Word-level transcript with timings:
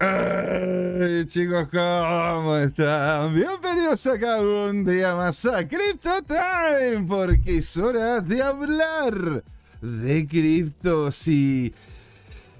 Hey, 0.00 1.24
chicos, 1.26 1.68
¿cómo 1.68 2.56
están? 2.56 3.32
Bienvenidos 3.32 4.04
acá 4.08 4.40
un 4.40 4.84
día 4.84 5.14
más 5.14 5.46
a 5.46 5.68
Crypto 5.68 6.10
Time, 6.26 7.06
porque 7.06 7.58
es 7.58 7.76
hora 7.76 8.20
de 8.20 8.42
hablar 8.42 9.44
de 9.80 10.26
criptos 10.26 11.28
y, 11.28 11.72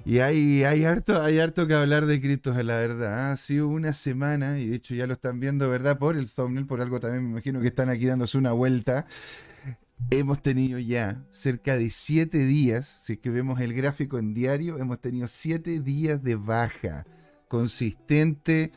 y 0.05 0.21
hay, 0.21 0.63
hay, 0.63 0.85
harto, 0.85 1.21
hay 1.21 1.41
harto 1.41 1.67
que 1.67 1.75
hablar 1.75 2.07
de 2.07 2.21
criptos, 2.21 2.57
la 2.65 2.79
verdad. 2.79 3.33
Ha 3.33 3.37
sido 3.37 3.67
una 3.67 3.93
semana, 3.93 4.61
y 4.61 4.69
de 4.69 4.77
hecho 4.77 4.95
ya 4.95 5.09
lo 5.09 5.15
están 5.15 5.41
viendo, 5.41 5.69
¿verdad? 5.69 5.99
Por 5.99 6.17
el 6.17 6.31
thumbnail, 6.31 6.67
por 6.67 6.81
algo 6.81 7.01
también 7.01 7.25
me 7.25 7.31
imagino 7.31 7.61
que 7.61 7.69
están 7.69 7.89
aquí 7.89 8.07
dándose 8.07 8.39
una 8.39 8.53
vuelta. 8.53 9.07
Hemos 10.11 10.41
tenido 10.41 10.79
ya 10.79 11.21
cerca 11.33 11.77
de 11.77 11.91
siete 11.91 12.39
días, 12.39 12.87
si 12.87 13.15
es 13.15 13.19
que 13.19 13.31
vemos 13.31 13.61
el 13.61 13.75
gráfico 13.75 14.19
en 14.19 14.35
diario, 14.35 14.79
hemos 14.79 15.01
tenido 15.01 15.27
siete 15.27 15.81
días 15.81 16.23
de 16.23 16.37
baja 16.37 17.05
consistente 17.55 18.73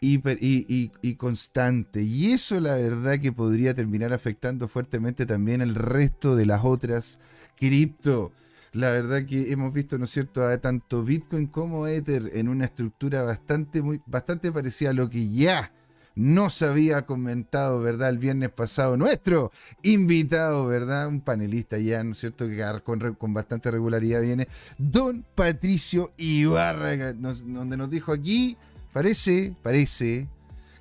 y, 0.00 1.16
constante. 1.16 2.00
Y 2.00 2.30
eso 2.30 2.60
la 2.60 2.76
verdad 2.76 3.18
que 3.18 3.32
podría 3.32 3.74
terminar 3.74 4.12
afectando 4.12 4.68
fuertemente 4.68 5.26
también 5.26 5.60
el 5.60 5.74
resto 5.74 6.36
de 6.36 6.46
las 6.46 6.64
otras 6.64 7.18
cripto. 7.56 8.30
La 8.72 8.92
verdad 8.92 9.24
que 9.24 9.50
hemos 9.50 9.74
visto, 9.74 9.98
¿no 9.98 10.04
es 10.04 10.10
cierto?, 10.10 10.46
a 10.46 10.56
tanto 10.58 11.02
Bitcoin 11.02 11.48
como 11.48 11.88
Ether 11.88 12.30
en 12.34 12.48
una 12.48 12.66
estructura 12.66 13.24
bastante, 13.24 13.82
bastante 14.06 14.52
parecida 14.52 14.90
a 14.90 14.94
lo 14.94 15.10
que 15.10 15.28
ya 15.28 15.72
nos 16.14 16.62
había 16.62 17.06
comentado, 17.06 17.80
¿verdad? 17.80 18.10
El 18.10 18.18
viernes 18.18 18.50
pasado 18.50 18.96
nuestro 18.96 19.50
invitado, 19.82 20.66
¿verdad? 20.66 21.08
Un 21.08 21.20
panelista 21.20 21.78
ya, 21.78 22.02
¿no 22.04 22.12
es 22.12 22.18
cierto? 22.18 22.48
Que 22.48 22.64
con, 22.84 23.14
con 23.14 23.34
bastante 23.34 23.70
regularidad 23.70 24.22
viene, 24.22 24.48
don 24.78 25.24
Patricio 25.34 26.12
Ibarra, 26.16 27.12
donde 27.12 27.76
nos 27.76 27.90
dijo 27.90 28.12
aquí, 28.12 28.56
parece, 28.92 29.54
parece 29.62 30.28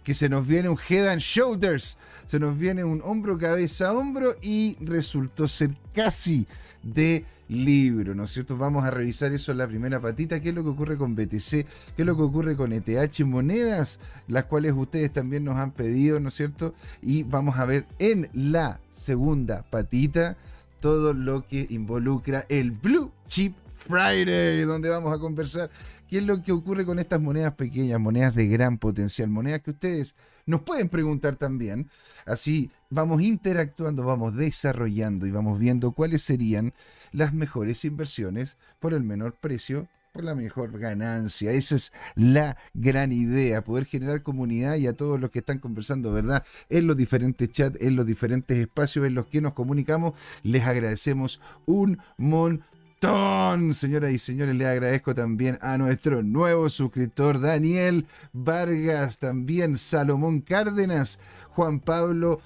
que 0.04 0.14
se 0.14 0.30
nos 0.30 0.48
viene 0.48 0.70
un 0.70 0.78
head 0.90 1.08
and 1.08 1.22
shoulders, 1.22 1.98
se 2.26 2.40
nos 2.40 2.58
viene 2.58 2.84
un 2.84 3.02
hombro, 3.04 3.38
cabeza, 3.38 3.94
hombro 3.94 4.34
y 4.42 4.78
resultó 4.82 5.48
ser 5.48 5.70
casi 5.94 6.48
de 6.82 7.26
libro, 7.50 8.16
¿no 8.16 8.24
es 8.24 8.32
cierto? 8.32 8.56
Vamos 8.56 8.86
a 8.86 8.92
revisar 8.92 9.34
eso 9.34 9.52
en 9.52 9.58
la 9.58 9.68
primera 9.68 10.00
patita, 10.00 10.40
qué 10.40 10.50
es 10.50 10.56
lo 10.56 10.64
que 10.64 10.70
ocurre 10.70 10.98
con 10.98 11.16
BTC, 11.16 11.50
qué 11.96 11.98
es 11.98 12.06
lo 12.06 12.16
que 12.16 12.22
ocurre 12.22 12.56
con 12.56 12.72
ETH 12.72 13.20
monedas, 13.26 14.00
las 14.28 14.46
cuales 14.46 14.74
ustedes 14.76 15.12
también 15.12 15.44
nos 15.44 15.58
han 15.58 15.72
pedido, 15.72 16.20
¿no 16.20 16.30
es 16.30 16.36
cierto? 16.36 16.74
Y 17.02 17.24
vamos 17.24 17.58
a 17.58 17.66
ver 17.66 17.86
en 17.98 18.30
la 18.34 18.80
segunda 18.90 19.64
patita 19.70 20.38
todo 20.80 21.14
lo 21.14 21.46
que 21.46 21.68
involucra 21.70 22.46
el 22.48 22.72
Blue 22.72 23.12
Chip 23.28 23.56
Friday, 23.80 24.62
donde 24.64 24.90
vamos 24.90 25.14
a 25.14 25.20
conversar 25.20 25.70
qué 26.08 26.20
es 26.20 26.24
lo 26.24 26.42
que 26.42 26.52
ocurre 26.52 26.86
con 26.86 27.00
estas 27.00 27.22
monedas 27.22 27.54
pequeñas, 27.54 28.00
monedas 28.00 28.36
de 28.36 28.48
gran 28.48 28.78
potencial, 28.78 29.30
monedas 29.30 29.62
que 29.62 29.72
ustedes 29.72 30.16
nos 30.50 30.62
pueden 30.62 30.90
preguntar 30.90 31.36
también. 31.36 31.88
Así 32.26 32.72
vamos 32.90 33.22
interactuando, 33.22 34.04
vamos 34.04 34.36
desarrollando 34.36 35.28
y 35.28 35.32
vamos 35.32 35.60
viendo 35.60 35.92
cuáles 35.92 36.24
serían 36.24 36.74
las 37.12 37.36
mejores 37.36 37.86
inversiones 37.86 38.58
por 38.80 38.96
el 38.96 39.04
menor 39.04 39.36
precio 39.36 39.88
por 40.12 40.24
la 40.24 40.34
mejor 40.34 40.80
ganancia. 40.80 41.52
Esa 41.52 41.76
es 41.76 41.94
la 42.16 42.58
gran 42.74 43.12
idea, 43.12 43.64
poder 43.64 43.86
generar 43.86 44.24
comunidad 44.24 44.76
y 44.78 44.88
a 44.88 44.94
todos 44.94 45.20
los 45.20 45.30
que 45.30 45.38
están 45.38 45.60
conversando, 45.60 46.12
¿verdad? 46.12 46.44
En 46.70 46.88
los 46.88 46.98
diferentes 46.98 47.48
chats, 47.52 47.80
en 47.80 47.96
los 47.96 48.08
diferentes 48.08 48.58
espacios 48.58 49.06
en 49.06 49.14
los 49.14 49.28
que 49.28 49.42
nos 49.42 49.54
comunicamos, 49.54 50.18
les 50.42 50.64
agradecemos 50.64 51.40
un 51.68 52.00
montón 52.18 52.64
Señoras 53.02 54.12
y 54.12 54.20
señores, 54.20 54.56
le 54.56 54.68
agradezco 54.68 55.16
también 55.16 55.58
a 55.62 55.78
nuestro 55.78 56.22
nuevo 56.22 56.70
suscriptor 56.70 57.40
Daniel 57.40 58.06
Vargas, 58.34 59.20
también 59.20 59.78
Salomón 59.78 60.42
Cárdenas, 60.42 61.22
Juan 61.52 61.80
Pablo 61.80 62.42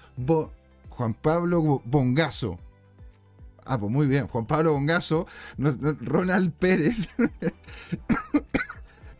Juan 0.89 1.15
Pablo 1.15 1.81
Bongazo. 1.85 2.59
Ah, 3.65 3.79
pues 3.79 3.91
muy 3.91 4.05
bien, 4.05 4.27
Juan 4.27 4.45
Pablo 4.45 4.73
Bongazo, 4.73 5.25
Ronald 5.57 6.53
Pérez. 6.53 7.15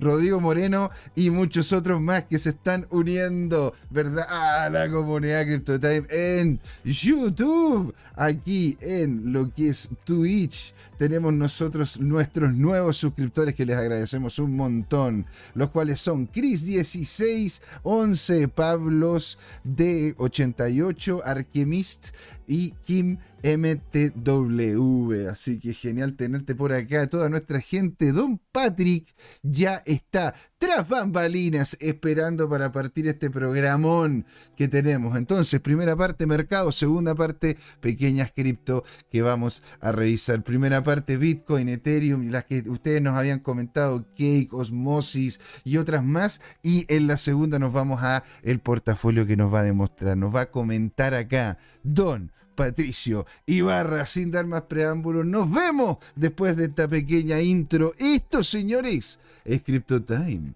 Rodrigo 0.04 0.40
Moreno 0.40 0.92
y 1.16 1.30
muchos 1.30 1.74
otros 1.74 2.02
más 2.02 2.26
que 2.26 2.38
se 2.38 2.50
están 2.50 2.86
uniendo, 2.90 3.74
¿verdad? 3.90 4.26
A 4.30 4.70
la 4.70 4.90
comunidad 4.90 5.46
CryptoTime 5.46 6.06
en 6.10 6.60
YouTube, 6.84 7.96
aquí 8.16 8.78
en 8.82 9.32
lo 9.32 9.52
que 9.52 9.70
es 9.70 9.90
Twitch. 10.04 10.74
Tenemos 11.04 11.34
nosotros 11.34 12.00
nuestros 12.00 12.54
nuevos 12.54 12.96
suscriptores 12.96 13.56
que 13.56 13.66
les 13.66 13.76
agradecemos 13.76 14.40
un 14.40 14.56
montón, 14.56 15.26
los 15.54 15.70
cuales 15.70 16.00
son 16.00 16.32
Chris16, 16.32 17.62
11, 17.84 18.48
Pablos 18.48 19.38
D88, 19.66 21.22
Archemist 21.26 22.16
y 22.48 22.72
Kim 22.86 23.18
MTW. 23.44 25.28
Así 25.30 25.60
que 25.60 25.74
genial 25.74 26.14
tenerte 26.14 26.56
por 26.56 26.72
acá. 26.72 27.08
Toda 27.08 27.30
nuestra 27.30 27.60
gente. 27.60 28.14
Don 28.14 28.40
Patrick 28.52 29.06
ya 29.42 29.82
está 29.86 30.34
tras 30.58 30.88
bambalinas 30.88 31.76
esperando 31.82 32.48
para 32.48 32.72
partir 32.72 33.08
este 33.08 33.30
programón 33.30 34.26
que 34.56 34.70
tenemos. 34.70 35.18
Entonces, 35.18 35.60
primera 35.60 35.98
parte 35.98 36.26
mercado, 36.26 36.72
segunda 36.72 37.16
parte 37.16 37.58
pequeñas 37.82 38.32
cripto 38.34 38.84
que 39.12 39.22
vamos 39.22 39.62
a 39.82 39.92
revisar. 39.92 40.42
Primera 40.44 40.82
parte 40.82 40.93
Bitcoin, 41.02 41.70
Ethereum 41.70 42.30
las 42.30 42.46
que 42.46 42.64
ustedes 42.68 43.02
nos 43.02 43.16
habían 43.16 43.40
comentado, 43.40 44.06
Cake, 44.16 44.50
Osmosis 44.52 45.40
y 45.64 45.78
otras 45.78 46.04
más. 46.04 46.42
Y 46.62 46.86
en 46.94 47.08
la 47.08 47.18
segunda 47.18 47.60
nos 47.60 47.74
vamos 47.74 48.04
a 48.04 48.24
el 48.44 48.60
portafolio 48.60 49.26
que 49.26 49.38
nos 49.38 49.54
va 49.54 49.62
a 49.62 49.64
demostrar, 49.64 50.18
nos 50.18 50.34
va 50.34 50.42
a 50.42 50.52
comentar 50.52 51.14
acá 51.14 51.58
Don 51.84 52.32
Patricio 52.56 53.26
Ibarra. 53.46 54.06
Sin 54.06 54.32
dar 54.32 54.46
más 54.46 54.64
preámbulos, 54.64 55.26
nos 55.26 55.52
vemos 55.52 55.98
después 56.16 56.56
de 56.56 56.66
esta 56.66 56.88
pequeña 56.88 57.42
intro. 57.42 57.94
Esto, 57.98 58.44
señores, 58.44 59.20
es 59.46 59.64
Crypto 59.64 60.04
Time. 60.04 60.54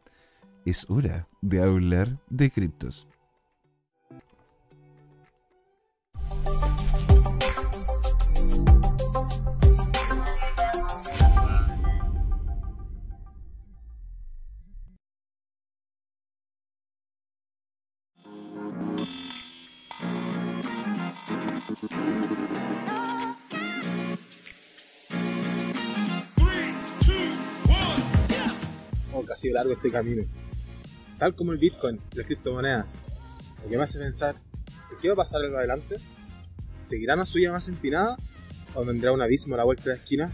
Es 0.66 0.86
hora 0.90 1.28
de 1.42 1.62
hablar 1.62 2.20
de 2.30 2.50
criptos. 2.52 3.08
Oh, 29.38 29.40
casi 29.40 29.52
largo 29.52 29.74
este 29.74 29.92
camino. 29.92 30.24
Tal 31.20 31.36
como 31.36 31.52
el 31.52 31.60
Bitcoin, 31.60 32.00
las 32.16 32.26
criptomonedas. 32.26 33.04
Lo 33.64 33.70
que 33.70 33.78
me 33.78 33.84
hace 33.84 34.00
pensar, 34.00 34.36
¿qué 35.00 35.10
va 35.10 35.14
a 35.14 35.18
pasar 35.18 35.46
en 35.46 35.54
adelante? 35.54 35.98
¿Seguirá 36.86 37.14
una 37.14 37.28
suya 37.28 37.52
más 37.52 37.68
empinada? 37.68 38.18
¿O 38.74 38.84
vendrá 38.84 39.12
un 39.12 39.22
abismo 39.22 39.54
a 39.54 39.58
la 39.58 39.64
vuelta 39.64 39.84
de 39.84 39.90
la 39.90 39.96
esquina? 39.98 40.32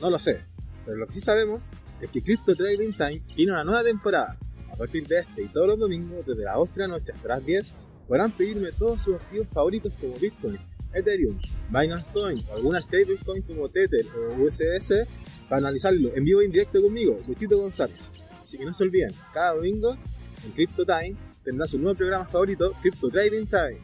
No 0.00 0.10
lo 0.10 0.18
sé, 0.18 0.40
pero 0.84 0.96
lo 0.96 1.06
que 1.06 1.12
sí 1.12 1.20
sabemos 1.20 1.70
es 2.00 2.10
que 2.10 2.20
Crypto 2.20 2.56
Trading 2.56 2.94
Time 2.94 3.22
tiene 3.36 3.52
una 3.52 3.62
nueva 3.62 3.84
temporada. 3.84 4.36
A 4.72 4.76
partir 4.76 5.06
de 5.06 5.20
este 5.20 5.42
y 5.42 5.46
todos 5.46 5.68
los 5.68 5.78
domingos, 5.78 6.26
desde 6.26 6.42
las 6.42 6.56
8 6.56 6.72
de 6.74 6.80
la 6.80 6.88
noche 6.88 7.12
hasta 7.12 7.28
las 7.28 7.46
10, 7.46 7.74
podrán 8.08 8.32
pedirme 8.32 8.72
todos 8.72 9.02
sus 9.02 9.14
activos 9.14 9.46
favoritos 9.52 9.92
como 10.00 10.16
Bitcoin, 10.18 10.58
Ethereum, 10.92 11.38
Binance 11.70 12.10
Coin 12.12 12.40
o 12.50 12.56
alguna 12.56 12.82
stablecoin 12.82 13.42
como 13.42 13.68
Tether 13.68 14.04
o 14.16 14.42
USS 14.42 15.06
para 15.48 15.58
analizarlo 15.58 16.10
en 16.14 16.24
vivo 16.24 16.40
e 16.40 16.46
indirecto 16.46 16.82
conmigo, 16.82 17.16
Luchito 17.26 17.58
González. 17.58 18.12
Así 18.42 18.58
que 18.58 18.64
no 18.64 18.72
se 18.72 18.84
olviden, 18.84 19.12
cada 19.32 19.54
domingo 19.54 19.96
en 20.44 20.52
Crypto 20.52 20.84
Time 20.84 21.16
tendrá 21.44 21.66
su 21.66 21.78
nuevo 21.78 21.96
programa 21.96 22.26
favorito, 22.26 22.72
Crypto 22.80 23.08
Trading 23.08 23.46
Time. 23.46 23.80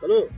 ¡Saludos! 0.00 0.28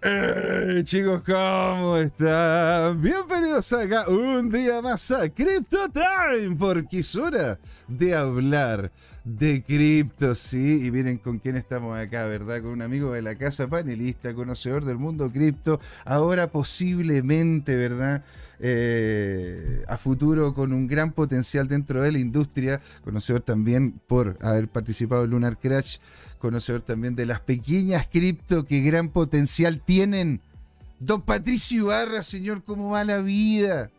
Chicos, 0.00 1.22
¿cómo 1.26 1.96
están? 1.96 3.02
Bienvenidos 3.02 3.72
acá 3.72 4.08
un 4.08 4.48
día 4.48 4.80
más 4.80 5.10
a 5.10 5.28
Crypto 5.28 5.88
Time, 5.88 6.54
porque 6.56 7.00
es 7.00 7.16
hora 7.16 7.58
de 7.88 8.14
hablar 8.14 8.92
de 9.24 9.60
cripto, 9.64 10.36
sí. 10.36 10.86
Y 10.86 10.92
miren 10.92 11.18
con 11.18 11.40
quién 11.40 11.56
estamos 11.56 11.98
acá, 11.98 12.26
¿verdad? 12.26 12.62
Con 12.62 12.74
un 12.74 12.82
amigo 12.82 13.10
de 13.10 13.22
la 13.22 13.34
casa, 13.36 13.66
panelista, 13.66 14.34
conocedor 14.34 14.84
del 14.84 14.98
mundo 14.98 15.32
cripto. 15.32 15.80
Ahora 16.04 16.46
posiblemente, 16.46 17.74
¿verdad? 17.74 18.22
Eh, 18.60 19.84
a 19.86 19.96
futuro 19.96 20.52
con 20.52 20.72
un 20.72 20.88
gran 20.88 21.12
potencial 21.12 21.68
dentro 21.68 22.02
de 22.02 22.12
la 22.12 22.18
industria. 22.18 22.80
Conocedor 23.04 23.42
también 23.42 24.00
por 24.06 24.36
haber 24.40 24.68
participado 24.68 25.24
en 25.24 25.30
Lunar 25.30 25.58
Crash. 25.58 25.98
Conocedor 26.38 26.82
también 26.82 27.14
de 27.14 27.26
las 27.26 27.40
pequeñas 27.40 28.08
cripto 28.08 28.64
que 28.64 28.80
gran 28.80 29.10
potencial 29.10 29.80
tienen. 29.80 30.40
Don 30.98 31.22
Patricio 31.22 31.84
Ibarra, 31.84 32.22
señor, 32.22 32.64
¿cómo 32.64 32.90
va 32.90 33.04
la 33.04 33.18
vida? 33.18 33.90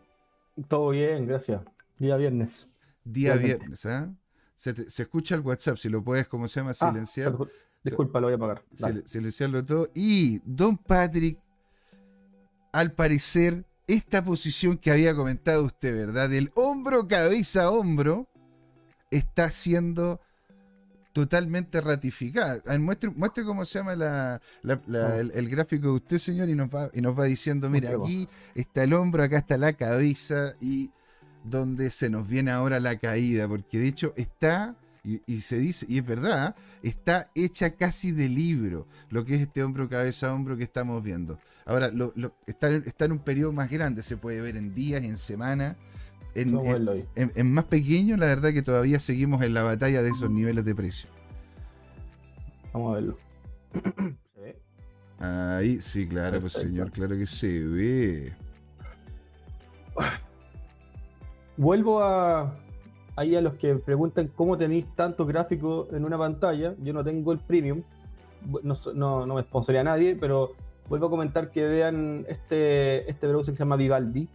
Todo 0.68 0.90
bien, 0.90 1.26
gracias. 1.26 1.62
Día 1.98 2.16
viernes. 2.16 2.68
Día 3.04 3.36
viernes, 3.36 3.86
¿ah? 3.86 4.12
Se, 4.54 4.74
escucha 5.02 5.34
el 5.34 5.40
WhatsApp, 5.40 5.78
si 5.78 5.88
lo 5.88 6.04
puedes, 6.04 6.28
¿cómo 6.28 6.46
se 6.46 6.60
llama? 6.60 6.72
Ah, 6.72 6.90
Silenciar. 6.90 7.32
disculpa, 7.82 8.20
lo 8.20 8.26
voy 8.26 8.34
a 8.34 8.36
apagar. 8.36 8.62
silenciarlo 9.06 9.64
todo. 9.64 9.88
Y 9.94 10.40
Don 10.44 10.76
Patrick, 10.76 11.40
al 12.72 12.92
parecer, 12.92 13.64
esta 13.94 14.24
posición 14.24 14.78
que 14.78 14.90
había 14.90 15.14
comentado 15.14 15.64
usted, 15.64 16.06
¿verdad? 16.06 16.28
Del 16.28 16.50
hombro, 16.54 17.08
cabeza, 17.08 17.70
hombro, 17.70 18.28
está 19.10 19.50
siendo 19.50 20.20
totalmente 21.12 21.80
ratificada. 21.80 22.62
muestre, 22.78 23.10
muestre 23.10 23.44
cómo 23.44 23.64
se 23.64 23.80
llama 23.80 23.96
la, 23.96 24.40
el, 24.62 25.48
gráfico 25.48 25.88
de 25.88 25.92
usted, 25.94 26.18
señor, 26.18 26.48
y 26.48 26.54
nos 26.54 26.72
va, 26.72 26.90
y 26.92 27.00
nos 27.00 27.18
va 27.18 27.24
diciendo, 27.24 27.68
mira, 27.68 27.90
aquí 27.90 28.28
está 28.54 28.84
el 28.84 28.92
hombro, 28.92 29.22
acá 29.22 29.38
está 29.38 29.58
la 29.58 29.72
cabeza, 29.72 30.54
y 30.60 30.90
donde 31.44 31.90
se 31.90 32.10
nos 32.10 32.28
viene 32.28 32.50
ahora 32.50 32.80
la 32.80 32.98
caída, 32.98 33.48
porque 33.48 33.78
de 33.78 33.88
hecho 33.88 34.12
está, 34.16 34.76
y, 35.02 35.40
se 35.40 35.58
dice, 35.58 35.86
y 35.88 35.98
es 35.98 36.06
verdad, 36.06 36.54
está 36.82 37.26
hecha 37.34 37.70
casi 37.70 38.12
de 38.12 38.28
libro, 38.28 38.86
lo 39.08 39.24
que 39.24 39.34
es 39.34 39.40
este 39.40 39.62
hombro, 39.62 39.88
cabeza, 39.88 40.34
hombro 40.34 40.56
que 40.56 40.62
estamos 40.62 41.02
viendo. 41.02 41.38
Ahora, 41.64 41.88
lo, 41.88 42.12
está, 42.46 42.68
en 42.68 43.12
un 43.12 43.20
periodo 43.20 43.52
más 43.52 43.70
grande, 43.70 44.02
se 44.02 44.16
puede 44.16 44.40
ver 44.40 44.56
en 44.56 44.74
días, 44.74 45.02
en 45.02 45.16
semanas. 45.16 45.76
En, 46.34 47.52
más 47.52 47.64
pequeño, 47.64 48.16
la 48.16 48.26
verdad 48.26 48.52
que 48.52 48.62
todavía 48.62 49.00
seguimos 49.00 49.42
en 49.42 49.54
la 49.54 49.62
batalla 49.62 50.02
de 50.02 50.10
esos 50.10 50.30
niveles 50.30 50.64
de 50.64 50.74
precio. 50.74 51.10
Vamos 52.72 52.92
a 52.92 52.94
verlo. 52.96 53.18
Ahí, 55.18 55.80
sí, 55.80 56.06
claro, 56.06 56.40
pues 56.40 56.52
señor, 56.52 56.90
claro 56.92 57.16
que 57.16 57.26
se 57.26 57.66
ve. 57.66 58.32
vuelvo 61.56 62.02
a 62.02 62.56
ahí 63.16 63.36
a 63.36 63.40
los 63.40 63.54
que 63.54 63.76
preguntan 63.76 64.28
cómo 64.34 64.56
tenéis 64.56 64.86
tanto 64.94 65.26
gráfico 65.26 65.88
en 65.92 66.04
una 66.04 66.18
pantalla. 66.18 66.74
Yo 66.82 66.92
no 66.92 67.04
tengo 67.04 67.32
el 67.32 67.38
premium, 67.38 67.82
no, 68.62 69.26
no, 69.26 69.34
me 69.34 69.42
sponsoría 69.42 69.82
a 69.82 69.84
nadie, 69.84 70.16
pero 70.16 70.52
vuelvo 70.88 71.06
a 71.06 71.10
comentar 71.10 71.50
que 71.50 71.66
vean 71.66 72.24
este, 72.28 73.08
este 73.08 73.28
browser 73.28 73.52
que 73.52 73.56
se 73.56 73.64
llama 73.64 73.76
Vivaldi, 73.76 74.28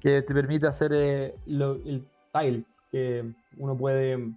que 0.00 0.22
te 0.22 0.34
permite 0.34 0.66
hacer 0.66 0.92
eh, 0.92 1.34
el 1.46 2.04
tile, 2.32 2.64
que 2.90 3.24
uno 3.56 3.76
puede 3.76 4.32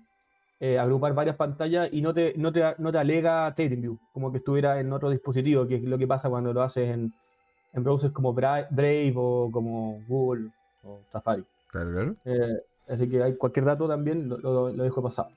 eh, 0.60 0.80
agrupar 0.80 1.14
varias 1.14 1.36
pantallas 1.36 1.90
y 1.92 2.02
no 2.02 2.14
te, 2.14 2.34
no 2.38 2.52
te, 2.52 2.64
no 2.78 2.92
te 2.92 2.98
alega 2.98 3.54
TradingView, 3.54 3.98
como 4.14 4.32
que 4.32 4.40
estuviera 4.40 4.80
en 4.80 4.92
otro 4.94 5.10
dispositivo, 5.10 5.68
que 5.68 5.76
es 5.76 5.84
lo 5.84 5.98
que 5.98 6.08
pasa 6.08 6.30
cuando 6.30 6.54
lo 6.54 6.62
haces 6.62 6.90
en, 6.90 7.14
en 7.74 7.84
browsers 7.84 8.14
como 8.14 8.34
Brave 8.34 9.14
o 9.16 9.50
como 9.52 10.02
Google 10.08 10.50
o 10.84 11.00
Safari. 11.12 11.44
Claro, 11.70 11.92
claro. 11.92 12.16
Eh, 12.26 12.64
así 12.88 13.10
que 13.10 13.22
hay 13.22 13.36
cualquier 13.36 13.66
dato 13.66 13.88
también 13.88 14.30
lo, 14.30 14.72
dejo 14.72 15.02
pasado. 15.02 15.30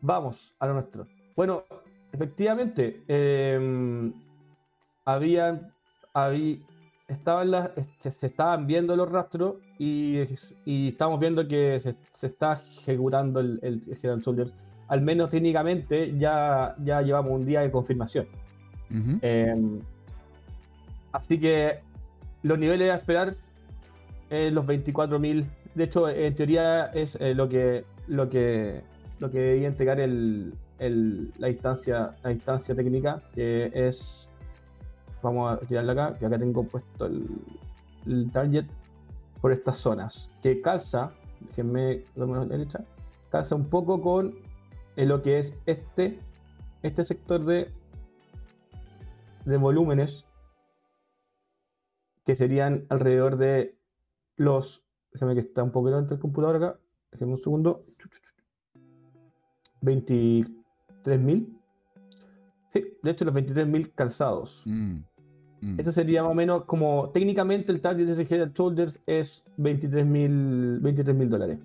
Vamos 0.00 0.54
a 0.58 0.66
lo 0.66 0.74
nuestro. 0.74 1.06
Bueno, 1.36 1.64
efectivamente, 2.12 3.02
eh, 3.08 4.12
había, 5.04 5.70
estaban 7.08 7.50
las, 7.50 7.70
se, 7.98 8.26
estaban 8.26 8.66
viendo 8.66 8.96
los 8.96 9.10
rastros 9.10 9.56
y, 9.78 10.18
y 10.64 10.88
estamos 10.88 11.18
viendo 11.20 11.46
que 11.46 11.80
se, 11.80 12.26
está 12.26 12.54
ejecutando 12.54 13.40
el, 13.40 13.60
el, 13.62 14.20
Soldiers. 14.20 14.54
Al 14.88 15.00
menos 15.00 15.30
técnicamente 15.30 16.16
ya, 16.18 16.74
ya 16.82 17.00
llevamos 17.02 17.32
un 17.32 17.46
día 17.46 17.60
de 17.60 17.70
confirmación. 17.70 18.26
Eh, 19.22 19.54
así 21.12 21.40
que 21.40 21.80
los 22.42 22.58
niveles 22.58 22.90
a 22.90 22.96
esperar 22.96 23.36
eh, 24.28 24.50
los 24.50 24.66
24.000. 24.66 25.44
De 25.74 25.84
hecho, 25.84 26.08
en 26.08 26.34
teoría 26.34 26.86
es 26.86 27.16
eh, 27.20 27.34
lo 27.34 27.48
que 27.48 27.84
lo 28.06 28.28
que 28.28 28.82
lo 29.20 29.30
que 29.30 29.38
debía 29.38 29.68
entregar 29.68 30.00
el, 30.00 30.52
la 30.78 31.48
instancia 31.48 32.14
la 32.22 32.32
instancia 32.32 32.74
técnica, 32.74 33.22
que 33.34 33.70
es 33.74 34.28
vamos 35.22 35.52
a 35.52 35.58
tirarla 35.66 35.92
acá, 35.92 36.18
que 36.18 36.26
acá 36.26 36.38
tengo 36.38 36.64
puesto 36.64 37.06
el, 37.06 38.30
target 38.32 38.66
por 39.40 39.52
estas 39.52 39.76
zonas, 39.76 40.30
que 40.42 40.60
calza, 40.60 41.12
déjenme 41.40 42.02
la 42.16 42.44
derecha, 42.44 42.84
calza 43.30 43.54
un 43.54 43.66
poco 43.66 44.02
con 44.02 44.34
eh, 44.96 45.06
lo 45.06 45.22
que 45.22 45.38
es 45.38 45.54
este 45.66 46.18
este 46.82 47.04
sector 47.04 47.44
de 47.44 47.70
de 49.44 49.56
volúmenes 49.56 50.24
que 52.24 52.36
serían 52.36 52.86
alrededor 52.88 53.36
de 53.36 53.76
los. 54.36 54.84
Déjame 55.12 55.34
que 55.34 55.40
está 55.40 55.62
un 55.62 55.70
poco 55.70 55.88
delante 55.88 56.14
el 56.14 56.20
computador 56.20 56.56
acá. 56.56 56.78
Déjame 57.12 57.32
un 57.32 57.38
segundo. 57.38 57.78
23.000. 59.82 61.58
Sí, 62.68 62.84
de 63.02 63.10
hecho, 63.10 63.24
los 63.24 63.34
23.000 63.34 63.92
calzados. 63.94 64.62
Mm, 64.64 64.98
mm. 65.60 65.80
Eso 65.80 65.92
sería 65.92 66.22
más 66.22 66.32
o 66.32 66.34
menos 66.34 66.64
como 66.64 67.10
técnicamente 67.10 67.70
el 67.72 67.80
target 67.80 68.06
de 68.06 68.12
ese 68.12 68.22
Head 68.22 68.52
Shoulders 68.54 69.00
es 69.06 69.44
23.000 69.58 70.80
23 70.80 71.30
dólares. 71.30 71.58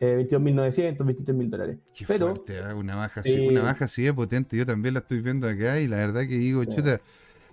Eh, 0.00 0.26
22.900, 0.28 0.98
23.000 0.98 1.48
dólares. 1.48 1.78
Qué 1.96 2.04
Pero, 2.06 2.26
fuerte, 2.26 2.58
¿eh? 2.58 2.74
una 2.74 2.96
baja 2.96 3.20
así, 3.20 3.46
una 3.46 3.62
baja 3.62 3.86
así 3.86 4.02
de 4.02 4.12
potente. 4.12 4.56
Yo 4.56 4.66
también 4.66 4.92
la 4.94 5.00
estoy 5.00 5.22
viendo 5.22 5.48
acá 5.48 5.80
y 5.80 5.88
la 5.88 5.98
verdad 5.98 6.22
que 6.22 6.36
digo, 6.36 6.64
chuta, 6.64 7.00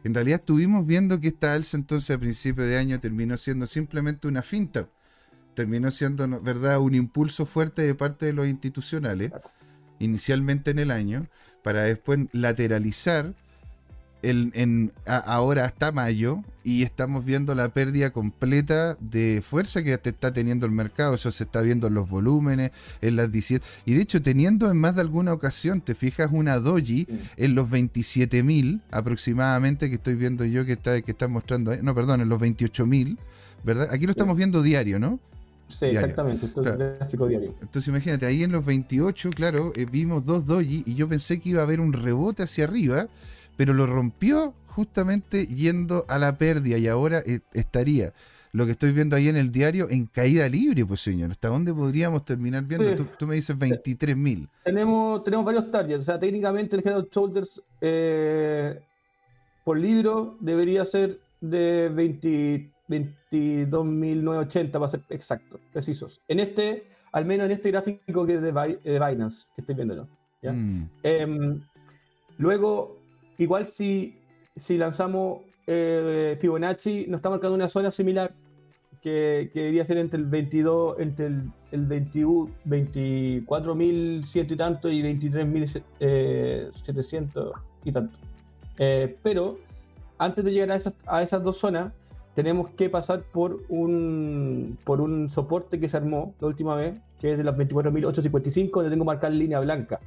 en 0.03 0.13
realidad 0.13 0.39
estuvimos 0.39 0.85
viendo 0.85 1.19
que 1.19 1.27
esta 1.27 1.53
alza 1.53 1.77
entonces 1.77 2.15
a 2.15 2.19
principio 2.19 2.65
de 2.65 2.77
año 2.77 2.99
terminó 2.99 3.37
siendo 3.37 3.67
simplemente 3.67 4.27
una 4.27 4.41
finta. 4.41 4.87
Terminó 5.53 5.91
siendo, 5.91 6.41
¿verdad?, 6.41 6.79
un 6.79 6.95
impulso 6.95 7.45
fuerte 7.45 7.83
de 7.83 7.93
parte 7.93 8.25
de 8.25 8.33
los 8.33 8.47
institucionales, 8.47 9.31
inicialmente 9.99 10.71
en 10.71 10.79
el 10.79 10.91
año, 10.91 11.27
para 11.63 11.83
después 11.83 12.19
lateralizar 12.31 13.35
en, 14.23 14.91
ahora 15.05 15.65
hasta 15.65 15.91
mayo 15.91 16.43
y 16.63 16.83
estamos 16.83 17.25
viendo 17.25 17.55
la 17.55 17.69
pérdida 17.69 18.11
completa 18.11 18.95
de 18.99 19.41
fuerza 19.43 19.83
que 19.83 19.93
está 19.93 20.31
teniendo 20.31 20.65
el 20.65 20.71
mercado. 20.71 21.15
Eso 21.15 21.31
se 21.31 21.43
está 21.43 21.61
viendo 21.61 21.87
en 21.87 21.95
los 21.95 22.09
volúmenes, 22.09 22.71
en 23.01 23.15
las 23.15 23.31
17. 23.31 23.65
Y 23.85 23.95
de 23.95 24.01
hecho, 24.01 24.21
teniendo 24.21 24.69
en 24.69 24.77
más 24.77 24.95
de 24.95 25.01
alguna 25.01 25.33
ocasión, 25.33 25.81
te 25.81 25.95
fijas 25.95 26.29
una 26.31 26.59
doji 26.59 27.07
en 27.37 27.55
los 27.55 27.69
27.000 27.69 28.81
aproximadamente 28.91 29.89
que 29.89 29.95
estoy 29.95 30.15
viendo 30.15 30.45
yo 30.45 30.65
que 30.65 30.73
está, 30.73 31.01
que 31.01 31.11
está 31.11 31.27
mostrando. 31.27 31.75
No, 31.81 31.95
perdón, 31.95 32.21
en 32.21 32.29
los 32.29 32.39
28.000, 32.39 33.17
¿verdad? 33.63 33.87
Aquí 33.91 34.05
lo 34.05 34.11
estamos 34.11 34.37
viendo 34.37 34.61
diario, 34.61 34.99
¿no? 34.99 35.19
Sí, 35.67 35.85
exactamente, 35.85 36.47
esto 36.47 36.63
es 36.63 36.77
gráfico 36.97 37.27
diario. 37.27 37.55
Entonces 37.61 37.87
imagínate, 37.87 38.25
ahí 38.25 38.43
en 38.43 38.51
los 38.51 38.65
28, 38.65 39.29
claro, 39.29 39.71
eh, 39.75 39.85
vimos 39.89 40.25
dos 40.25 40.45
doji 40.45 40.83
y 40.85 40.95
yo 40.95 41.07
pensé 41.07 41.39
que 41.39 41.49
iba 41.49 41.61
a 41.61 41.63
haber 41.63 41.79
un 41.79 41.93
rebote 41.93 42.43
hacia 42.43 42.65
arriba 42.65 43.07
pero 43.61 43.75
lo 43.75 43.85
rompió 43.85 44.55
justamente 44.65 45.45
yendo 45.45 46.03
a 46.07 46.17
la 46.17 46.39
pérdida 46.39 46.79
y 46.79 46.87
ahora 46.87 47.19
eh, 47.19 47.41
estaría 47.53 48.11
lo 48.53 48.65
que 48.65 48.71
estoy 48.71 48.91
viendo 48.91 49.15
ahí 49.15 49.27
en 49.27 49.37
el 49.37 49.51
diario 49.51 49.87
en 49.87 50.07
caída 50.07 50.49
libre, 50.49 50.83
pues 50.83 51.01
señor. 51.01 51.29
¿Hasta 51.29 51.49
dónde 51.49 51.71
podríamos 51.71 52.25
terminar 52.25 52.63
viendo? 52.63 53.05
Tú, 53.19 53.27
me 53.27 53.35
dices 53.35 53.55
23 53.55 54.17
mil. 54.17 54.49
Tenemos, 54.63 55.23
tenemos 55.23 55.45
varios 55.45 55.69
targets. 55.69 55.99
O 55.99 56.03
sea, 56.05 56.17
técnicamente 56.17 56.75
el 56.75 56.81
Head 56.83 57.05
Shoulders 57.11 57.61
eh, 57.81 58.79
por 59.63 59.77
libro 59.77 60.37
debería 60.39 60.83
ser 60.83 61.19
de 61.39 61.91
22.980 61.91 64.71
para 64.71 64.87
ser 64.87 65.03
exactos, 65.09 65.61
precisos. 65.71 66.19
En 66.27 66.39
este, 66.39 66.83
al 67.11 67.25
menos 67.25 67.45
en 67.45 67.51
este 67.51 67.69
gráfico 67.69 68.25
que 68.25 68.37
es 68.37 68.41
de, 68.41 68.51
Binance, 68.51 69.45
que 69.53 69.61
estoy 69.61 69.75
viendo 69.75 70.07
¿ya? 70.41 70.51
Mm. 70.51 70.89
Em, 71.03 71.61
luego, 72.39 73.00
Igual 73.41 73.65
si, 73.65 74.19
si 74.55 74.77
lanzamos 74.77 75.39
eh, 75.65 76.37
Fibonacci, 76.39 77.07
nos 77.07 77.17
está 77.17 77.31
marcando 77.31 77.55
una 77.55 77.67
zona 77.67 77.89
similar 77.89 78.31
que, 79.01 79.49
que 79.51 79.61
debería 79.61 79.83
ser 79.83 79.97
entre 79.97 80.19
el 80.19 80.27
22, 80.27 80.99
entre 80.99 81.25
el, 81.25 81.51
el 81.71 81.87
21, 81.87 82.51
24.100 82.67 84.51
y 84.51 84.55
tanto 84.55 84.91
y 84.91 85.01
23.700 85.01 85.89
eh, 85.99 86.69
y 87.83 87.91
tanto. 87.91 88.15
Eh, 88.77 89.17
pero 89.23 89.57
antes 90.19 90.45
de 90.45 90.51
llegar 90.51 90.69
a 90.73 90.75
esas, 90.75 90.95
a 91.07 91.23
esas 91.23 91.41
dos 91.41 91.57
zonas, 91.57 91.91
tenemos 92.35 92.69
que 92.69 92.91
pasar 92.91 93.23
por 93.23 93.63
un, 93.69 94.77
por 94.85 95.01
un 95.01 95.29
soporte 95.29 95.79
que 95.79 95.89
se 95.89 95.97
armó 95.97 96.35
la 96.39 96.47
última 96.47 96.75
vez, 96.75 97.01
que 97.19 97.31
es 97.31 97.39
de 97.39 97.43
las 97.43 97.55
24.855, 97.57 98.69
donde 98.71 98.91
tengo 98.91 99.03
marcada 99.03 99.33
línea 99.33 99.59
blanca. 99.61 99.99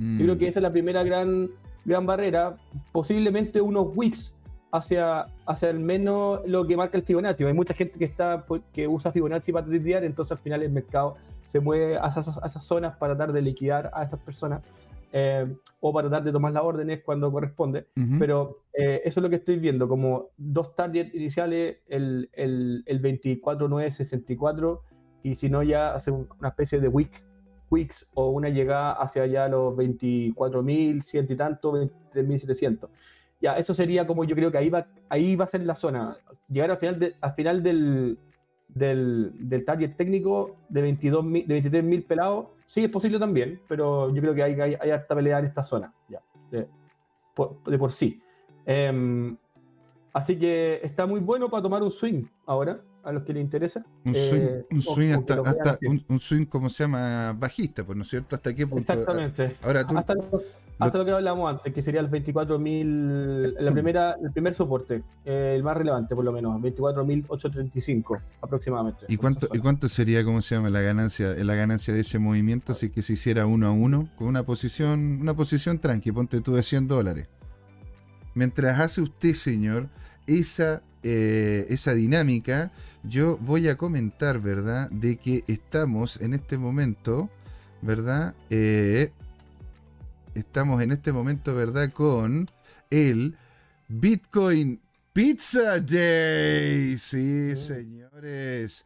Yo 0.00 0.24
creo 0.24 0.38
que 0.38 0.46
Mm. 0.46 0.48
esa 0.48 0.58
es 0.58 0.62
la 0.62 0.70
primera 0.72 1.04
gran, 1.04 1.50
gran 1.84 2.06
barrera, 2.06 2.56
posiblemente 2.92 3.60
unos 3.60 3.96
wicks 3.96 4.34
hacia, 4.72 5.26
hacia 5.46 5.70
al 5.70 5.80
menos 5.80 6.40
lo 6.46 6.66
que 6.66 6.76
marca 6.76 6.96
el 6.96 7.04
Fibonacci. 7.04 7.44
Hay 7.44 7.52
mucha 7.54 7.74
gente 7.74 7.98
que 7.98 8.04
está 8.04 8.44
que 8.72 8.86
usa 8.86 9.10
Fibonacci 9.12 9.52
para 9.52 9.66
tradear, 9.66 10.04
entonces 10.04 10.32
al 10.32 10.38
final 10.38 10.62
el 10.62 10.70
mercado 10.72 11.14
se 11.48 11.58
mueve 11.60 11.98
a 11.98 12.06
esas, 12.08 12.38
a 12.42 12.46
esas 12.46 12.62
zonas 12.64 12.96
para 12.96 13.16
tratar 13.16 13.32
de 13.34 13.42
liquidar 13.42 13.90
a 13.92 14.04
esas 14.04 14.20
personas 14.20 14.62
eh, 15.12 15.52
o 15.80 15.92
para 15.92 16.08
tratar 16.08 16.24
de 16.24 16.30
tomar 16.30 16.52
las 16.52 16.62
órdenes 16.62 17.02
cuando 17.04 17.32
corresponde. 17.32 17.86
Pero 18.20 18.58
eh, 18.72 19.00
eso 19.04 19.18
es 19.18 19.22
lo 19.24 19.28
que 19.30 19.34
estoy 19.36 19.58
viendo, 19.58 19.88
como 19.88 20.28
dos 20.36 20.74
targets 20.76 21.12
iniciales, 21.14 21.78
el, 21.88 22.30
el, 22.34 22.84
el 22.86 23.02
24.964 23.02 24.80
y 25.22 25.34
si 25.34 25.48
no 25.50 25.62
ya 25.62 25.94
hace 25.94 26.10
un- 26.10 26.28
una 26.38 26.48
especie 26.50 26.80
de 26.80 26.88
wick, 26.88 27.10
wicks 27.70 28.10
o 28.14 28.30
una 28.30 28.48
llegada 28.48 28.92
hacia 28.92 29.22
allá 29.22 29.48
los 29.48 29.74
24.100 29.76 31.26
y 31.30 31.36
tanto, 31.36 31.72
23.700. 31.72 32.88
Ya, 33.40 33.56
eso 33.56 33.72
sería 33.72 34.06
como 34.06 34.24
yo 34.24 34.34
creo 34.36 34.50
que 34.52 34.58
ahí 34.58 34.68
va, 34.68 34.86
ahí 35.08 35.34
va 35.36 35.44
a 35.44 35.48
ser 35.48 35.64
la 35.64 35.74
zona. 35.74 36.16
Llegar 36.48 36.70
al 36.70 36.76
final, 36.76 36.98
de- 36.98 37.14
al 37.20 37.32
final 37.32 37.62
del, 37.62 38.18
del, 38.68 39.32
del 39.34 39.64
target 39.64 39.96
técnico 39.96 40.56
de 40.68 40.82
22 40.82 41.24
de 41.46 41.62
23.000 41.62 42.06
pelados, 42.06 42.48
sí 42.66 42.84
es 42.84 42.90
posible 42.90 43.18
también, 43.18 43.60
pero 43.66 44.14
yo 44.14 44.20
creo 44.20 44.34
que 44.34 44.42
hay, 44.42 44.60
hay, 44.60 44.76
hay 44.78 44.90
harta 44.90 45.14
pelea 45.14 45.38
en 45.38 45.46
esta 45.46 45.62
zona, 45.62 45.92
ya, 46.08 46.20
de, 46.50 46.68
por, 47.34 47.62
de 47.64 47.78
por 47.78 47.90
sí. 47.92 48.20
Em, 48.66 49.36
así 50.12 50.38
que 50.38 50.80
está 50.82 51.06
muy 51.06 51.20
bueno 51.20 51.48
para 51.48 51.62
tomar 51.62 51.82
un 51.82 51.90
swing 51.90 52.24
ahora, 52.46 52.80
a 53.10 53.12
los 53.12 53.24
que 53.24 53.34
les 53.34 53.42
interesa. 53.42 53.84
Un 54.04 54.14
Eh, 54.14 54.64
swing, 54.80 55.14
un 55.14 55.24
que 55.24 55.32
hasta, 55.32 55.78
un, 55.86 56.04
un 56.08 56.18
swing, 56.18 56.46
¿cómo 56.46 56.68
se 56.68 56.84
llama? 56.84 57.32
Bajista, 57.34 57.84
pues, 57.84 57.96
¿no 57.96 58.02
es 58.02 58.08
cierto? 58.08 58.36
¿Hasta 58.36 58.54
qué 58.54 58.66
punto? 58.66 58.92
Exactamente. 58.92 59.56
Ahora 59.62 59.86
tú, 59.86 59.98
Hasta, 59.98 60.14
lo, 60.14 60.42
hasta 60.78 60.98
lo 60.98 61.04
que 61.04 61.10
hablamos 61.10 61.50
antes, 61.50 61.74
que 61.74 61.82
sería 61.82 62.00
el 62.00 62.08
24.000, 62.10 63.56
la 63.60 63.72
primera, 63.72 64.16
el 64.22 64.32
primer 64.32 64.54
soporte, 64.54 65.02
eh, 65.24 65.52
el 65.54 65.62
más 65.62 65.76
relevante 65.76 66.14
por 66.14 66.24
lo 66.24 66.32
menos, 66.32 66.58
24.835 66.60 68.22
aproximadamente. 68.42 69.04
¿y 69.08 69.16
cuánto, 69.16 69.48
¿y 69.52 69.58
cuánto 69.58 69.88
sería, 69.88 70.24
cómo 70.24 70.40
se 70.40 70.54
llama, 70.54 70.70
la 70.70 70.80
ganancia, 70.80 71.34
la 71.44 71.54
ganancia 71.54 71.92
de 71.92 72.00
ese 72.00 72.18
movimiento 72.18 72.74
si 72.74 72.90
que 72.90 73.02
se 73.02 73.12
hiciera 73.12 73.44
uno 73.46 73.66
a 73.66 73.72
uno 73.72 74.08
con 74.16 74.28
una 74.28 74.42
posición, 74.44 75.18
una 75.20 75.34
posición 75.34 75.78
tranqui, 75.78 76.12
ponte 76.12 76.40
tú 76.40 76.54
de 76.54 76.62
100 76.62 76.88
dólares? 76.88 77.28
Mientras 78.34 78.78
hace 78.80 79.02
usted, 79.02 79.34
señor, 79.34 79.88
esa, 80.26 80.82
eh, 81.02 81.66
esa 81.70 81.94
dinámica, 81.94 82.70
yo 83.02 83.38
voy 83.38 83.68
a 83.68 83.76
comentar, 83.76 84.40
¿verdad?, 84.40 84.90
de 84.90 85.16
que 85.16 85.42
estamos 85.46 86.20
en 86.20 86.34
este 86.34 86.58
momento, 86.58 87.30
¿verdad? 87.82 88.34
Eh, 88.50 89.12
estamos 90.34 90.82
en 90.82 90.92
este 90.92 91.12
momento, 91.12 91.54
¿verdad?, 91.54 91.90
con 91.92 92.46
el 92.90 93.36
Bitcoin 93.88 94.80
Pizza 95.12 95.80
Day. 95.80 96.96
Sí, 96.96 97.56
señores. 97.56 98.84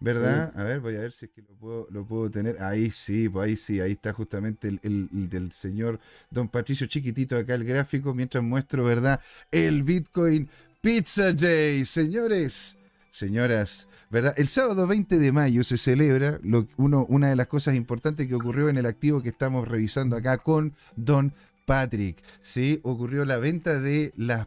¿Verdad? 0.00 0.52
A 0.60 0.64
ver, 0.64 0.80
voy 0.80 0.96
a 0.96 1.00
ver 1.00 1.12
si 1.12 1.24
es 1.26 1.30
que 1.30 1.40
lo 1.40 1.54
puedo, 1.54 1.86
lo 1.90 2.06
puedo 2.06 2.30
tener. 2.30 2.62
Ahí 2.62 2.90
sí, 2.90 3.28
pues 3.28 3.46
ahí 3.46 3.56
sí, 3.56 3.80
ahí 3.80 3.92
está 3.92 4.12
justamente 4.12 4.68
el, 4.68 4.78
el- 4.82 5.08
el 5.12 5.30
del 5.30 5.50
señor 5.50 5.98
Don 6.30 6.48
Patricio 6.48 6.86
Chiquitito 6.86 7.38
acá 7.38 7.54
el 7.54 7.64
gráfico, 7.64 8.12
mientras 8.14 8.44
muestro, 8.44 8.84
¿verdad? 8.84 9.18
El 9.50 9.82
Bitcoin 9.82 10.48
Pizza 10.84 11.32
Day. 11.32 11.82
Señores, 11.86 12.76
señoras, 13.08 13.88
¿verdad? 14.10 14.34
El 14.36 14.46
sábado 14.48 14.86
20 14.86 15.18
de 15.18 15.32
mayo 15.32 15.64
se 15.64 15.78
celebra 15.78 16.38
uno, 16.76 17.06
una 17.08 17.30
de 17.30 17.36
las 17.36 17.46
cosas 17.46 17.74
importantes 17.74 18.28
que 18.28 18.34
ocurrió 18.34 18.68
en 18.68 18.76
el 18.76 18.84
activo 18.84 19.22
que 19.22 19.30
estamos 19.30 19.66
revisando 19.66 20.14
acá 20.14 20.36
con 20.36 20.74
Don 20.94 21.32
Patrick, 21.64 22.16
¿sí? 22.40 22.80
Ocurrió 22.82 23.24
la 23.24 23.38
venta 23.38 23.80
de 23.80 24.12
la, 24.16 24.46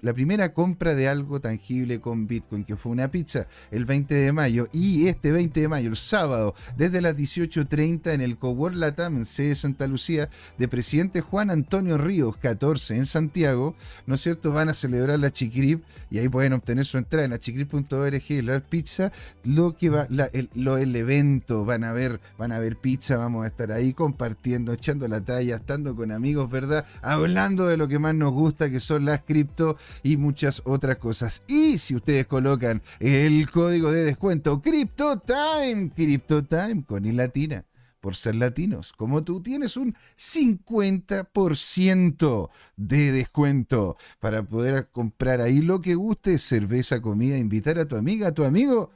la 0.00 0.12
primera 0.14 0.52
compra 0.52 0.94
de 0.94 1.08
algo 1.08 1.40
tangible 1.40 2.00
con 2.00 2.26
Bitcoin, 2.26 2.64
que 2.64 2.76
fue 2.76 2.92
una 2.92 3.10
pizza, 3.10 3.46
el 3.70 3.84
20 3.84 4.14
de 4.14 4.32
mayo. 4.32 4.66
Y 4.72 5.08
este 5.08 5.32
20 5.32 5.60
de 5.60 5.68
mayo, 5.68 5.88
el 5.90 5.96
sábado, 5.96 6.54
desde 6.76 7.00
las 7.00 7.16
18.30 7.16 8.12
en 8.12 8.20
el 8.20 8.36
Cowork 8.36 8.74
Latam, 8.76 9.16
en 9.16 9.24
sede 9.24 9.48
de 9.48 9.54
Santa 9.54 9.86
Lucía, 9.86 10.28
de 10.58 10.68
presidente 10.68 11.20
Juan 11.20 11.50
Antonio 11.50 11.96
Ríos, 11.98 12.36
14, 12.36 12.96
en 12.96 13.06
Santiago, 13.06 13.74
¿no 14.06 14.14
es 14.14 14.20
cierto? 14.20 14.52
Van 14.52 14.68
a 14.68 14.74
celebrar 14.74 15.18
la 15.18 15.30
Chicrip 15.30 15.82
y 16.10 16.18
ahí 16.18 16.28
pueden 16.28 16.52
obtener 16.52 16.84
su 16.84 16.98
entrada 16.98 17.24
en 17.24 17.32
achicrip.org, 17.32 18.44
la 18.44 18.60
pizza, 18.60 19.12
lo 19.44 19.76
que 19.76 19.88
va, 19.90 20.06
la- 20.10 20.28
lo- 20.54 20.76
el 20.78 20.94
evento, 20.94 21.64
van 21.64 21.84
a 21.84 21.92
ver, 21.92 22.20
van 22.38 22.52
a 22.52 22.58
ver 22.58 22.76
pizza, 22.76 23.16
vamos 23.16 23.44
a 23.44 23.48
estar 23.48 23.72
ahí 23.72 23.92
compartiendo, 23.94 24.72
echando 24.72 25.08
la 25.08 25.20
talla, 25.24 25.56
estando 25.56 25.94
con 25.96 26.12
amigos, 26.12 26.49
¿verdad? 26.50 26.84
Hablando 27.02 27.66
de 27.66 27.76
lo 27.76 27.88
que 27.88 27.98
más 27.98 28.14
nos 28.14 28.32
gusta, 28.32 28.70
que 28.70 28.80
son 28.80 29.04
las 29.04 29.22
cripto 29.22 29.76
y 30.02 30.16
muchas 30.16 30.62
otras 30.64 30.96
cosas. 30.98 31.42
Y 31.46 31.76
si 31.78 31.94
ustedes 31.94 32.26
colocan 32.26 32.82
el 32.98 33.48
código 33.50 33.92
de 33.92 34.04
descuento 34.04 34.60
CryptoTime, 34.60 35.90
CryptoTime 35.94 36.84
con 36.84 37.06
i 37.06 37.12
latina, 37.12 37.64
por 38.00 38.16
ser 38.16 38.34
latinos, 38.36 38.92
como 38.92 39.22
tú 39.22 39.42
tienes 39.42 39.76
un 39.76 39.94
50% 40.16 42.50
de 42.76 43.12
descuento 43.12 43.96
para 44.18 44.42
poder 44.42 44.88
comprar 44.90 45.40
ahí 45.40 45.60
lo 45.60 45.80
que 45.80 45.94
guste, 45.94 46.38
cerveza, 46.38 47.00
comida, 47.00 47.38
invitar 47.38 47.78
a 47.78 47.86
tu 47.86 47.94
amiga, 47.96 48.28
a 48.28 48.32
tu 48.32 48.44
amigo, 48.44 48.90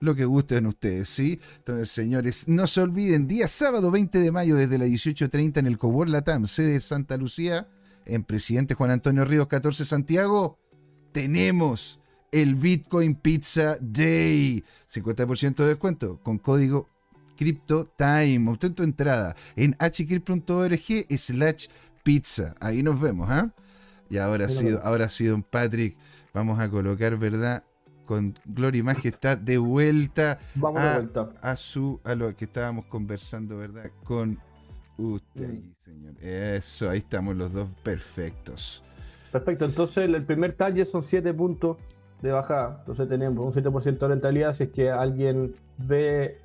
lo 0.00 0.14
que 0.14 0.24
gusten 0.24 0.66
ustedes, 0.66 1.08
¿sí? 1.08 1.40
Entonces, 1.58 1.90
señores, 1.90 2.48
no 2.48 2.66
se 2.66 2.80
olviden, 2.80 3.26
día 3.26 3.48
sábado 3.48 3.90
20 3.90 4.18
de 4.18 4.32
mayo 4.32 4.56
desde 4.56 4.78
las 4.78 4.88
18.30 4.88 5.58
en 5.58 5.66
el 5.66 5.78
Cobor 5.78 6.08
Latam, 6.08 6.46
sede 6.46 6.72
de 6.72 6.80
Santa 6.80 7.16
Lucía, 7.16 7.68
en 8.04 8.24
Presidente 8.24 8.74
Juan 8.74 8.90
Antonio 8.90 9.24
Ríos 9.24 9.48
14 9.48 9.84
Santiago, 9.84 10.58
tenemos 11.12 12.00
el 12.30 12.54
Bitcoin 12.54 13.14
Pizza 13.14 13.78
Day, 13.80 14.62
50% 14.88 15.56
de 15.56 15.68
descuento 15.68 16.20
con 16.22 16.38
código 16.38 16.88
CryptoTime. 17.36 18.48
Obtén 18.50 18.74
tu 18.74 18.82
entrada 18.82 19.34
en 19.56 19.74
hcrypt.org 19.78 21.06
slash 21.16 21.68
pizza. 22.02 22.54
Ahí 22.60 22.82
nos 22.82 23.00
vemos, 23.00 23.30
¿ah? 23.30 23.52
Y 24.08 24.18
ahora 24.18 24.48
sí, 24.48 24.68
ahora 24.82 25.08
sí, 25.08 25.26
don 25.26 25.42
Patrick, 25.42 25.96
vamos 26.32 26.60
a 26.60 26.70
colocar, 26.70 27.16
¿verdad? 27.18 27.62
Con 28.06 28.32
gloria 28.44 28.78
y 28.78 28.82
majestad 28.82 29.36
de 29.36 29.58
vuelta 29.58 30.38
Vamos 30.54 30.80
Ah, 30.80 30.88
de 30.88 30.94
vuelta. 31.00 31.28
a 31.42 31.56
su 31.56 32.00
a 32.04 32.14
lo 32.14 32.34
que 32.34 32.44
estábamos 32.46 32.86
conversando, 32.86 33.56
¿verdad? 33.58 33.90
Con 34.04 34.38
usted, 34.96 35.48
Mm. 35.58 35.74
señor. 35.84 36.14
Eso, 36.22 36.88
ahí 36.88 36.98
estamos 36.98 37.36
los 37.36 37.52
dos 37.52 37.68
perfectos. 37.82 38.82
Perfecto, 39.32 39.64
entonces 39.66 39.98
el 40.04 40.24
primer 40.24 40.54
target 40.54 40.86
son 40.86 41.02
7 41.02 41.34
puntos 41.34 42.02
de 42.22 42.30
bajada. 42.30 42.76
Entonces 42.80 43.08
tenemos 43.08 43.44
un 43.44 43.52
7% 43.52 44.06
de 44.06 44.14
rentabilidad 44.14 44.54
si 44.54 44.62
es 44.64 44.70
que 44.70 44.90
alguien 44.90 45.52
ve 45.76 46.38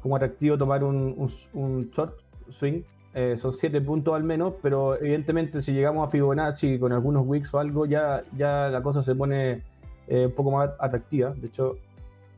como 0.00 0.16
atractivo 0.16 0.56
tomar 0.56 0.82
un, 0.82 1.14
un, 1.18 1.30
un 1.52 1.90
short 1.90 2.14
swing. 2.48 2.82
eh, 3.12 3.36
son 3.36 3.52
7 3.52 3.80
puntos 3.80 4.14
al 4.14 4.22
menos, 4.24 4.54
pero 4.62 4.96
evidentemente 4.98 5.60
si 5.60 5.72
llegamos 5.72 6.06
a 6.06 6.10
Fibonacci 6.10 6.78
con 6.78 6.92
algunos 6.92 7.22
wicks 7.26 7.52
o 7.52 7.58
algo, 7.58 7.84
ya, 7.84 8.22
ya 8.38 8.68
la 8.68 8.82
cosa 8.82 9.02
se 9.02 9.14
pone 9.16 9.62
eh, 10.10 10.26
un 10.26 10.32
poco 10.32 10.50
más 10.50 10.70
atractiva. 10.78 11.32
De 11.32 11.46
hecho, 11.46 11.78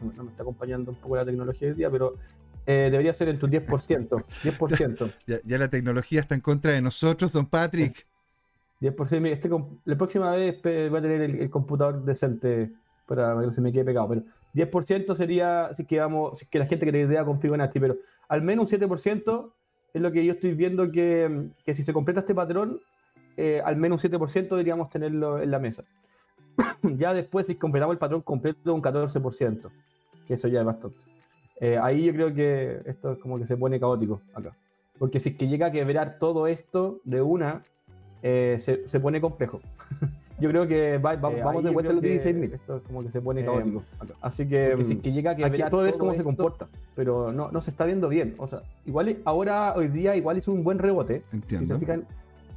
no 0.00 0.24
me 0.24 0.30
está 0.30 0.42
acompañando 0.42 0.90
un 0.90 0.96
poco 0.98 1.16
la 1.16 1.24
tecnología 1.24 1.68
hoy 1.68 1.74
día, 1.74 1.90
pero 1.90 2.14
eh, 2.66 2.88
debería 2.90 3.12
ser 3.12 3.28
entre 3.28 3.46
un 3.46 3.52
10%. 3.52 4.08
10%. 4.08 5.14
Ya, 5.26 5.36
ya 5.44 5.58
la 5.58 5.68
tecnología 5.68 6.20
está 6.20 6.34
en 6.34 6.42
contra 6.42 6.72
de 6.72 6.82
nosotros, 6.82 7.32
don 7.32 7.46
Patrick. 7.46 8.06
10%. 8.80 9.20
mira, 9.20 9.34
Este, 9.34 9.48
la 9.84 9.96
próxima 9.96 10.32
vez 10.32 10.60
voy 10.62 10.98
a 10.98 11.02
tener 11.02 11.22
el, 11.22 11.40
el 11.40 11.50
computador 11.50 12.04
decente 12.04 12.70
para 13.06 13.34
que 13.40 13.46
no 13.46 13.50
se 13.50 13.62
me 13.62 13.72
quede 13.72 13.86
pegado. 13.86 14.08
Pero 14.08 14.22
10% 14.54 15.14
sería 15.14 15.70
si 15.72 15.82
es 15.82 15.88
que, 15.88 15.98
vamos, 15.98 16.38
si 16.38 16.44
es 16.44 16.50
que 16.50 16.58
la 16.58 16.66
gente 16.66 16.84
que 16.84 16.92
tiene 16.92 17.08
idea 17.08 17.24
con 17.24 17.40
Fibonacci, 17.40 17.80
pero 17.80 17.96
al 18.28 18.42
menos 18.42 18.70
un 18.70 18.80
7% 18.80 19.50
es 19.94 20.02
lo 20.02 20.12
que 20.12 20.24
yo 20.24 20.32
estoy 20.32 20.52
viendo 20.52 20.90
que, 20.90 21.48
que 21.64 21.74
si 21.74 21.82
se 21.82 21.92
completa 21.92 22.20
este 22.20 22.34
patrón, 22.34 22.80
eh, 23.36 23.62
al 23.64 23.76
menos 23.76 24.04
un 24.04 24.10
7% 24.10 24.48
deberíamos 24.48 24.90
tenerlo 24.90 25.42
en 25.42 25.50
la 25.50 25.58
mesa. 25.58 25.84
ya 26.82 27.14
después, 27.14 27.46
si 27.46 27.54
completamos 27.56 27.94
el 27.94 27.98
patrón 27.98 28.22
completo, 28.22 28.74
un 28.74 28.82
14%, 28.82 29.68
que 30.26 30.34
eso 30.34 30.48
ya 30.48 30.60
es 30.60 30.66
bastante. 30.66 31.04
Eh, 31.60 31.78
ahí 31.80 32.04
yo 32.04 32.12
creo 32.12 32.34
que 32.34 32.80
esto 32.86 33.12
es 33.12 33.18
como 33.18 33.38
que 33.38 33.46
se 33.46 33.56
pone 33.56 33.78
caótico 33.78 34.20
acá. 34.34 34.54
Porque 34.98 35.20
si 35.20 35.30
es 35.30 35.36
que 35.36 35.48
llega 35.48 35.66
a 35.66 35.70
quebrar 35.72 36.18
todo 36.18 36.46
esto 36.46 37.00
de 37.04 37.22
una, 37.22 37.62
eh, 38.22 38.56
se, 38.58 38.86
se 38.88 39.00
pone 39.00 39.20
complejo. 39.20 39.60
yo 40.40 40.48
creo 40.50 40.66
que 40.66 40.98
va- 40.98 41.14
va- 41.16 41.32
Eh, 41.32 41.42
vamos 41.42 41.62
de 41.64 41.70
vuelta 41.70 41.90
a 41.92 41.94
los 41.94 42.02
que- 42.02 42.18
16.000. 42.20 42.52
Esto 42.54 42.76
es 42.78 42.82
como 42.82 43.00
que 43.02 43.10
se 43.10 43.20
pone 43.20 43.40
Eh, 43.42 43.44
caótico. 43.44 43.84
acá. 44.00 44.12
Así 44.20 44.48
que, 44.48 44.76
si 44.84 44.94
es 44.94 44.98
que 45.00 45.12
llega 45.12 45.30
a 45.30 45.34
hay 45.34 45.42
que 45.44 45.50
quebrar 45.52 45.70
todo 45.70 45.82
ver 45.82 45.96
cómo 45.96 46.10
se 46.12 46.18
esto- 46.18 46.24
comporta. 46.24 46.68
Pero 46.96 47.32
no, 47.32 47.50
no 47.50 47.60
se 47.60 47.70
está 47.70 47.84
viendo 47.86 48.08
bien. 48.08 48.34
O 48.38 48.46
sea, 48.46 48.62
igual 48.86 49.08
es- 49.08 49.18
ahora, 49.24 49.74
hoy 49.76 49.88
día, 49.88 50.14
igual 50.16 50.38
hizo 50.38 50.52
un 50.52 50.62
buen 50.64 50.78
rebote. 50.78 51.22
Si 51.30 51.36
Entiendo. 51.36 51.74
se 51.74 51.80
fijan, 51.80 52.06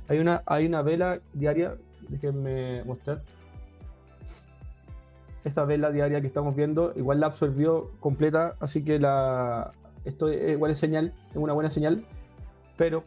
hay 0.08 0.20
una, 0.20 0.42
hay 0.46 0.66
una 0.68 0.82
vela 0.82 1.20
diaria. 1.34 1.76
Déjenme 2.10 2.84
mostrar. 2.86 3.22
Esa 5.46 5.64
vela 5.64 5.92
diaria 5.92 6.20
que 6.20 6.28
estamos 6.28 6.56
viendo, 6.56 6.92
igual 6.98 7.20
la 7.22 7.28
absorbió 7.28 7.92
completa, 8.02 8.56
así 8.60 8.84
que 8.84 9.00
la, 9.00 9.72
esto 10.04 10.28
es, 10.28 10.52
igual 10.54 10.72
es 10.72 10.80
señal, 10.80 11.14
es 11.32 11.38
una 11.38 11.54
buena 11.54 11.70
señal, 11.70 12.06
pero 12.78 13.04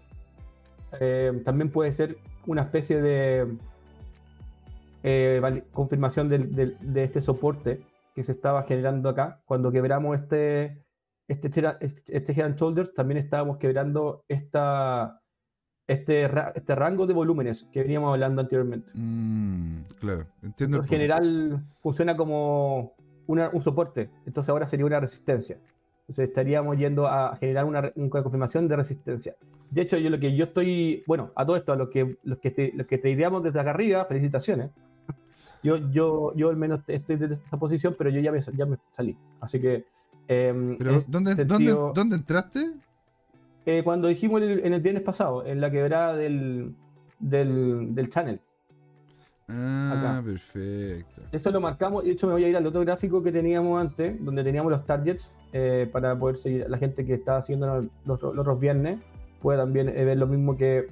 eh, 1.00 1.42
también 1.44 1.70
puede 1.70 1.92
ser 1.92 2.16
una 2.46 2.62
especie 2.62 3.02
de 3.02 3.46
eh, 5.02 5.62
confirmación 5.72 6.28
del- 6.28 6.76
de 6.80 7.04
este 7.04 7.20
soporte 7.20 7.82
que 8.14 8.22
se 8.24 8.32
estaba 8.32 8.62
generando 8.62 9.08
acá. 9.08 9.40
Cuando 9.44 9.70
quebramos 9.70 10.20
este, 10.20 10.82
este, 11.28 11.48
este, 11.80 12.16
este 12.16 12.32
Head 12.32 12.46
and 12.46 12.56
Shoulders, 12.56 12.94
también 12.94 13.18
estábamos 13.18 13.58
quebrando 13.58 14.24
esta, 14.28 15.20
este, 15.88 16.28
ra- 16.28 16.52
este 16.54 16.74
rango 16.76 17.06
de 17.06 17.14
volúmenes 17.14 17.64
que 17.72 17.82
veníamos 17.82 18.12
hablando 18.12 18.40
anteriormente. 18.42 18.90
Mm, 18.94 19.80
claro, 19.98 20.26
entiendo. 20.42 20.76
En 20.76 20.84
general 20.84 21.64
funciona 21.82 22.16
como 22.16 22.92
una- 23.26 23.48
un 23.50 23.60
soporte, 23.60 24.10
entonces 24.26 24.48
ahora 24.50 24.66
sería 24.66 24.86
una 24.86 25.00
resistencia. 25.00 25.56
Entonces 26.02 26.28
estaríamos 26.28 26.78
yendo 26.78 27.06
a 27.06 27.36
generar 27.36 27.64
una, 27.66 27.90
confirmación 28.22 28.68
de 28.68 28.76
resistencia. 28.76 29.34
De 29.70 29.82
hecho, 29.82 29.98
yo 29.98 30.08
lo 30.08 30.18
que 30.18 30.34
yo 30.34 30.44
estoy, 30.44 31.02
bueno, 31.06 31.32
a 31.36 31.44
todo 31.44 31.56
esto, 31.56 31.72
a 31.72 31.76
los 31.76 31.90
que, 31.90 32.16
los 32.22 32.38
que 32.38 32.50
te, 32.50 32.72
los 32.74 32.86
que 32.86 32.96
te 32.96 33.10
ideamos 33.10 33.42
desde 33.42 33.60
acá 33.60 33.70
arriba, 33.70 34.04
felicitaciones. 34.06 34.70
Yo, 35.62 35.76
yo, 35.90 36.32
yo 36.36 36.48
al 36.50 36.56
menos 36.56 36.80
estoy 36.86 37.16
desde 37.16 37.34
esta 37.34 37.58
posición, 37.58 37.94
pero 37.98 38.08
yo 38.10 38.20
ya 38.20 38.30
me, 38.32 38.40
ya 38.40 38.64
me 38.64 38.78
salí. 38.90 39.16
Así 39.40 39.60
que. 39.60 39.84
em, 40.28 40.78
Pero, 40.78 40.92
¿dónde, 41.08 41.34
sentido- 41.34 41.92
¿dónde, 41.94 42.00
¿dónde 42.00 42.16
entraste? 42.16 42.70
Eh, 43.68 43.82
cuando 43.84 44.08
dijimos 44.08 44.40
en 44.40 44.50
el, 44.50 44.64
en 44.64 44.72
el 44.72 44.80
viernes 44.80 45.02
pasado, 45.02 45.44
en 45.44 45.60
la 45.60 45.70
quebrada 45.70 46.16
del, 46.16 46.74
del, 47.18 47.94
del 47.94 48.08
channel. 48.08 48.40
Ah, 49.46 49.92
Acá. 49.94 50.22
perfecto. 50.24 51.20
Eso 51.32 51.50
lo 51.50 51.60
marcamos. 51.60 52.04
De 52.04 52.12
hecho, 52.12 52.26
me 52.26 52.32
voy 52.32 52.44
a 52.44 52.48
ir 52.48 52.56
al 52.56 52.66
otro 52.66 52.80
gráfico 52.80 53.22
que 53.22 53.30
teníamos 53.30 53.78
antes, 53.78 54.24
donde 54.24 54.42
teníamos 54.42 54.72
los 54.72 54.86
targets, 54.86 55.34
eh, 55.52 55.86
para 55.92 56.18
poder 56.18 56.36
seguir. 56.36 56.64
La 56.66 56.78
gente 56.78 57.04
que 57.04 57.12
estaba 57.12 57.38
haciendo 57.38 57.66
los, 57.66 57.88
los 58.06 58.24
otros 58.24 58.58
viernes 58.58 59.00
puede 59.42 59.58
también 59.58 59.90
eh, 59.90 60.02
ver 60.02 60.16
lo 60.16 60.26
mismo 60.26 60.56
que, 60.56 60.88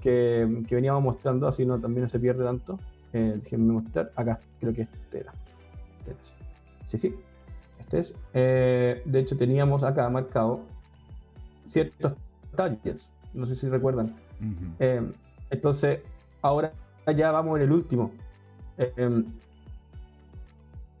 que, 0.00 0.64
que 0.66 0.74
veníamos 0.74 1.04
mostrando, 1.04 1.46
así 1.46 1.64
no 1.64 1.78
también 1.78 2.02
no 2.02 2.08
se 2.08 2.18
pierde 2.18 2.42
tanto. 2.42 2.80
Eh, 3.12 3.34
déjenme 3.36 3.74
mostrar. 3.74 4.10
Acá, 4.16 4.40
creo 4.58 4.74
que 4.74 4.82
este 4.82 5.20
era. 5.20 5.32
Este 6.00 6.20
es. 6.20 6.34
Sí, 6.86 6.98
sí. 6.98 7.14
Este 7.78 7.98
es. 8.00 8.14
De 8.32 9.20
hecho, 9.20 9.36
teníamos 9.36 9.84
acá 9.84 10.08
marcado 10.08 10.62
ciertos 11.70 12.14
targets. 12.56 13.12
No 13.32 13.46
sé 13.46 13.54
si 13.54 13.68
recuerdan. 13.68 14.14
Eh, 14.78 15.08
entonces, 15.50 16.00
ahora 16.42 16.72
ya 17.16 17.30
vamos 17.30 17.56
en 17.58 17.64
el 17.64 17.72
último. 17.72 18.10
Eh, 18.78 19.24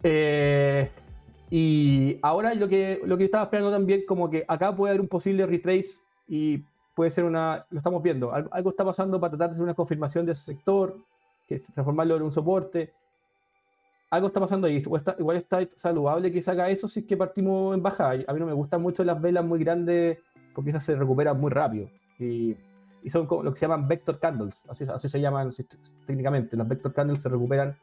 eh, 0.02 0.90
y 1.50 2.18
ahora 2.22 2.54
lo 2.54 2.68
que, 2.68 3.00
lo 3.04 3.18
que 3.18 3.24
estaba 3.24 3.44
esperando 3.44 3.70
también, 3.70 4.04
como 4.06 4.30
que 4.30 4.44
acá 4.46 4.74
puede 4.74 4.92
haber 4.92 5.00
un 5.00 5.08
posible 5.08 5.46
retrace 5.46 5.98
y 6.28 6.62
puede 6.94 7.10
ser 7.10 7.24
una. 7.24 7.66
Lo 7.70 7.78
estamos 7.78 8.02
viendo. 8.02 8.32
Algo, 8.32 8.48
algo 8.52 8.70
está 8.70 8.84
pasando 8.84 9.18
para 9.18 9.32
tratar 9.32 9.48
de 9.48 9.52
hacer 9.52 9.64
una 9.64 9.74
confirmación 9.74 10.24
de 10.26 10.32
ese 10.32 10.42
sector, 10.42 10.96
que 11.48 11.58
transformarlo 11.58 12.16
en 12.16 12.22
un 12.22 12.30
soporte. 12.30 12.92
Algo 14.10 14.26
está 14.28 14.40
pasando 14.40 14.66
ahí. 14.66 14.76
Igual 14.76 15.00
está, 15.00 15.16
igual 15.18 15.36
está 15.36 15.68
saludable 15.74 16.32
que 16.32 16.42
se 16.42 16.50
haga 16.50 16.68
eso 16.68 16.88
si 16.88 17.00
es 17.00 17.06
que 17.06 17.16
partimos 17.16 17.74
en 17.74 17.82
baja. 17.82 18.10
A 18.10 18.32
mí 18.32 18.40
no 18.40 18.46
me 18.46 18.52
gustan 18.52 18.82
mucho 18.82 19.04
las 19.04 19.20
velas 19.20 19.44
muy 19.44 19.60
grandes 19.60 20.18
porque 20.54 20.70
esas 20.70 20.84
se 20.84 20.94
recuperan 20.96 21.40
muy 21.40 21.50
rápido. 21.50 21.88
Y, 22.18 22.56
y 23.02 23.10
son 23.10 23.26
como 23.26 23.42
lo 23.42 23.52
que 23.52 23.58
se 23.58 23.64
llaman 23.66 23.88
vector 23.88 24.18
candles, 24.18 24.56
así, 24.68 24.84
así 24.92 25.08
se 25.08 25.20
llaman 25.20 25.48
técnicamente. 26.06 26.56
Las 26.56 26.68
vector 26.68 26.92
candles 26.92 27.20
se 27.22 27.28
recuperan 27.28 27.76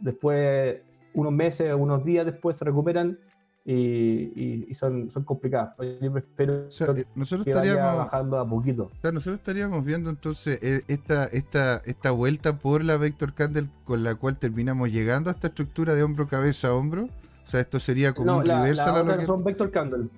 después, 0.00 0.80
unos 1.14 1.32
meses 1.32 1.74
unos 1.76 2.04
días 2.04 2.26
después 2.26 2.56
se 2.56 2.64
recuperan 2.64 3.18
y, 3.64 3.72
y- 3.74 4.66
y 4.68 4.74
son, 4.74 5.10
son 5.10 5.24
complicadas. 5.24 5.74
Yo 6.00 6.12
prefiero 6.12 6.66
O 6.68 6.70
sea, 6.70 6.86
eh, 6.96 7.04
nosotros 7.14 7.44
que 7.44 7.52
vaya 7.54 7.72
estaríamos, 7.72 7.98
bajando 7.98 8.38
a 8.38 8.48
poquito. 8.48 8.84
o 8.84 9.00
sea, 9.02 9.12
nosotros 9.12 9.38
estaríamos 9.40 9.84
viendo 9.84 10.08
entonces 10.10 10.58
eh, 10.62 10.82
esta, 10.88 11.26
esta, 11.26 11.78
esta 11.84 12.10
vuelta 12.12 12.58
por 12.58 12.82
la 12.84 12.96
Vector 12.96 13.34
Candle 13.34 13.68
con 13.84 14.04
la 14.04 14.14
cual 14.14 14.38
terminamos 14.38 14.90
llegando 14.90 15.28
a 15.28 15.32
esta 15.32 15.48
estructura 15.48 15.94
de 15.94 16.02
hombro, 16.02 16.28
cabeza, 16.28 16.74
hombro. 16.74 17.04
O 17.04 17.50
sea, 17.50 17.60
esto 17.60 17.80
sería 17.80 18.12
como 18.14 18.32
No, 18.32 18.38
un 18.38 18.46
la, 18.48 18.62
reversal 18.62 18.94
la 18.94 19.00
a 19.00 19.02
lo 19.02 19.18
que- 19.18 19.26
son 19.26 19.42
vector 19.44 19.70
candle. 19.70 20.08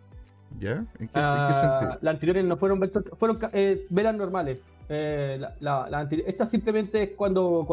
¿Ya? 0.58 0.72
¿En 0.72 0.84
qué, 0.98 1.02
en 1.02 1.08
qué 1.08 1.20
Ah, 1.20 1.52
sentido? 1.54 1.98
Las 2.02 2.14
anteriores 2.14 2.44
no 2.44 2.56
fueron 2.56 2.80
vector, 2.80 3.16
fueron 3.16 3.38
eh, 3.52 3.84
velas 3.90 4.16
normales. 4.16 4.62
Eh, 4.92 5.36
la, 5.38 5.54
la- 5.60 5.88
la 5.88 6.08
esta 6.26 6.44
simplemente 6.46 7.00
es 7.04 7.10
cuando, 7.10 7.64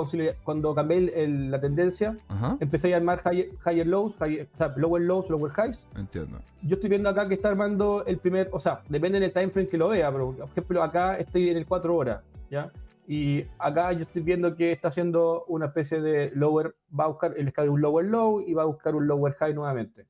cuando 0.43 0.75
cambié 0.75 0.97
el- 0.99 1.09
el- 1.09 1.51
la 1.51 1.59
tendencia, 1.59 2.15
Ajá, 2.27 2.57
empecé 2.59 2.93
a 2.93 2.97
armar 2.97 3.19
higher, 3.25 3.49
higher 3.65 3.87
lows, 3.87 4.13
higher- 4.21 4.47
o 4.53 4.57
sea, 4.57 4.71
lower 4.77 5.01
lows, 5.01 5.27
lower 5.31 5.51
highs. 5.57 5.83
entiendo. 5.97 6.39
Yo 6.61 6.75
estoy 6.75 6.91
viendo 6.91 7.09
acá 7.09 7.27
que 7.27 7.33
está 7.33 7.49
armando 7.49 8.05
el 8.05 8.19
primer, 8.19 8.49
o 8.51 8.59
sea, 8.59 8.81
depende 8.87 9.19
del 9.19 9.33
time 9.33 9.49
frame 9.49 9.67
que 9.67 9.79
lo 9.79 9.87
vea, 9.89 10.11
pero 10.11 10.33
por 10.33 10.47
ejemplo 10.49 10.83
acá 10.83 11.17
estoy 11.17 11.49
en 11.49 11.57
el 11.57 11.65
4 11.65 11.95
horas, 11.95 12.21
¿ya? 12.51 12.71
Y 13.07 13.43
acá 13.57 13.91
yo 13.93 14.03
estoy 14.03 14.21
viendo 14.21 14.55
que 14.55 14.71
está 14.71 14.89
haciendo 14.89 15.43
una 15.47 15.65
especie 15.67 15.99
de 16.01 16.29
lower, 16.35 16.75
va 16.97 17.05
a 17.05 17.07
buscar 17.07 17.33
el 17.35 17.47
escala 17.47 17.63
de 17.65 17.69
un 17.71 17.81
lower 17.81 18.05
low 18.05 18.41
y 18.41 18.53
va 18.53 18.61
a 18.61 18.65
buscar 18.65 18.93
un 18.95 19.07
lower 19.07 19.33
high 19.33 19.55
nuevamente. 19.55 20.05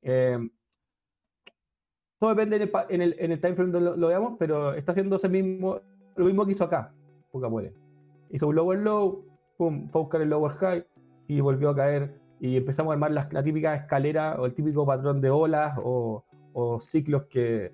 Eh, 0.00 0.38
todo 2.20 2.30
depende 2.30 2.56
en 2.56 2.62
el, 2.62 2.68
pa- 2.70 2.86
en 2.88 3.02
el, 3.02 3.16
en 3.18 3.32
el 3.32 3.40
time 3.40 3.54
frame 3.56 3.72
donde 3.72 3.90
lo, 3.90 3.96
lo 3.96 4.06
veamos, 4.08 4.34
pero 4.38 4.74
está 4.74 4.92
haciendo 4.92 5.16
ese 5.16 5.28
mismo, 5.28 5.80
lo 6.16 6.24
mismo 6.26 6.46
que 6.46 6.52
hizo 6.52 6.64
acá, 6.64 6.92
poca 7.32 7.48
puede. 7.50 7.72
Hizo 8.30 8.46
un 8.48 8.54
lower 8.54 8.78
low, 8.78 9.24
pum, 9.56 9.88
fue 9.90 10.00
a 10.00 10.04
buscar 10.04 10.20
el 10.20 10.28
lower 10.30 10.52
high 10.52 10.84
y 11.26 11.40
volvió 11.40 11.70
a 11.70 11.74
caer 11.76 12.14
y 12.38 12.56
empezamos 12.56 12.90
a 12.90 12.94
armar 12.94 13.10
la, 13.10 13.42
típica 13.42 13.74
escalera 13.74 14.36
o 14.40 14.46
el 14.46 14.54
típico 14.54 14.86
patrón 14.86 15.20
de 15.20 15.30
olas 15.30 15.74
o, 15.82 16.22
o 16.52 16.80
ciclos 16.80 17.24
que, 17.30 17.72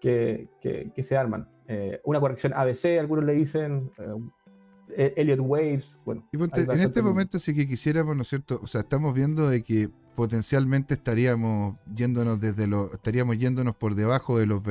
que, 0.00 0.48
que- 0.60 0.90
que 0.94 1.02
se 1.02 1.16
arman. 1.16 1.44
Eh, 1.68 2.00
una 2.04 2.18
corrección 2.18 2.52
ABC, 2.54 2.98
algunos 2.98 3.24
le 3.24 3.34
dicen, 3.34 3.90
eh, 4.96 5.14
Elliott 5.16 5.40
Waves, 5.40 5.96
bueno. 6.04 6.24
Y 6.32 6.36
ponte, 6.38 6.60
hay 6.60 6.66
en 6.70 6.80
este 6.80 7.00
momento 7.02 7.38
sí 7.38 7.54
que 7.54 7.66
quisiéramos, 7.66 8.16
¿no 8.16 8.22
es 8.22 8.28
cierto? 8.28 8.58
O 8.62 8.66
sea, 8.66 8.80
estamos 8.82 9.14
viendo 9.14 9.48
de 9.48 9.62
que 9.62 9.88
potencialmente 10.14 10.94
estaríamos 10.94 11.76
yéndonos 11.94 12.40
desde 12.40 12.66
los, 12.66 12.92
estaríamos 12.92 13.38
yéndonos 13.38 13.76
por 13.76 13.94
debajo 13.94 14.38
de 14.38 14.46
los 14.46 14.62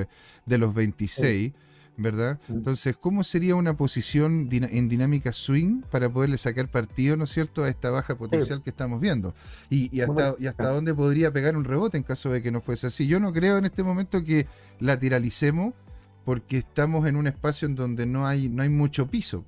de 0.45 0.57
los 0.57 0.73
26, 0.73 1.53
¿verdad? 1.97 2.39
Entonces, 2.49 2.95
¿cómo 2.97 3.23
sería 3.23 3.55
una 3.55 3.75
posición 3.75 4.49
en 4.51 4.89
dinámica 4.89 5.31
swing 5.31 5.81
para 5.91 6.11
poderle 6.11 6.37
sacar 6.37 6.69
partido, 6.69 7.17
¿no 7.17 7.25
es 7.25 7.31
cierto?, 7.31 7.63
a 7.63 7.69
esta 7.69 7.89
baja 7.89 8.17
potencial 8.17 8.61
que 8.63 8.69
estamos 8.69 9.01
viendo. 9.01 9.33
Y, 9.69 9.95
y 9.95 10.01
hasta, 10.01 10.35
y 10.39 10.47
hasta 10.47 10.63
claro. 10.63 10.75
dónde 10.75 10.93
podría 10.93 11.31
pegar 11.31 11.55
un 11.55 11.63
rebote 11.63 11.97
en 11.97 12.03
caso 12.03 12.29
de 12.29 12.41
que 12.41 12.51
no 12.51 12.61
fuese 12.61 12.87
así. 12.87 13.07
Yo 13.07 13.19
no 13.19 13.33
creo 13.33 13.57
en 13.57 13.65
este 13.65 13.83
momento 13.83 14.23
que 14.23 14.47
lateralicemos 14.79 15.73
porque 16.23 16.59
estamos 16.59 17.07
en 17.07 17.15
un 17.15 17.27
espacio 17.27 17.67
en 17.67 17.75
donde 17.75 18.05
no 18.05 18.27
hay, 18.27 18.49
no 18.49 18.63
hay 18.63 18.69
mucho 18.69 19.09
piso. 19.09 19.45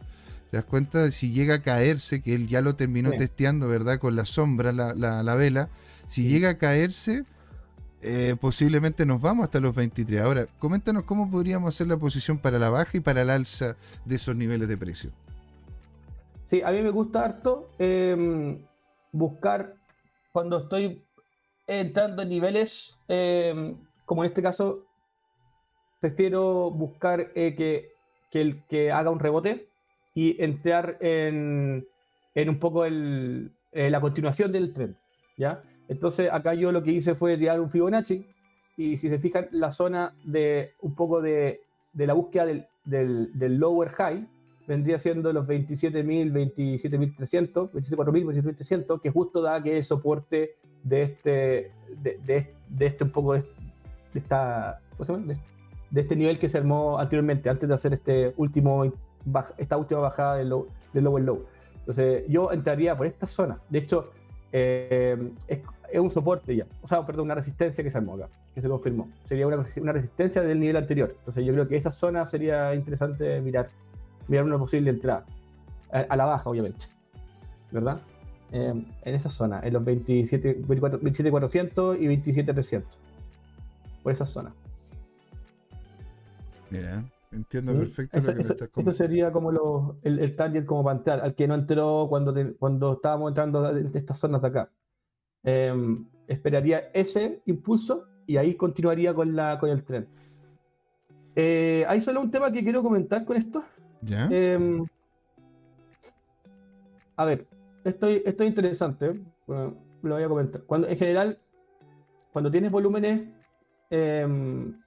¿Te 0.54 0.58
das 0.58 0.66
cuenta? 0.68 1.10
Si 1.10 1.32
llega 1.32 1.56
a 1.56 1.62
caerse, 1.64 2.22
que 2.22 2.36
él 2.36 2.48
ya 2.48 2.62
lo 2.62 2.76
terminó 2.76 3.10
Sí. 3.10 3.18
testeando, 3.18 3.68
¿verdad? 3.68 3.98
Con 3.98 4.16
la 4.16 4.24
sombra, 4.24 4.72
la, 4.72 4.94
la- 4.94 5.24
la 5.24 5.34
vela. 5.34 5.68
Si 6.06 6.22
Sí. 6.26 6.30
llega 6.30 6.50
a 6.50 6.58
caerse, 6.60 7.24
eh, 8.04 8.36
posiblemente 8.40 9.04
nos 9.08 9.20
vamos 9.20 9.46
hasta 9.46 9.60
los 9.60 9.74
23. 9.74 10.22
Ahora, 10.22 10.46
coméntanos 10.60 11.06
cómo 11.06 11.32
podríamos 11.32 11.70
hacer 11.74 11.88
la 11.88 11.98
posición 11.98 12.38
para 12.38 12.60
la 12.60 12.70
baja 12.70 12.96
y 12.96 13.00
para 13.00 13.24
el 13.24 13.32
alza 13.32 13.76
de 14.06 14.14
esos 14.14 14.36
niveles 14.36 14.68
de 14.68 14.78
precio. 14.78 15.10
Sí, 16.44 16.62
a 16.62 16.70
mí 16.70 16.84
me 16.84 16.92
gusta 16.92 17.26
harto 17.26 17.72
eh, 17.80 18.64
buscar 19.12 19.74
cuando 20.32 20.58
estoy 20.58 21.04
entrando 21.66 22.22
en 22.22 22.30
niveles, 22.30 22.94
eh, 23.08 23.76
como 24.06 24.24
en 24.24 24.28
este 24.28 24.44
caso, 24.44 24.86
prefiero 26.00 26.70
buscar 26.70 27.32
eh, 27.34 27.56
que, 27.56 27.90
que, 28.30 28.42
el, 28.42 28.64
que 28.66 28.92
haga 28.92 29.10
un 29.10 29.18
rebote 29.20 29.73
y 30.14 30.42
entrar 30.44 30.98
en, 31.02 31.86
en 32.36 32.50
un 32.50 32.60
poco 32.60 32.86
el, 32.86 33.52
eh, 33.72 33.90
la 33.90 34.02
continuación 34.02 34.52
del 34.52 34.74
tren. 34.74 34.96
¿ya? 35.38 35.62
Entonces 35.88 36.30
acá 36.32 36.54
yo 36.54 36.72
lo 36.72 36.84
que 36.84 36.92
hice 36.92 37.16
fue 37.16 37.38
tirar 37.38 37.60
un 37.60 37.70
Fibonacci 37.70 38.26
y 38.78 38.98
si 38.98 39.10
se 39.10 39.20
fijan 39.20 39.48
la 39.52 39.72
zona 39.72 40.14
de 40.24 40.72
un 40.82 40.96
poco 40.96 41.22
de, 41.22 41.62
de 41.94 42.08
la 42.08 42.14
búsqueda 42.14 42.46
del, 42.46 42.68
del, 42.86 43.32
del 43.38 43.58
lower 43.58 43.90
high 43.90 44.28
vendría 44.68 44.98
siendo 44.98 45.34
los 45.34 45.46
27.000, 45.48 46.32
27.300, 46.32 47.72
27.400, 47.72 48.44
27.300, 48.44 49.02
que 49.02 49.10
justo 49.10 49.42
da 49.42 49.62
que 49.62 49.78
es 49.78 49.88
soporte 49.88 50.56
de 50.84 51.02
este, 51.02 51.72
de, 52.02 52.20
de, 52.26 52.54
de 52.70 52.86
este 52.86 53.04
un 53.04 53.12
poco 53.12 53.34
de, 53.34 53.44
esta, 54.14 54.80
¿cómo 54.92 55.06
se 55.06 55.14
llama? 55.14 55.34
De, 55.92 56.02
este 56.02 56.16
nivel 56.16 56.40
que 56.40 56.50
se 56.50 56.58
armó 56.58 56.98
anteriormente, 56.98 57.50
antes 57.50 57.68
de 57.68 57.74
hacer 57.74 57.94
este 57.94 58.34
último, 58.38 58.92
baja, 59.26 59.54
esta 59.58 59.78
última 59.78 60.02
bajada 60.02 60.36
del, 60.36 60.50
low, 60.50 60.68
del 60.94 61.04
lower 61.04 61.24
low. 61.24 61.46
Entonces 61.80 62.24
yo 62.28 62.52
entraría 62.52 62.96
por 62.96 63.08
esta 63.08 63.28
zona. 63.28 63.60
De 63.70 63.80
hecho, 63.80 64.12
eh, 64.52 65.32
es, 65.48 65.60
un 66.00 66.10
soporte 66.10 66.56
ya, 66.56 66.66
o 66.82 66.88
sea, 66.88 67.06
perdón, 67.06 67.26
una 67.26 67.36
resistencia 67.36 67.84
que 67.84 67.90
se 67.90 67.98
armó 67.98 68.16
acá, 68.16 68.30
que 68.56 68.62
se 68.62 68.68
confirmó. 68.68 69.10
Sería 69.26 69.46
una, 69.46 69.64
una 69.82 69.92
resistencia 69.92 70.42
del 70.42 70.60
nivel 70.60 70.78
anterior. 70.78 71.16
Entonces 71.20 71.46
yo 71.46 71.54
creo 71.54 71.68
que 71.68 71.76
esa 71.76 71.92
zona 71.92 72.26
sería 72.26 72.74
interesante 72.74 73.40
mirar 73.42 73.68
mirar 74.28 74.46
una 74.46 74.58
posible 74.58 74.90
entrada. 74.90 75.26
A, 75.92 76.16
la 76.16 76.26
baja, 76.26 76.50
obviamente. 76.50 76.86
¿Verdad? 77.72 78.00
eh, 78.54 78.86
en 79.04 79.16
esa 79.16 79.30
zona, 79.30 79.60
en 79.64 79.74
los 79.74 79.84
27, 79.84 80.54
24 80.68 81.00
27400 81.00 82.00
y 82.00 82.08
27300. 82.08 83.00
Por 84.04 84.12
esa 84.12 84.26
zona. 84.26 84.54
Mira, 86.70 87.04
entiendo 87.34 87.74
¿Mm? 87.74 87.78
perfecto 87.80 88.18
Eso, 88.20 88.28
lo 88.28 88.34
que 88.34 88.36
me 88.38 88.42
eso- 88.42 88.54
estás 88.54 88.68
eso 88.68 88.74
comentando. 88.74 88.92
sería 88.98 89.32
como 89.32 89.52
lo- 89.52 89.98
el, 90.04 90.20
el 90.20 90.36
target 90.36 90.66
como 90.66 90.84
para 90.84 90.98
entrar, 90.98 91.20
al 91.22 91.36
que 91.36 91.48
no 91.48 91.56
entró 91.56 92.06
cuando, 92.10 92.34
te- 92.34 92.54
cuando 92.54 92.94
estábamos 92.94 93.32
entrando 93.32 93.62
de, 93.74 93.98
estas 93.98 94.20
zonas 94.20 94.42
de 94.42 94.48
acá. 94.48 94.70
Em, 95.44 96.06
esperaría 96.28 96.90
ese 96.94 97.42
impulso 97.46 98.06
y 98.28 98.38
ahí 98.38 98.56
continuaría 98.56 99.14
con, 99.14 99.36
la, 99.36 99.60
con 99.60 99.70
el 99.70 99.84
tren. 99.84 100.08
Eh, 101.36 101.84
hay 101.88 102.00
solo 102.00 102.22
un 102.22 102.30
tema 102.32 102.52
que 102.52 102.64
quiero 102.64 102.82
comentar 102.84 103.26
con 103.26 103.36
esto. 103.38 103.64
¿Ya? 104.02 104.28
Em, 104.32 104.86
a 107.16 107.26
ver, 107.26 107.46
esto, 107.84 108.08
esto 108.08 108.44
es 108.44 108.50
interesante. 108.50 109.20
Bueno, 109.48 109.76
lo 110.02 110.16
voy 110.16 110.24
a 110.24 110.28
comentar. 110.30 110.62
Cuando, 110.64 110.88
en 110.88 110.98
general, 110.98 111.38
cuando 112.32 112.50
tienes 112.52 112.72
volúmenes, 112.72 113.28
em, 113.90 114.80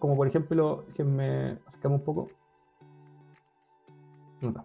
como 0.00 0.16
por 0.16 0.26
ejemplo, 0.26 0.84
déjenme 0.88 1.58
acercarme 1.66 1.98
un 1.98 2.04
poco. 2.04 2.28
Acá. 4.42 4.64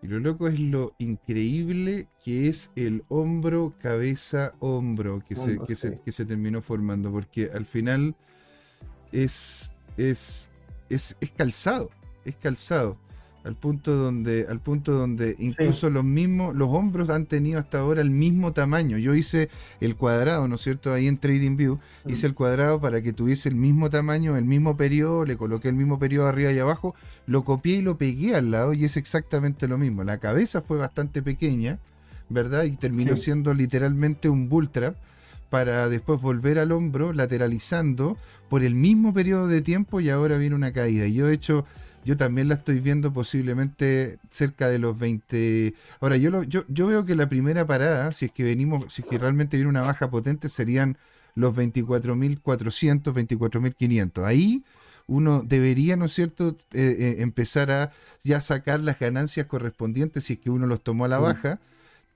Y 0.00 0.06
lo 0.08 0.18
loco 0.18 0.48
es 0.48 0.58
lo 0.58 0.94
increíble 0.98 2.08
que 2.24 2.48
es 2.48 2.72
el 2.74 3.04
hombro, 3.08 3.74
cabeza, 3.78 4.54
hombro 4.58 5.20
que, 5.20 5.36
se, 5.36 5.58
que, 5.60 5.76
se, 5.76 6.00
que 6.00 6.10
se 6.10 6.24
terminó 6.24 6.60
formando, 6.62 7.12
porque 7.12 7.50
al 7.54 7.66
final 7.66 8.16
es, 9.12 9.72
es, 9.96 10.50
es, 10.88 11.16
es 11.20 11.30
calzado, 11.30 11.90
es 12.24 12.34
calzado. 12.36 12.96
Al 13.44 13.56
punto 13.56 13.96
donde, 13.96 14.46
al 14.48 14.60
punto 14.60 14.92
donde 14.92 15.34
incluso 15.40 15.90
los 15.90 16.04
mismos, 16.04 16.54
los 16.54 16.68
hombros 16.68 17.10
han 17.10 17.26
tenido 17.26 17.58
hasta 17.58 17.80
ahora 17.80 18.00
el 18.00 18.10
mismo 18.10 18.52
tamaño. 18.52 18.98
Yo 18.98 19.16
hice 19.16 19.48
el 19.80 19.96
cuadrado, 19.96 20.46
¿no 20.46 20.54
es 20.54 20.60
cierto? 20.60 20.92
Ahí 20.92 21.08
en 21.08 21.18
TradingView 21.18 21.78
hice 22.06 22.26
el 22.28 22.34
cuadrado 22.34 22.80
para 22.80 23.02
que 23.02 23.12
tuviese 23.12 23.48
el 23.48 23.56
mismo 23.56 23.90
tamaño, 23.90 24.36
el 24.36 24.44
mismo 24.44 24.76
periodo, 24.76 25.24
le 25.24 25.36
coloqué 25.36 25.68
el 25.68 25.74
mismo 25.74 25.98
periodo 25.98 26.28
arriba 26.28 26.52
y 26.52 26.58
abajo, 26.60 26.94
lo 27.26 27.42
copié 27.42 27.78
y 27.78 27.82
lo 27.82 27.98
pegué 27.98 28.36
al 28.36 28.52
lado 28.52 28.74
y 28.74 28.84
es 28.84 28.96
exactamente 28.96 29.66
lo 29.66 29.76
mismo. 29.76 30.04
La 30.04 30.18
cabeza 30.18 30.62
fue 30.62 30.78
bastante 30.78 31.20
pequeña, 31.20 31.80
¿verdad? 32.28 32.62
Y 32.62 32.76
terminó 32.76 33.16
Sí. 33.16 33.24
siendo 33.24 33.54
literalmente 33.54 34.28
un 34.28 34.48
bull 34.48 34.70
trap 34.70 34.94
para 35.50 35.88
después 35.88 36.20
volver 36.22 36.58
al 36.60 36.70
hombro, 36.72 37.12
lateralizando 37.12 38.16
por 38.48 38.62
el 38.62 38.74
mismo 38.74 39.12
periodo 39.12 39.48
de 39.48 39.62
tiempo 39.62 40.00
y 40.00 40.08
ahora 40.10 40.38
viene 40.38 40.54
una 40.54 40.72
caída. 40.72 41.06
Y 41.06 41.14
yo 41.14 41.26
de 41.26 41.34
hecho, 41.34 41.66
yo 42.04 42.16
también 42.16 42.48
la 42.48 42.54
estoy 42.54 42.80
viendo 42.80 43.12
posiblemente 43.12 44.18
cerca 44.30 44.68
de 44.68 44.78
los 44.78 44.98
20. 44.98 45.74
Ahora, 46.00 46.16
yo, 46.16 46.30
lo- 46.30 46.42
yo, 46.42 46.64
yo 46.68 46.86
veo 46.86 47.04
que 47.04 47.14
la 47.14 47.28
primera 47.28 47.66
parada, 47.66 48.10
si 48.10 48.26
es 48.26 48.32
que 48.32 48.44
venimos, 48.44 48.92
si 48.92 49.02
es 49.02 49.08
que 49.08 49.18
realmente 49.18 49.56
viene 49.56 49.70
una 49.70 49.82
baja 49.82 50.10
potente, 50.10 50.48
serían 50.48 50.96
los 51.34 51.54
24.400, 51.54 53.14
24.500. 53.14 54.24
Ahí 54.26 54.64
uno 55.06 55.42
debería, 55.42 55.96
¿no 55.96 56.06
es 56.06 56.12
cierto?, 56.14 56.56
Eh, 56.72 56.96
eh, 56.98 57.16
empezar 57.20 57.70
a 57.70 57.90
ya 58.22 58.40
sacar 58.40 58.80
las 58.80 58.98
ganancias 58.98 59.46
correspondientes 59.46 60.24
si 60.24 60.34
es 60.34 60.38
que 60.38 60.50
uno 60.50 60.66
los 60.66 60.82
tomó 60.82 61.04
a 61.04 61.08
la 61.08 61.18
baja. 61.18 61.60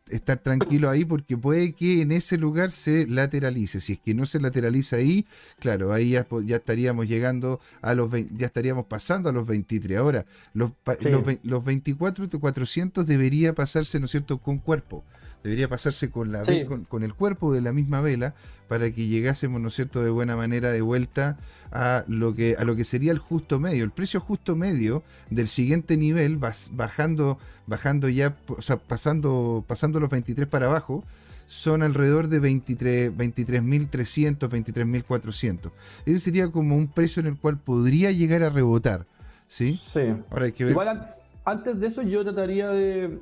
Estar 0.08 0.38
tranquilo 0.38 0.88
ahí 0.88 1.04
porque 1.04 1.36
puede 1.36 1.72
que 1.72 2.00
en 2.00 2.12
ese 2.12 2.38
lugar 2.38 2.70
se 2.70 3.06
lateralice. 3.08 3.80
Si 3.80 3.94
es 3.94 3.98
que 3.98 4.14
no 4.14 4.24
se 4.24 4.40
lateraliza 4.40 4.96
ahí, 4.96 5.26
claro, 5.58 5.92
ahí 5.92 6.10
ya, 6.10 6.26
estaríamos 6.56 7.08
llegando 7.08 7.58
a 7.82 7.94
los 7.94 8.10
20 8.10 8.34
ya 8.36 8.46
estaríamos 8.46 8.86
pasando 8.86 9.28
a 9.28 9.32
los 9.32 9.46
23. 9.46 9.98
Ahora, 9.98 10.24
los, 10.54 10.70
Sí. 11.00 11.08
los, 11.08 11.22
los 11.42 11.64
24 11.64 12.28
400 12.38 13.06
debería 13.06 13.54
pasarse, 13.54 13.98
¿no 13.98 14.04
es 14.04 14.12
cierto?, 14.12 14.38
con 14.38 14.58
cuerpo. 14.58 15.04
Debería 15.46 15.68
pasarse 15.68 16.11
con, 16.11 16.32
la, 16.32 16.44
Sí. 16.44 16.64
con, 16.64 16.82
con 16.85 17.04
el 17.04 17.14
cuerpo 17.14 17.52
de 17.54 17.61
la 17.61 17.72
misma 17.72 18.00
vela 18.00 18.35
para 18.66 18.90
que 18.90 19.06
llegásemos, 19.06 19.61
¿no 19.61 19.68
es 19.68 19.74
cierto?, 19.74 20.02
de 20.02 20.11
buena 20.11 20.35
manera 20.35 20.72
de 20.72 20.80
vuelta 20.80 21.38
a 21.70 22.04
lo 22.09 22.35
que, 22.35 22.56
a 22.59 22.64
lo 22.64 22.74
que 22.74 22.85
sería 22.85 23.12
el 23.12 23.18
justo 23.18 23.61
medio. 23.61 23.85
El 23.85 23.92
precio 23.92 24.18
justo 24.18 24.56
medio 24.56 25.04
del 25.30 25.46
siguiente 25.46 25.96
nivel, 25.96 26.38
bajando, 26.72 27.38
bajando 27.68 28.09
ya, 28.09 28.37
o 28.48 28.61
sea, 28.61 28.76
pasando, 28.76 29.64
pasando 29.68 30.00
los 30.00 30.11
23 30.11 30.48
para 30.48 30.66
abajo, 30.66 31.04
son 31.46 31.85
alrededor 31.85 32.26
de 32.26 32.40
23 32.40 33.12
23.300, 33.12 34.48
23.400. 34.50 35.70
Ese 36.06 36.18
sería 36.18 36.48
como 36.48 36.76
un 36.76 36.88
precio 36.88 37.20
en 37.20 37.26
el 37.28 37.37
cual 37.38 37.59
podría 37.59 38.11
llegar 38.11 38.42
a 38.42 38.50
rebotar. 38.50 39.06
¿Sí? 39.46 39.74
Sí. 39.74 40.00
Ahora 40.30 40.46
hay 40.46 40.52
que 40.52 40.64
ver. 40.64 40.72
Igual 40.72 40.88
an- 40.88 41.06
antes 41.44 41.78
de 41.78 41.87
eso 41.87 42.02
yo 42.02 42.24
trataría 42.24 42.68
de... 42.70 43.20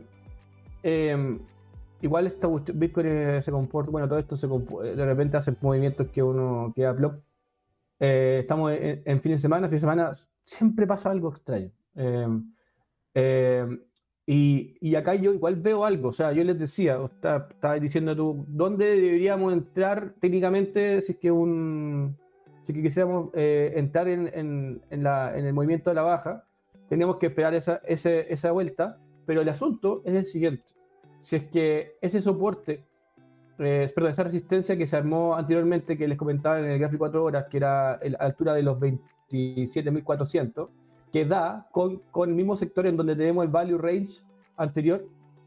em, 0.83 1.39
igual 2.05 2.27
esta 2.27 2.49
Bitcoin 2.75 3.07
eh, 3.07 3.43
se 3.43 3.51
comporta, 3.51 3.91
bueno, 3.91 4.09
todo 4.09 4.19
esto 4.19 4.37
se 4.37 4.49
compo- 4.49 4.83
de 4.83 5.05
repente 5.05 5.37
hace 5.37 5.53
movimientos 5.61 6.09
que 6.09 6.23
uno 6.23 6.73
queda 6.75 6.95
plop. 6.97 7.15
Eh, 8.01 8.39
estamos 8.41 8.73
en, 8.73 9.03
en 9.05 9.21
fin 9.21 9.33
de 9.33 9.39
semana, 9.39 9.69
fin 9.69 9.77
de 9.77 9.81
semana 9.81 10.13
siempre 10.45 10.87
pasa 10.87 11.11
algo 11.11 11.31
extraño. 11.31 11.71
Em, 11.95 12.53
em, 13.15 13.81
y, 14.27 14.77
y 14.81 14.95
acá 14.97 15.15
yo 15.15 15.33
igual 15.35 15.57
veo 15.57 15.85
algo, 15.85 16.09
o 16.09 16.13
sea, 16.13 16.33
yo 16.33 16.43
les 16.45 16.59
decía, 16.59 16.99
o 17.01 17.07
está- 17.07 17.49
estaba 17.51 17.75
diciendo 17.79 18.17
tú, 18.17 18.45
¿dónde 18.49 18.87
deberíamos 18.97 19.53
entrar 19.53 20.15
técnicamente 20.21 21.01
si 21.01 21.13
es 21.13 21.19
que 21.19 21.31
un... 21.31 22.17
Si 22.63 22.73
que 22.73 22.83
quisiéramos 22.83 23.29
eh, 23.35 23.73
entrar 23.77 24.09
en, 24.09 24.31
en- 24.33 24.81
en 24.91 25.03
la- 25.03 25.37
en 25.39 25.45
el 25.45 25.53
movimiento 25.53 25.91
de 25.91 25.97
la 25.97 26.03
baja, 26.03 26.45
tenemos 26.89 27.17
que 27.19 27.27
esperar 27.27 27.55
esa, 27.55 27.81
ese- 27.87 28.33
esa 28.33 28.53
vuelta, 28.53 28.99
pero 29.27 29.43
el 29.43 29.49
asunto 29.51 30.01
es 30.07 30.15
el 30.15 30.25
siguiente. 30.25 30.73
Si 31.25 31.37
es 31.37 31.45
que 31.45 31.97
ese 32.03 32.21
soporte, 32.21 32.85
eh, 33.59 33.91
perdón, 33.95 34.11
esa 34.11 34.25
resistencia 34.25 34.77
que 34.77 34.87
se 34.87 34.95
armó 34.97 35.35
anteriormente, 35.37 35.97
que 35.97 36.07
les 36.07 36.19
comentaba 36.19 36.59
en 36.59 36.67
el 36.67 36.79
gráfico 36.79 36.99
4 36.99 37.25
horas, 37.25 37.47
que 37.49 37.57
era 37.57 37.95
el- 38.03 38.15
a 38.17 38.19
la 38.19 38.25
altura 38.27 38.53
de 38.53 38.63
los 38.63 38.79
27.400, 38.79 40.69
que 41.11 41.25
da 41.25 41.67
con, 41.73 41.97
con 42.11 42.29
el 42.29 42.35
mismo 42.35 42.57
sector 42.57 42.87
en 42.87 42.99
donde 42.99 43.17
tenemos 43.17 43.43
el 43.43 43.51
value 43.51 43.79
range 43.79 44.21
anterior, 44.59 45.03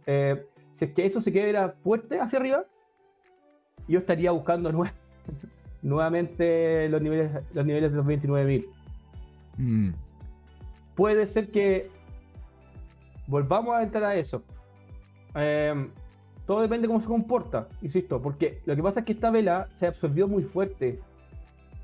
eh, 0.07 0.47
si 0.71 0.85
es 0.85 0.91
que 0.93 1.05
eso 1.05 1.21
se 1.21 1.31
queda 1.31 1.75
fuerte 1.83 2.19
hacia 2.19 2.39
arriba, 2.39 2.65
yo 3.87 3.99
estaría 3.99 4.31
buscando 4.31 4.71
nue- 4.71 4.91
nuevamente 5.83 6.89
los 6.89 7.03
niveles, 7.03 7.29
los 7.53 7.65
niveles 7.67 7.91
de 7.91 7.97
los 7.97 8.05
29.000 8.05 8.65
Mm, 9.59 9.89
puede 10.95 11.25
ser 11.27 11.51
que 11.51 11.89
volvamos 13.27 13.75
a 13.75 13.83
entrar 13.83 14.03
a 14.03 14.15
eso. 14.15 14.43
Eh, 15.35 15.89
todo 16.45 16.61
depende 16.61 16.83
de 16.83 16.87
cómo 16.87 16.99
se 17.01 17.07
comporta, 17.07 17.67
insisto, 17.81 18.21
porque 18.21 18.61
lo 18.65 18.75
que 18.75 18.81
pasa 18.83 19.01
es 19.01 19.05
que 19.05 19.11
esta 19.13 19.31
vela 19.31 19.67
se 19.75 19.87
absorbió 19.87 20.27
muy 20.27 20.43
fuerte. 20.43 20.99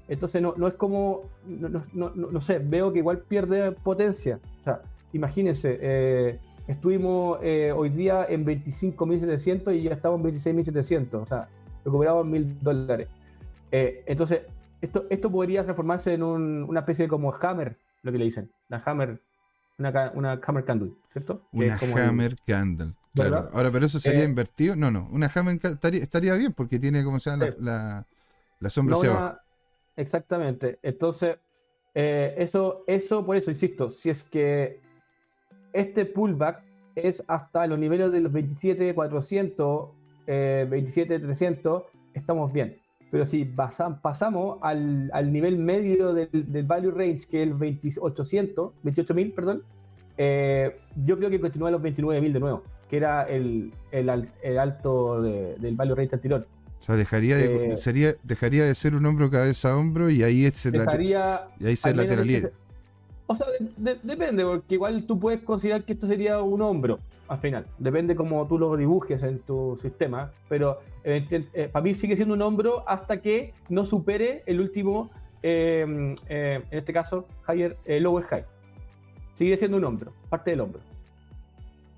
Entonces 0.08 0.42
no, 0.42 0.54
no 0.58 0.68
es 0.68 0.74
como, 0.76 1.24
no, 1.46 1.70
no- 1.94 2.10
no- 2.16 2.42
sé, 2.42 2.60
veo 2.60 2.92
que 2.92 3.00
igual 3.00 3.20
pierde 3.20 3.72
potencia. 3.72 4.40
O 4.62 4.64
sea, 4.64 4.82
imagínense, 5.14 5.78
eh, 5.82 6.40
estuvimos 6.68 7.40
eh, 7.42 7.72
hoy 7.76 7.90
día 7.90 8.26
en 8.28 8.46
25.700 8.46 9.74
y 9.74 9.84
ya 9.84 9.92
estamos 9.94 10.20
en 10.20 10.24
26.700. 10.26 11.16
O 11.22 11.26
sea, 11.26 11.48
recuperamos 11.84 12.26
mil 12.26 12.58
dólares. 12.62 13.08
Eh, 13.72 14.04
entonces, 14.06 14.42
esto, 14.82 15.06
esto 15.10 15.32
podría 15.32 15.64
transformarse 15.64 16.14
en 16.14 16.24
un- 16.24 16.64
una 16.64 16.82
especie 16.82 17.06
de 17.06 17.10
como 17.10 17.34
hammer, 17.34 17.78
lo 18.02 18.12
que 18.12 18.18
le 18.18 18.26
dicen. 18.26 18.50
La 18.70 18.82
hammer, 18.86 19.20
una, 19.78 20.12
una 20.16 20.40
hammer 20.46 20.64
candle, 20.66 20.92
¿cierto? 21.12 21.42
Una 21.54 21.66
el- 21.66 21.72
Hammer 21.72 21.94
Candle. 21.96 22.16
Claro. 23.14 23.50
Ahora, 23.54 23.70
pero 23.72 23.86
eso 23.86 24.00
sería 24.00 24.22
Eh, 24.22 24.26
invertido. 24.26 24.76
No, 24.76 24.90
no. 24.92 25.08
Una 25.12 25.30
Candle 25.30 25.60
estaría, 25.62 26.02
estaría 26.02 26.34
bien 26.36 26.54
porque 26.54 26.80
tiene, 26.80 27.04
como 27.04 27.20
se 27.20 27.30
llama, 27.30 27.46
la, 27.46 27.56
la, 27.60 28.08
la 28.60 28.70
sombra 28.70 28.94
no 28.96 29.00
hacia 29.00 29.12
una- 29.12 29.20
abajo. 29.20 29.40
Exactamente. 29.96 30.80
Entonces, 30.82 31.38
eh, 31.94 32.34
eso, 32.38 32.84
eso, 32.88 33.24
por 33.26 33.36
eso, 33.38 33.52
insisto, 33.52 33.88
si 33.90 34.10
es 34.10 34.24
que 34.24 34.80
este 35.74 36.06
pullback 36.06 36.64
es 36.96 37.24
hasta 37.28 37.68
los 37.68 37.78
niveles 37.78 38.12
de 38.12 38.22
los 38.22 38.32
27.400, 38.32 39.90
eh, 40.28 40.66
27.300, 40.70 41.84
estamos 42.14 42.52
bien. 42.52 42.78
Pero 43.12 43.26
si 43.26 43.46
pasam- 43.46 44.02
pasamos 44.02 44.58
al, 44.64 45.12
al 45.14 45.32
nivel 45.32 45.58
medio 45.60 46.14
del, 46.14 46.30
del 46.32 46.66
value 46.66 46.90
range, 46.92 47.28
que 47.30 47.44
es 47.44 47.48
el 47.48 47.52
2800, 47.52 48.74
28.000, 48.84 49.36
perdón, 49.36 49.64
eh, 50.18 50.80
yo 51.06 51.18
creo 51.18 51.30
que 51.30 51.40
continúa 51.40 51.70
en 51.70 51.74
los 51.74 51.82
29.000 51.82 52.34
de 52.34 52.40
nuevo, 52.40 52.64
que 52.94 52.98
era 52.98 53.24
el, 53.24 53.74
el 53.92 54.08
al- 54.08 54.30
el 54.44 54.60
alto 54.60 55.20
de- 55.24 55.56
del 55.56 55.76
value 55.76 55.96
range 55.96 56.14
anterior. 56.14 56.46
O 56.80 56.84
sea, 56.84 56.96
dejaría 56.96 57.36
de, 57.38 57.70
eh, 57.70 57.76
sería, 57.76 58.14
dejaría 58.22 58.66
de 58.66 58.76
ser 58.76 58.96
un 58.96 59.04
hombro 59.08 59.32
cabeza 59.32 59.72
a 59.72 59.78
hombro 59.78 60.12
y 60.12 60.22
ahí 60.22 60.52
se, 60.52 60.70
Dejaría 60.70 61.48
y 61.60 61.66
ahí 61.66 61.76
se 61.76 61.96
lateraliza. 61.96 62.50
O 63.26 63.34
sea, 63.34 63.48
de- 63.60 63.96
de- 63.96 64.00
depende, 64.04 64.46
porque 64.46 64.76
igual 64.76 65.06
tú 65.06 65.18
puedes 65.20 65.42
considerar 65.42 65.86
que 65.86 65.94
esto 65.94 66.06
sería 66.06 66.40
un 66.44 66.62
hombro 66.62 67.00
al 67.30 67.40
final. 67.40 67.66
Depende 67.80 68.16
cómo 68.16 68.46
tú 68.48 68.60
lo 68.60 68.78
dibujes 68.78 69.24
en 69.24 69.40
tu 69.40 69.76
sistema. 69.82 70.30
Pero 70.48 70.78
eh, 71.04 71.26
para 71.72 71.82
mí 71.84 71.96
sigue 71.96 72.16
siendo 72.16 72.36
un 72.36 72.44
hombro 72.44 72.88
hasta 72.88 73.22
que 73.24 73.56
no 73.70 73.86
supere 73.86 74.44
el 74.46 74.60
último, 74.60 75.10
eh, 75.42 76.14
eh, 76.30 76.62
en 76.70 76.78
este 76.78 76.94
caso, 76.94 77.28
higher, 77.50 77.76
eh, 77.86 78.00
lower 78.00 78.24
high. 78.26 78.46
Sigue 79.34 79.58
siendo 79.58 79.78
un 79.78 79.84
hombro, 79.86 80.14
parte 80.30 80.52
del 80.52 80.60
hombro. 80.62 80.82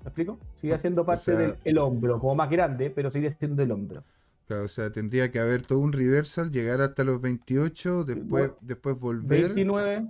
¿Me 0.06 0.10
explico? 0.10 0.38
Sigue 0.60 0.78
siendo 0.78 1.04
parte 1.04 1.22
sea- 1.24 1.34
del 1.36 1.56
el 1.64 1.78
hombro, 1.78 2.20
como 2.20 2.36
más 2.36 2.48
grande, 2.48 2.90
pero 2.90 3.10
sigue 3.10 3.28
siendo 3.28 3.60
el 3.64 3.72
hombro. 3.72 4.04
Claro, 4.46 4.62
o 4.64 4.68
sea, 4.68 4.92
tendría 4.92 5.32
que 5.32 5.40
haber 5.40 5.62
todo 5.62 5.80
un 5.80 5.92
reversal, 5.92 6.52
llegar 6.52 6.80
hasta 6.80 7.02
los 7.02 7.20
28, 7.20 8.04
después, 8.04 8.52
después 8.60 9.00
volver. 9.00 9.52
29 9.52 10.06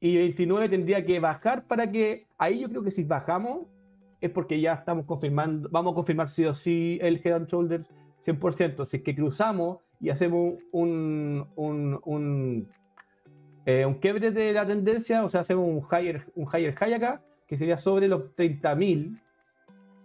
y 0.00 0.16
29 0.16 0.70
tendría 0.70 1.04
que 1.04 1.20
bajar 1.20 1.66
para 1.66 1.90
que 1.92 2.26
ahí 2.38 2.60
yo 2.60 2.70
creo 2.70 2.82
que 2.82 2.90
si 2.90 3.04
bajamos 3.04 3.66
es 4.22 4.30
porque 4.30 4.58
ya 4.62 4.72
estamos 4.72 5.04
confirmando, 5.04 5.68
vamos 5.70 5.92
a 5.92 5.96
confirmar 5.96 6.30
sí 6.30 6.46
o 6.46 6.54
sí 6.54 6.98
el 7.02 7.20
Head 7.22 7.34
and 7.34 7.48
Shoulders 7.48 7.90
100%. 8.24 8.86
Si 8.86 8.96
es 8.96 9.02
que 9.02 9.14
cruzamos 9.14 9.80
y 10.00 10.08
hacemos 10.08 10.54
un, 10.72 11.46
un, 11.56 12.00
un, 12.06 12.62
eh, 13.66 13.84
un 13.84 13.94
quiebre 13.96 14.30
de 14.30 14.54
la 14.54 14.66
tendencia, 14.66 15.22
o 15.22 15.28
sea, 15.28 15.42
hacemos 15.42 15.68
un 15.68 15.82
higher, 15.82 16.24
un 16.34 16.46
higher 16.46 16.74
high 16.74 16.94
acá, 16.94 17.22
que 17.46 17.56
sería 17.56 17.78
sobre 17.78 18.08
los 18.08 18.34
30.000, 18.36 19.20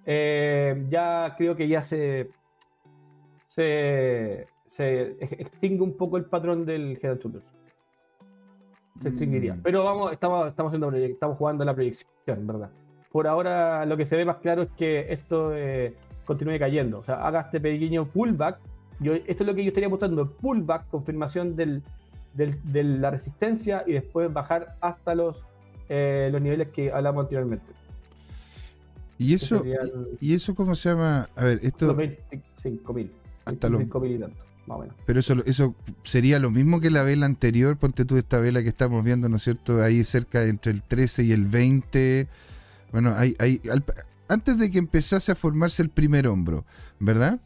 eh, 0.06 0.86
ya 0.90 1.36
creo 1.38 1.56
que 1.56 1.68
ya 1.68 1.82
se, 1.82 2.30
se, 3.48 4.48
se 4.68 5.12
extingue 5.20 5.84
un 5.84 5.98
poco 5.98 6.18
el 6.18 6.26
patrón 6.26 6.66
del 6.66 6.98
Head 7.02 7.12
and 7.12 7.22
Shoulders 7.22 7.46
se 9.02 9.10
extinguiría. 9.10 9.56
Mm. 9.56 9.62
Pero 9.64 9.84
vamos, 9.84 10.12
estamos, 10.12 10.48
estamos 10.48 10.70
haciendo 10.72 10.96
estamos 10.96 11.38
jugando 11.38 11.66
la 11.66 11.74
proyección, 11.74 12.46
¿verdad? 12.46 12.70
Por 13.12 13.28
ahora 13.28 13.86
lo 13.86 13.98
que 13.98 14.06
se 14.06 14.16
ve 14.16 14.26
más 14.26 14.38
claro 14.38 14.62
es 14.64 14.70
que 14.78 15.12
esto 15.12 15.56
eh, 15.56 15.96
continúe 16.26 16.60
cayendo. 16.60 17.00
O 17.00 17.04
sea, 17.04 17.26
haga 17.26 17.42
este 17.42 17.60
pequeño 17.60 18.06
pullback. 18.06 18.60
Yo, 19.00 19.14
esto 19.16 19.44
es 19.44 19.48
lo 19.48 19.56
que 19.56 19.64
yo 19.64 19.70
estaría 19.70 19.90
mostrando, 19.90 20.30
pullback, 20.32 20.88
confirmación 20.90 21.56
del, 21.56 21.82
del- 22.36 22.64
de 22.72 22.84
la 22.84 23.10
resistencia 23.10 23.84
y 23.88 23.94
después 23.94 24.32
bajar 24.32 24.76
hasta 24.82 25.16
los, 25.16 25.44
eh, 25.90 26.30
los 26.32 26.42
niveles 26.42 26.70
que 26.70 26.92
hablamos 26.92 27.24
anteriormente. 27.24 27.66
¿Y 29.18 29.34
eso, 29.36 29.60
serían 29.60 29.80
y 30.20 30.34
eso 30.34 30.56
cómo 30.56 30.74
se 30.76 30.90
llama? 30.90 31.28
A 31.36 31.44
ver, 31.44 31.60
esto, 31.62 31.88
los 31.88 31.98
25.000. 31.98 33.12
hasta 33.46 33.70
los- 33.70 33.82
25.000 33.82 34.16
y 34.16 34.20
tanto, 34.20 34.46
más 34.66 34.78
o 34.78 34.82
menos. 34.82 34.96
pero 35.06 35.20
eso, 35.20 35.36
eso 35.46 35.76
sería 36.04 36.40
lo 36.40 36.50
mismo 36.50 36.80
que 36.80 36.90
la 36.90 37.04
vela 37.04 37.28
anterior, 37.28 37.78
ponte 37.78 38.04
tú 38.06 38.18
esta 38.18 38.40
vela 38.40 38.64
que 38.64 38.70
estamos 38.70 39.04
viendo, 39.04 39.30
¿no 39.30 39.36
es 39.38 39.44
cierto? 39.44 39.82
Ahí 39.84 40.04
cerca 40.04 40.40
de 40.40 40.50
entre 40.50 40.72
el 40.72 40.82
13 40.82 41.24
y 41.24 41.32
el 41.34 41.46
20. 41.46 42.28
Bueno, 42.92 43.14
hay, 43.16 43.36
hay, 43.40 43.62
al- 43.72 43.84
antes 44.28 44.58
de 44.58 44.72
que 44.72 44.80
empezase 44.80 45.32
a 45.32 45.36
formarse 45.36 45.84
el 45.84 45.90
primer 45.90 46.26
hombro, 46.28 46.66
¿verdad? 47.00 47.40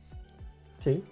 Sí. 0.79 1.03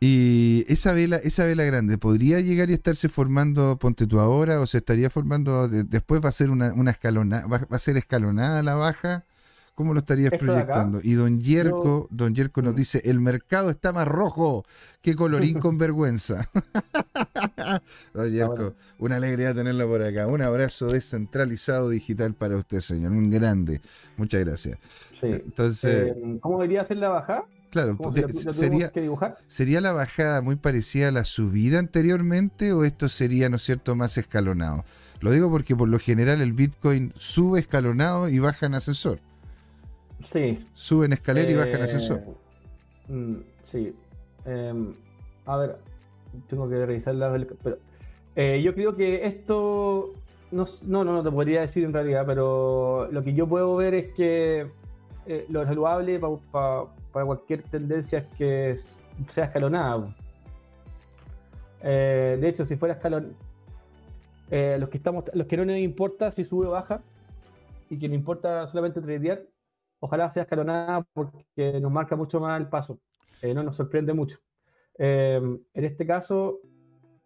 Y 0.00 0.64
esa 0.68 0.92
vela, 0.92 1.16
esa 1.16 1.44
vela 1.44 1.64
grande, 1.64 1.98
¿podría 1.98 2.40
llegar 2.40 2.70
y 2.70 2.72
estarse 2.74 3.08
formando, 3.08 3.78
ponte 3.78 4.06
tú 4.06 4.20
ahora, 4.20 4.60
o 4.60 4.66
se 4.66 4.78
estaría 4.78 5.10
formando, 5.10 5.66
de- 5.68 5.82
después 5.84 6.20
va 6.24 6.28
a 6.28 6.32
ser 6.32 6.50
una, 6.50 6.72
una 6.74 6.92
escalonada, 6.92 7.46
va, 7.48 7.58
va 7.58 7.76
a 7.76 7.78
ser 7.80 7.96
escalonada 7.96 8.62
la 8.62 8.76
baja? 8.76 9.24
¿Cómo 9.74 9.94
lo 9.94 10.00
estarías 10.00 10.32
proyectando? 10.38 11.00
Y 11.04 11.12
don 11.14 11.38
Yerko, 11.40 12.08
don 12.10 12.34
Yerko 12.34 12.62
nos 12.62 12.74
dice, 12.74 13.00
el 13.04 13.20
mercado 13.20 13.70
está 13.70 13.92
más 13.92 14.08
rojo 14.08 14.64
que 15.02 15.14
colorín 15.14 15.58
con 15.60 15.78
vergüenza. 15.78 16.48
don 18.14 18.30
Yerko, 18.32 18.74
una 18.98 19.16
alegría 19.16 19.54
tenerlo 19.54 19.86
por 19.88 20.02
acá. 20.02 20.26
Un 20.26 20.42
abrazo 20.42 20.88
descentralizado 20.88 21.90
digital 21.90 22.34
para 22.34 22.56
usted, 22.56 22.80
señor. 22.80 23.12
Un 23.12 23.30
grande. 23.30 23.80
Muchas 24.16 24.44
gracias. 24.44 24.78
sí. 25.14 25.26
Entonces, 25.28 26.08
Eh, 26.12 26.38
¿Cómo 26.40 26.58
debería 26.58 26.82
ser 26.84 26.96
la 26.98 27.08
bajada? 27.10 27.44
Claro, 27.70 27.96
¿Cómo 27.96 28.10
de- 28.10 28.22
la- 28.22 28.52
sería, 28.52 28.88
que 28.90 29.00
dibujar? 29.02 29.38
¿Sería 29.46 29.80
la 29.80 29.92
bajada 29.92 30.42
muy 30.42 30.56
parecida 30.56 31.08
a 31.08 31.12
la 31.12 31.24
subida 31.24 31.78
anteriormente 31.78 32.72
o 32.72 32.84
esto 32.84 33.08
sería, 33.08 33.48
¿no 33.48 33.56
es 33.56 33.62
cierto?, 33.62 33.94
más 33.94 34.16
escalonado. 34.18 34.84
Lo 35.20 35.30
digo 35.32 35.50
porque 35.50 35.74
por 35.76 35.88
lo 35.88 35.98
general 35.98 36.40
el 36.40 36.52
Bitcoin 36.52 37.12
sube 37.16 37.60
escalonado 37.60 38.28
y 38.28 38.38
baja 38.38 38.66
en 38.66 38.74
ascensor. 38.74 39.18
Sí, 40.20 40.58
Sube 40.74 41.06
en 41.06 41.12
escalera 41.12 41.50
y 41.50 41.54
baja 41.54 41.70
en 41.72 41.80
Eh, 41.80 41.84
ascensor. 41.84 42.20
mm, 43.08 43.34
sí. 43.64 43.94
Em, 44.44 44.92
a 45.46 45.56
ver, 45.56 45.78
tengo 46.48 46.68
que 46.68 46.84
revisar 46.86 47.14
la. 47.14 47.30
Pero, 47.62 47.78
eh, 48.36 48.62
yo 48.62 48.74
creo 48.74 48.96
que 48.96 49.26
esto. 49.26 50.12
No, 50.50 50.64
no, 50.86 51.04
no, 51.04 51.22
te 51.22 51.30
podría 51.30 51.60
decir 51.60 51.84
en 51.84 51.92
realidad, 51.92 52.24
pero 52.26 53.08
lo 53.12 53.22
que 53.22 53.34
yo 53.34 53.46
puedo 53.46 53.76
ver 53.76 53.94
es 53.94 54.06
que 54.14 54.66
eh, 55.26 55.44
lo 55.50 55.64
saludable 55.66 56.18
pa- 56.18 56.36
pa- 56.50 56.94
para 57.12 57.26
cualquier 57.26 57.62
tendencia 57.62 58.28
que 58.30 58.74
sea 59.26 59.44
escalonada. 59.44 60.14
Eh, 61.82 62.38
de 62.40 62.48
hecho, 62.48 62.64
si 62.64 62.76
fuera 62.76 62.94
escalon. 62.94 63.36
eh, 64.50 64.78
los 64.78 65.46
que 65.46 65.56
no 65.56 65.64
nos 65.64 65.76
importa 65.76 66.30
si 66.30 66.44
sube 66.44 66.66
o 66.66 66.72
baja, 66.72 67.00
y 67.90 67.98
que 67.98 68.08
nos 68.08 68.16
importa 68.16 68.66
solamente 68.66 69.00
tradear, 69.00 69.42
ojalá 70.00 70.30
sea 70.30 70.42
escalonada 70.42 71.06
porque 71.12 71.80
nos 71.80 71.90
marca 71.90 72.16
mucho 72.16 72.40
más 72.40 72.60
el 72.60 72.68
paso, 72.68 72.98
eh, 73.42 73.54
no 73.54 73.62
nos 73.62 73.76
sorprende 73.76 74.12
mucho. 74.12 74.38
En 75.00 75.60
este 75.74 76.04
caso, 76.06 76.58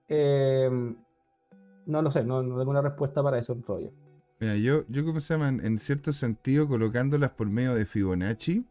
no 0.08 2.02
lo 2.02 2.10
sé, 2.10 2.22
no, 2.22 2.42
tengo 2.42 2.70
una 2.70 2.82
respuesta 2.82 3.22
para 3.22 3.38
eso 3.38 3.54
todavía. 3.56 3.90
Mira, 4.38 4.56
yo, 4.56 4.84
yo 4.88 5.04
como 5.04 5.20
se 5.20 5.34
llama, 5.34 5.48
en 5.48 5.78
cierto 5.78 6.12
sentido, 6.12 6.68
colocándolas 6.68 7.30
por 7.30 7.48
medio 7.48 7.74
de 7.74 7.86
Fibonacci, 7.86 8.66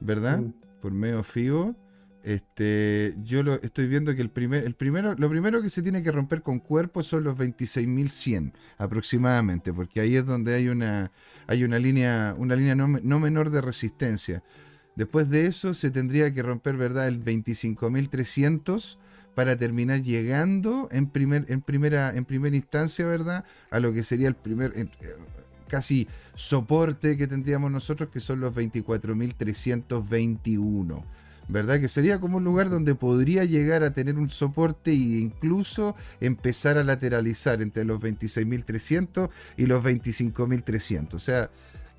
¿verdad? 0.00 0.40
Mm. 0.40 0.54
Por 0.80 0.92
medio 0.92 1.22
Fibo. 1.22 1.74
Este, 2.22 3.14
yo 3.22 3.44
lo 3.44 3.54
estoy 3.54 3.86
viendo 3.86 4.12
que 4.16 4.20
el 4.20 4.30
primer, 4.30 4.64
el 4.64 4.74
primero, 4.74 5.14
lo 5.14 5.30
primero 5.30 5.62
que 5.62 5.70
se 5.70 5.80
tiene 5.80 6.02
que 6.02 6.10
romper 6.10 6.42
con 6.42 6.58
cuerpo 6.58 7.04
son 7.04 7.22
los 7.22 7.36
26.100 7.36 8.52
aproximadamente, 8.78 9.72
porque 9.72 10.00
ahí 10.00 10.16
es 10.16 10.26
donde 10.26 10.54
hay 10.56 10.68
una, 10.68 11.12
hay 11.46 11.62
una 11.62 11.78
línea, 11.78 12.34
una 12.36 12.56
línea 12.56 12.74
no, 12.74 12.88
no 12.88 13.20
menor 13.20 13.50
de 13.50 13.60
resistencia. 13.60 14.42
Después 14.96 15.30
de 15.30 15.46
eso 15.46 15.72
se 15.72 15.90
tendría 15.90 16.32
que 16.32 16.42
romper, 16.42 16.76
¿verdad? 16.76 17.06
El 17.06 17.22
25.300 17.22 18.98
para 19.36 19.56
terminar 19.56 20.00
llegando 20.00 20.88
en, 20.90 21.08
primer, 21.08 21.44
en, 21.48 21.60
primera, 21.60 22.12
en 22.14 22.24
primera 22.24 22.56
instancia, 22.56 23.04
¿verdad? 23.06 23.44
A 23.70 23.78
lo 23.80 23.92
que 23.92 24.02
sería 24.02 24.28
el 24.28 24.34
primer, 24.34 24.72
eh, 24.74 24.88
casi 25.68 26.06
soporte 26.34 27.16
que 27.16 27.26
tendríamos 27.26 27.70
nosotros, 27.70 28.10
que 28.12 28.20
son 28.20 28.40
los 28.40 28.54
24.321. 28.54 31.02
¿Verdad? 31.48 31.78
Que 31.78 31.88
sería 31.88 32.18
como 32.18 32.38
un 32.38 32.44
lugar 32.44 32.70
donde 32.70 32.96
podría 32.96 33.44
llegar 33.44 33.84
a 33.84 33.92
tener 33.92 34.18
un 34.18 34.28
soporte 34.28 34.90
e 34.90 34.94
incluso 35.20 35.94
empezar 36.20 36.76
a 36.76 36.82
lateralizar 36.82 37.62
entre 37.62 37.84
los 37.84 38.00
26.300 38.00 39.30
y 39.56 39.66
los 39.66 39.84
25.300. 39.84 41.14
O 41.14 41.18
sea, 41.20 41.48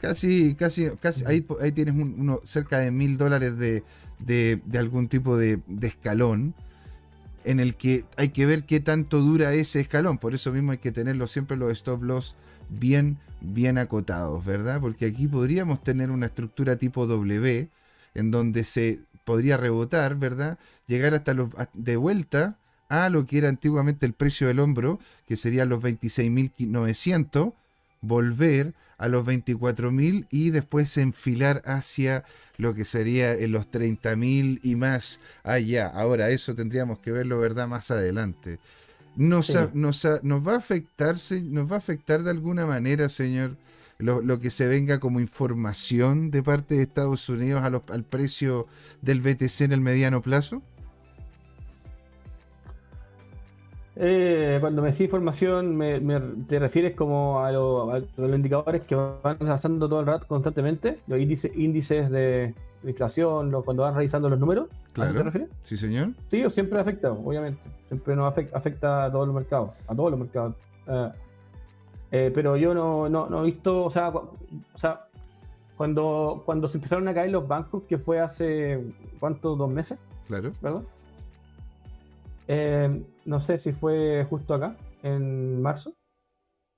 casi, 0.02 0.54
casi, 0.56 0.90
casi 1.02 1.24
ahí, 1.26 1.46
ahí 1.62 1.72
tienes 1.72 1.96
un- 1.96 2.16
uno 2.20 2.42
cerca 2.44 2.80
de 2.80 2.92
mil 2.92 3.16
dólares 3.18 3.58
de, 3.58 3.84
de- 4.20 4.62
de 4.66 4.78
algún 4.80 5.08
tipo 5.08 5.38
de, 5.38 5.62
de 5.68 5.88
escalón 5.88 6.54
en 7.46 7.62
el 7.62 7.76
que 7.76 8.04
hay 8.18 8.28
que 8.30 8.46
ver 8.46 8.66
qué 8.66 8.82
tanto 8.82 9.22
dura 9.22 9.54
ese 9.54 9.80
escalón. 9.80 10.18
Por 10.18 10.36
eso 10.36 10.52
mismo 10.52 10.74
hay 10.74 10.78
que 10.80 10.92
tenerlo 10.92 11.26
siempre 11.26 11.56
los 11.56 11.72
stop 11.72 12.04
loss 12.04 12.36
bien, 12.68 13.18
bien 13.42 13.78
acotados, 13.78 14.44
¿verdad? 14.46 14.80
Porque 14.82 15.06
aquí 15.06 15.28
podríamos 15.28 15.84
tener 15.84 16.12
una 16.12 16.28
estructura 16.28 16.78
tipo 16.78 17.08
W 17.08 17.70
en 18.16 18.32
donde 18.32 18.64
se 18.64 19.00
podría 19.24 19.58
rebotar, 19.58 20.16
¿verdad? 20.16 20.58
Llegar 20.88 21.14
hasta 21.14 21.34
los 21.34 21.50
de 21.74 21.98
vuelta 21.98 22.58
a 22.90 23.10
lo 23.10 23.26
que 23.26 23.38
era 23.40 23.50
antiguamente 23.50 24.06
el 24.06 24.14
precio 24.14 24.48
del 24.48 24.60
hombro, 24.60 25.00
que 25.26 25.38
serían 25.38 25.70
los 25.70 25.82
26.900, 25.82 27.54
volver 28.02 28.74
a 28.98 29.08
los 29.08 29.26
24.000 29.26 30.26
y 30.32 30.50
después 30.50 30.98
enfilar 30.98 31.62
hacia 31.66 32.24
lo 32.58 32.74
que 32.74 32.86
sería 32.86 33.34
en 33.34 33.52
los 33.52 33.70
30.000 33.70 34.60
y 34.64 34.76
más 34.76 35.22
allá. 35.44 35.88
Ahora, 35.88 36.30
eso 36.30 36.56
tendríamos 36.56 37.00
que 37.00 37.12
verlo, 37.12 37.40
¿verdad? 37.40 37.68
Más 37.68 37.92
adelante. 37.92 38.60
Nos, 39.18 39.48
Sí. 39.48 39.58
a- 39.58 39.72
nos, 39.74 40.06
a- 40.06 40.20
nos 40.24 40.48
va 40.48 40.54
a 40.54 40.58
afectar, 40.58 41.16
nos 41.46 41.70
va 41.72 41.76
a 41.76 41.80
afectar 41.80 42.24
de 42.24 42.32
alguna 42.32 42.66
manera, 42.66 43.10
señor, 43.10 43.58
lo, 44.00 44.22
lo 44.22 44.40
que 44.40 44.52
se 44.52 44.68
venga 44.68 45.00
como 45.00 45.20
información 45.20 46.30
de 46.30 46.44
parte 46.44 46.76
de 46.76 46.84
Estados 46.84 47.28
Unidos 47.28 47.64
a 47.64 47.70
los- 47.72 47.82
al 47.90 48.04
precio 48.04 48.68
del 49.02 49.22
BTC 49.22 49.62
en 49.66 49.72
el 49.72 49.82
mediano 49.82 50.22
plazo? 50.22 50.62
Eh, 54.00 54.58
cuando 54.62 54.84
me 54.84 54.90
decís 54.90 55.02
información, 55.02 55.76
me, 55.76 56.00
me- 56.00 56.20
¿te 56.48 56.60
refieres 56.60 56.96
como 56.96 57.44
a, 57.44 57.52
lo- 57.52 57.92
a 57.92 58.00
los 58.18 58.36
indicadores 58.36 58.86
que 58.86 58.94
van 58.94 59.38
lanzando 59.40 59.90
todo 59.90 60.02
el 60.02 60.06
rato 60.06 60.28
constantemente? 60.28 60.98
Los 61.08 61.20
índices, 61.20 61.52
índices 61.56 62.12
de 62.12 62.54
inflación, 62.84 63.52
lo- 63.52 63.64
cuando 63.64 63.84
van 63.84 63.96
revisando 63.96 64.30
los 64.30 64.40
números. 64.40 64.68
¿A 64.98 65.06
eso 65.06 65.14
te 65.14 65.24
refieres? 65.24 65.50
Sí, 65.62 65.78
señor. 65.78 66.10
Sí, 66.30 66.48
siempre 66.50 66.80
afecta, 66.80 67.12
obviamente. 67.12 67.68
Siempre 67.88 68.16
nos 68.16 68.30
afecta, 68.30 68.58
afecta 68.58 69.06
a 69.06 69.12
todos 69.12 69.28
los 69.28 69.36
mercados, 69.36 69.72
a 69.88 69.96
todos 69.96 70.12
los 70.12 70.20
mercados. 70.20 70.56
Eh, 70.88 71.12
eh, 72.12 72.32
pero 72.34 72.56
yo 72.56 72.74
no, 72.74 73.10
no, 73.10 73.28
no 73.30 73.42
he 73.42 73.46
visto, 73.48 73.84
o 73.86 73.92
sea, 73.92 74.10
o 74.10 74.32
sea, 74.76 75.08
cuando, 75.76 76.42
cuando 76.46 76.68
se 76.68 76.78
empezaron 76.78 77.08
a 77.08 77.14
caer 77.14 77.32
los 77.32 77.48
bancos, 77.48 77.84
que 77.84 77.98
fue 77.98 78.20
hace, 78.20 78.84
¿cuántos? 79.20 79.58
¿Dos 79.58 79.70
meses? 79.70 80.00
Claro. 80.28 80.52
¿Verdad? 80.62 80.84
Eh, 82.48 83.04
no 83.26 83.40
sé 83.40 83.58
si 83.58 83.74
fue 83.74 84.26
justo 84.30 84.54
acá, 84.54 84.76
en 85.04 85.62
marzo, 85.62 85.94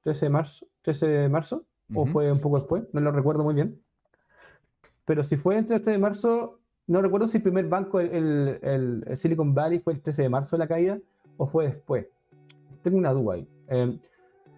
13 0.04 0.26
de 0.26 0.30
marzo, 0.32 0.66
13 0.82 1.08
de 1.08 1.30
marzo, 1.30 1.64
o 1.94 2.06
fue 2.06 2.32
un 2.32 2.40
poco 2.40 2.58
después, 2.58 2.84
no 2.94 3.02
lo 3.02 3.12
recuerdo 3.12 3.44
muy 3.44 3.54
bien. 3.54 3.80
Pero 5.10 5.24
si 5.24 5.38
fue 5.38 5.58
entre 5.58 5.78
el 5.78 5.82
13 5.82 5.94
de 5.94 5.98
marzo, 5.98 6.60
no 6.86 7.02
recuerdo 7.02 7.26
si 7.26 7.38
el 7.38 7.44
primer 7.44 7.68
banco, 7.68 8.00
el, 8.00 8.60
el, 8.62 9.04
Silicon 9.18 9.56
Valley, 9.56 9.80
fue 9.80 9.94
el 9.94 10.02
13 10.02 10.22
de 10.22 10.30
marzo 10.30 10.56
la 10.56 10.68
caída 10.68 11.00
o 11.38 11.48
fue 11.48 11.66
después. 11.66 12.06
Tengo 12.84 13.00
una 13.00 13.12
duda 13.12 13.34
ahí. 13.34 13.48
Em, 13.70 13.98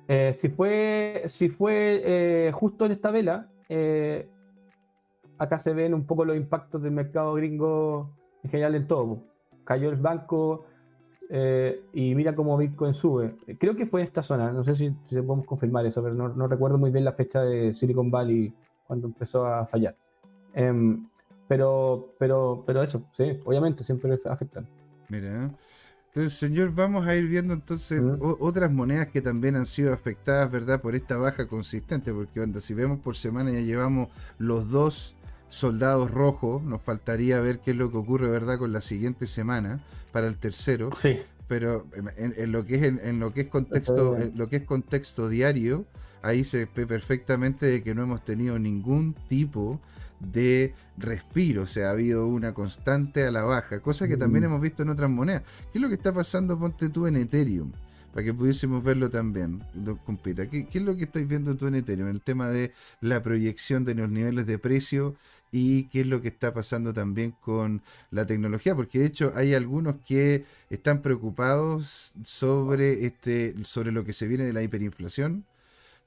eh, 0.10 0.34
si 0.34 0.50
fue, 0.50 1.24
si 1.28 1.48
fue 1.48 2.02
eh, 2.04 2.52
justo 2.52 2.86
en 2.86 2.92
esta 2.92 3.12
vela, 3.12 3.50
eh, 3.70 4.28
acá 5.38 5.58
se 5.58 5.74
ven 5.74 5.94
un 5.94 6.06
poco 6.06 6.26
los 6.26 6.36
impactos 6.36 6.82
del 6.82 6.92
mercado 6.92 7.34
gringo 7.36 8.12
en 8.44 8.50
general 8.50 8.76
en 8.76 8.88
todo. 8.88 9.24
Cayó 9.64 9.90
el 9.90 9.96
banco 9.96 10.66
y 11.94 12.14
mira 12.14 12.36
cómo 12.36 12.58
Bitcoin 12.58 12.94
sube. 12.94 13.38
Creo 13.58 13.74
que 13.78 13.86
fue 13.86 14.02
en 14.02 14.08
esta 14.08 14.22
zona, 14.22 14.52
no 14.52 14.66
sé 14.66 14.76
si, 14.76 14.92
podemos 15.12 15.46
confirmar 15.46 15.86
eso, 15.86 16.04
pero 16.04 16.14
no, 16.14 16.48
recuerdo 16.50 16.78
muy 16.78 16.92
bien 16.92 17.06
la 17.06 17.14
fecha 17.14 17.42
de 17.42 17.72
Silicon 17.72 18.12
Valley 18.12 18.54
cuando 18.86 19.08
empezó 19.08 19.46
a 19.46 19.66
fallar. 19.66 19.96
Em, 20.54 21.08
pero, 21.48 22.14
pero, 22.18 22.64
pero 22.66 22.84
eso, 22.84 23.04
sí, 23.12 23.40
obviamente 23.46 23.84
siempre 23.84 24.18
afectan. 24.26 24.68
Mira, 25.10 25.52
entonces, 26.14 26.34
señor, 26.34 26.74
vamos 26.74 27.08
a 27.08 27.16
ir 27.16 27.26
viendo 27.28 27.54
entonces 27.54 28.02
otras 28.20 28.70
monedas 28.70 29.08
que 29.08 29.22
también 29.22 29.56
han 29.56 29.66
sido 29.66 29.94
afectadas, 29.94 30.52
¿verdad? 30.52 30.82
Por 30.82 30.94
esta 30.94 31.16
baja 31.16 31.48
consistente, 31.48 32.14
porque 32.14 32.42
onda, 32.42 32.60
si 32.60 32.74
vemos 32.74 33.00
por 33.00 33.16
semana 33.16 33.52
ya 33.52 33.62
llevamos 33.62 34.10
los 34.38 34.70
dos 34.70 35.16
soldados 35.48 36.12
rojos, 36.12 36.64
nos 36.64 36.82
faltaría 36.82 37.40
ver 37.40 37.60
qué 37.60 37.72
es 37.72 37.78
lo 37.78 37.92
que 37.92 37.98
ocurre, 37.98 38.30
¿verdad? 38.30 38.58
Con 38.58 38.74
la 38.74 38.82
siguiente 38.82 39.26
semana 39.26 39.82
para 40.12 40.28
el 40.28 40.36
tercero. 40.36 40.90
Sí. 41.02 41.18
Pero 41.48 41.86
en, 42.18 42.52
lo 42.52 42.66
que 42.66 42.76
es 42.76 42.84
en, 42.84 43.20
lo 43.20 43.34
que 43.34 43.42
es 43.42 43.48
contexto, 43.48 44.18
en 44.18 44.38
lo 44.38 44.50
que 44.50 44.58
es 44.58 44.64
contexto 44.64 45.30
diario, 45.30 45.86
ahí 46.22 46.44
se 46.44 46.70
ve 46.76 46.88
perfectamente 46.88 47.66
de 47.66 47.84
que 47.84 47.96
no 47.96 48.04
hemos 48.04 48.24
tenido 48.26 48.60
ningún 48.60 49.14
tipo 49.28 49.74
de 49.74 49.80
respiro, 50.98 51.64
o 51.64 51.66
sea, 51.66 51.88
ha 51.88 51.92
habido 51.92 52.28
una 52.28 52.54
constante 52.54 53.26
a 53.26 53.32
la 53.32 53.44
baja, 53.44 53.82
cosa 53.82 54.08
que 54.08 54.18
también 54.18 54.44
mm. 54.44 54.48
hemos 54.48 54.62
visto 54.62 54.84
en 54.84 54.90
otras 54.90 55.10
monedas. 55.10 55.44
¿Qué 55.72 55.80
es 55.80 55.82
lo 55.82 55.90
que 55.90 55.96
está 55.96 56.14
pasando, 56.14 56.58
ponte 56.60 56.90
tú, 56.90 57.08
en 57.08 57.18
Ethereum? 57.18 57.72
Para 58.14 58.26
que 58.26 58.34
pudiésemos 58.34 58.84
verlo 58.84 59.10
también, 59.10 59.64
compita. 60.06 60.50
¿Qué, 60.50 60.68
¿Qué, 60.68 60.80
es 60.80 60.84
lo 60.84 60.96
que 60.98 61.04
estáis 61.04 61.28
viendo 61.28 61.56
tú 61.56 61.68
en 61.68 61.76
Ethereum? 61.76 62.10
El 62.10 62.22
tema 62.22 62.50
de 62.50 62.74
la 63.00 63.22
proyección 63.22 63.86
de 63.86 63.96
los 63.96 64.10
niveles 64.10 64.46
de 64.46 64.60
precio 64.60 65.16
y 65.52 65.84
qué 65.86 66.02
es 66.02 66.08
lo 66.08 66.22
que 66.22 66.30
está 66.30 66.54
pasando 66.54 66.94
también 66.94 67.32
con 67.42 67.82
la 68.10 68.26
tecnología, 68.26 68.76
porque 68.76 69.00
de 69.00 69.06
hecho 69.06 69.34
hay 69.36 69.54
algunos 69.54 69.98
que 69.98 70.46
están 70.70 71.02
preocupados 71.02 72.14
sobre 72.24 73.06
este 73.06 73.56
sobre 73.64 73.92
lo 73.92 74.06
que 74.06 74.14
se 74.14 74.28
viene 74.28 74.46
de 74.46 74.54
la 74.54 74.64
hiperinflación 74.64 75.46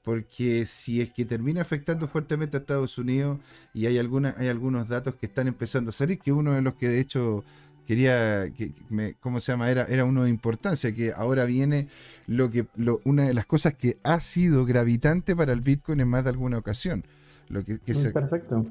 porque 0.05 0.67
si 0.67 1.01
es 1.01 1.11
que 1.11 1.25
termina 1.25 1.61
afectando 1.61 2.07
fuertemente 2.07 2.55
a 2.55 2.59
Estados 2.59 2.99
Unidos 2.99 3.39
y 3.73 3.87
hay, 3.87 3.97
alguna, 3.97 4.35
hay 4.37 4.47
algunos 4.49 4.87
datos 4.87 5.15
que 5.15 5.25
están 5.25 5.47
empezando 5.47 5.89
a 5.89 5.93
salir, 5.93 6.19
que 6.19 6.31
uno 6.31 6.53
de 6.53 6.61
los 6.61 6.75
que 6.75 6.87
de 6.87 6.99
hecho 6.99 7.43
quería, 7.87 8.51
que 8.53 8.71
me, 8.89 9.15
¿cómo 9.15 9.39
se 9.39 9.51
llama? 9.51 9.71
Era, 9.71 9.85
era 9.85 10.05
uno 10.05 10.23
de 10.23 10.29
importancia, 10.29 10.93
que 10.93 11.11
ahora 11.11 11.45
viene 11.45 11.87
lo 12.27 12.51
que, 12.51 12.67
lo, 12.75 13.01
una 13.03 13.23
de 13.23 13.33
las 13.33 13.47
cosas 13.47 13.73
que 13.73 13.97
ha 14.03 14.19
sido 14.19 14.63
gravitante 14.65 15.35
para 15.35 15.53
el 15.53 15.61
Bitcoin 15.61 15.99
en 15.99 16.07
más 16.07 16.23
de 16.23 16.29
alguna 16.29 16.59
ocasión. 16.59 17.03
Lo 17.49 17.63
que, 17.63 17.79
que, 17.79 17.93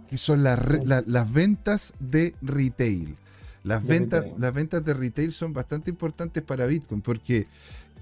que 0.08 0.18
son 0.18 0.44
las 0.44 1.32
ventas 1.32 1.94
de 1.98 2.34
retail. 2.42 3.16
Las 3.64 3.84
ventas, 3.84 4.26
las 4.38 4.52
ventas 4.52 4.84
de 4.84 4.94
retail 4.94 5.32
son 5.32 5.52
bastante 5.52 5.90
importantes 5.90 6.42
para 6.42 6.66
Bitcoin 6.66 7.00
porque 7.00 7.46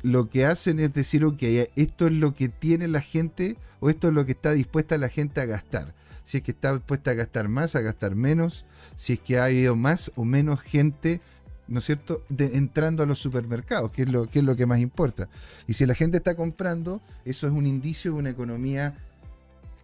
lo 0.02 0.28
que 0.28 0.44
hacen 0.44 0.80
es 0.80 0.92
decir, 0.92 1.24
ok, 1.24 1.42
esto 1.76 2.06
es 2.06 2.12
lo 2.12 2.34
que 2.34 2.48
tiene 2.48 2.88
la 2.88 3.00
gente 3.00 3.56
o 3.80 3.88
esto 3.88 4.08
es 4.08 4.14
lo 4.14 4.26
que 4.26 4.32
está 4.32 4.52
dispuesta 4.52 4.98
la 4.98 5.08
gente 5.08 5.40
a 5.40 5.46
gastar. 5.46 5.94
Si 6.24 6.38
es 6.38 6.42
que 6.42 6.50
está 6.50 6.72
dispuesta 6.72 7.12
a 7.12 7.14
gastar 7.14 7.48
más, 7.48 7.76
a 7.76 7.80
gastar 7.80 8.14
menos, 8.14 8.64
si 8.96 9.14
es 9.14 9.20
que 9.20 9.38
ha 9.38 9.46
habido 9.46 9.76
más 9.76 10.12
o 10.16 10.24
menos 10.24 10.60
gente, 10.60 11.20
¿no 11.68 11.78
es 11.78 11.86
cierto?, 11.86 12.22
de, 12.28 12.56
entrando 12.56 13.02
a 13.02 13.06
los 13.06 13.18
supermercados, 13.18 13.90
que 13.92 14.02
es, 14.02 14.08
lo, 14.08 14.26
que 14.26 14.40
es 14.40 14.44
lo 14.44 14.56
que 14.56 14.66
más 14.66 14.80
importa. 14.80 15.28
Y 15.66 15.74
si 15.74 15.86
la 15.86 15.94
gente 15.94 16.16
está 16.16 16.34
comprando, 16.34 17.00
eso 17.24 17.46
es 17.46 17.52
un 17.52 17.66
indicio 17.66 18.12
de 18.12 18.18
una 18.18 18.30
economía 18.30 18.96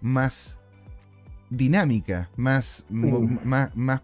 más 0.00 0.59
dinámica, 1.50 2.31
más, 2.37 2.85
más, 2.90 3.74
más 3.76 4.02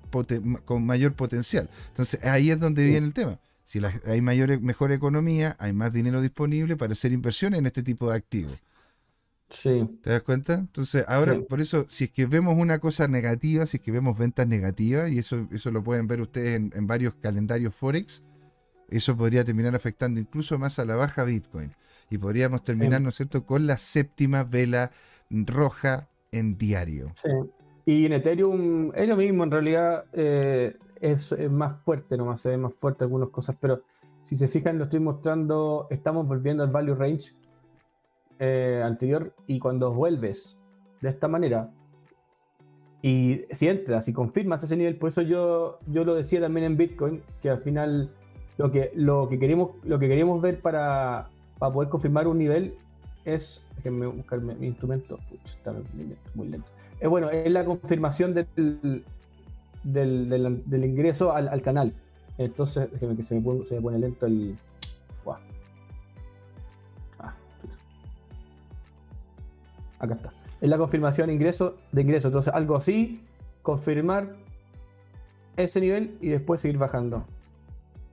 con 0.64 0.87
mayor 0.87 1.14
potencial. 1.14 1.68
Entonces 1.88 2.24
ahí 2.24 2.50
es 2.50 2.61
donde 2.61 2.85
viene 2.85 3.07
el 3.07 3.12
tema. 3.14 3.38
Si 3.64 3.81
hay 4.07 4.20
mayor, 4.20 4.61
mejor 4.61 4.92
economía, 4.92 5.57
hay 5.59 5.72
más 5.72 5.92
dinero 5.92 6.20
disponible 6.20 6.77
para 6.77 6.92
hacer 6.92 7.12
inversiones 7.12 7.59
en 7.59 7.66
este 7.66 7.83
tipo 7.83 8.11
de 8.11 8.16
activos. 8.16 8.64
Sí. 9.50 9.88
¿Te 10.03 10.11
das 10.11 10.22
cuenta? 10.22 10.55
Entonces, 10.55 11.05
ahora, 11.09 11.40
por 11.48 11.61
eso, 11.61 11.87
si 11.88 12.05
es 12.05 12.11
que 12.11 12.27
vemos 12.27 12.59
una 12.59 12.79
cosa 12.79 13.09
negativa, 13.09 13.64
si 13.64 13.79
es 13.79 13.83
que 13.83 13.90
vemos 13.90 14.18
ventas 14.18 14.46
negativas, 14.46 15.11
y 15.11 15.18
eso, 15.18 15.48
eso 15.50 15.70
lo 15.70 15.83
pueden 15.83 16.07
ver 16.07 16.20
ustedes 16.20 16.57
en, 16.57 16.87
varios 16.87 17.14
calendarios 17.14 17.74
Forex, 17.74 18.24
eso 18.90 19.16
podría 19.16 19.44
terminar 19.44 19.74
afectando 19.74 20.20
incluso 20.20 20.59
más 20.59 20.79
a 20.79 20.85
la 20.85 20.96
baja 20.96 21.24
Bitcoin. 21.24 21.72
Y 22.11 22.18
podríamos 22.18 22.62
terminar, 22.64 23.00
¿no 23.00 23.09
es 23.09 23.14
cierto?, 23.14 23.46
con 23.46 23.66
la 23.66 23.79
séptima 23.79 24.44
vela 24.44 24.90
roja 25.31 26.09
en 26.33 26.59
diario. 26.59 27.12
Sí. 27.16 27.31
Y 27.87 28.07
en 28.07 28.12
Ethereum 28.12 28.92
es 28.94 29.09
lo 29.09 29.16
mismo, 29.16 29.44
en 29.44 29.50
realidad. 29.50 30.05
Eh, 30.12 30.77
es, 31.01 31.35
más 31.51 31.77
fuerte, 31.83 32.17
nomás 32.17 32.41
se 32.41 32.51
ve 32.51 32.59
más 32.59 32.75
fuerte 32.75 33.05
algunas 33.05 33.31
cosas, 33.31 33.57
pero 33.61 33.83
si 34.23 34.37
se 34.37 34.49
fijan, 34.49 34.79
lo 34.79 34.85
estoy 34.85 35.01
mostrando, 35.01 35.87
estamos 35.91 36.27
volviendo 36.27 36.63
al 36.63 36.71
value 36.71 36.95
range 36.95 37.35
eh, 38.39 38.83
anterior 38.85 39.35
y 39.47 39.59
cuando 39.59 39.93
vuelves 39.93 40.57
de 41.01 41.09
esta 41.09 41.29
manera 41.29 41.71
y 43.03 43.45
si 43.51 43.69
entras 43.69 44.09
y 44.09 44.15
confirmas 44.15 44.63
ese 44.63 44.79
nivel, 44.79 44.97
por 44.97 45.11
eso 45.11 45.21
yo, 45.21 45.79
yo 45.89 46.05
lo 46.05 46.15
decía 46.15 46.41
también 46.41 46.65
en 46.65 46.79
Bitcoin, 46.79 47.23
que 47.43 47.51
al 47.51 47.59
final 47.59 48.11
lo 48.57 48.71
que, 48.71 48.93
lo 48.95 49.29
que, 49.29 49.39
queremos, 49.39 49.73
lo 49.83 49.99
que 49.99 50.09
queríamos 50.09 50.41
ver 50.41 50.63
para, 50.63 51.29
para 51.59 51.71
poder 51.71 51.91
confirmar 51.91 52.27
un 52.27 52.39
nivel 52.39 52.75
es, 53.27 53.63
déjenme 53.77 54.07
buscar 54.07 54.41
mi, 54.41 54.67
instrumento, 54.67 55.19
está 55.45 55.73
muy 55.73 56.05
lento, 56.05 56.31
muy 56.35 56.49
lento. 56.49 56.71
Es 56.99 57.11
bueno, 57.11 57.29
es 57.29 57.51
la 57.51 57.67
confirmación 57.67 58.33
del, 58.33 59.05
del, 59.85 60.29
del, 60.66 60.85
ingreso 60.85 61.33
al, 61.33 61.49
al, 61.49 61.62
canal. 61.62 61.92
Entonces, 62.38 62.90
déjeme 62.90 63.16
que 63.16 63.23
se 63.23 63.37
me, 63.37 63.42
pone, 63.42 63.66
se 63.66 63.75
me 63.77 63.81
pone 63.83 63.99
lento 63.99 64.27
el. 64.27 64.57
Ah, 67.18 67.35
acá 70.01 70.14
está. 70.14 70.33
Es 70.61 70.68
la 70.68 70.79
confirmación 70.79 71.31
ingreso 71.31 71.77
de 71.92 72.03
ingreso. 72.03 72.29
Entonces, 72.29 72.53
algo 72.53 72.77
así, 72.77 73.23
confirmar 73.62 74.35
ese 75.57 75.81
nivel 75.81 76.16
y 76.20 76.29
después 76.29 76.61
seguir 76.61 76.79
bajando. 76.79 77.25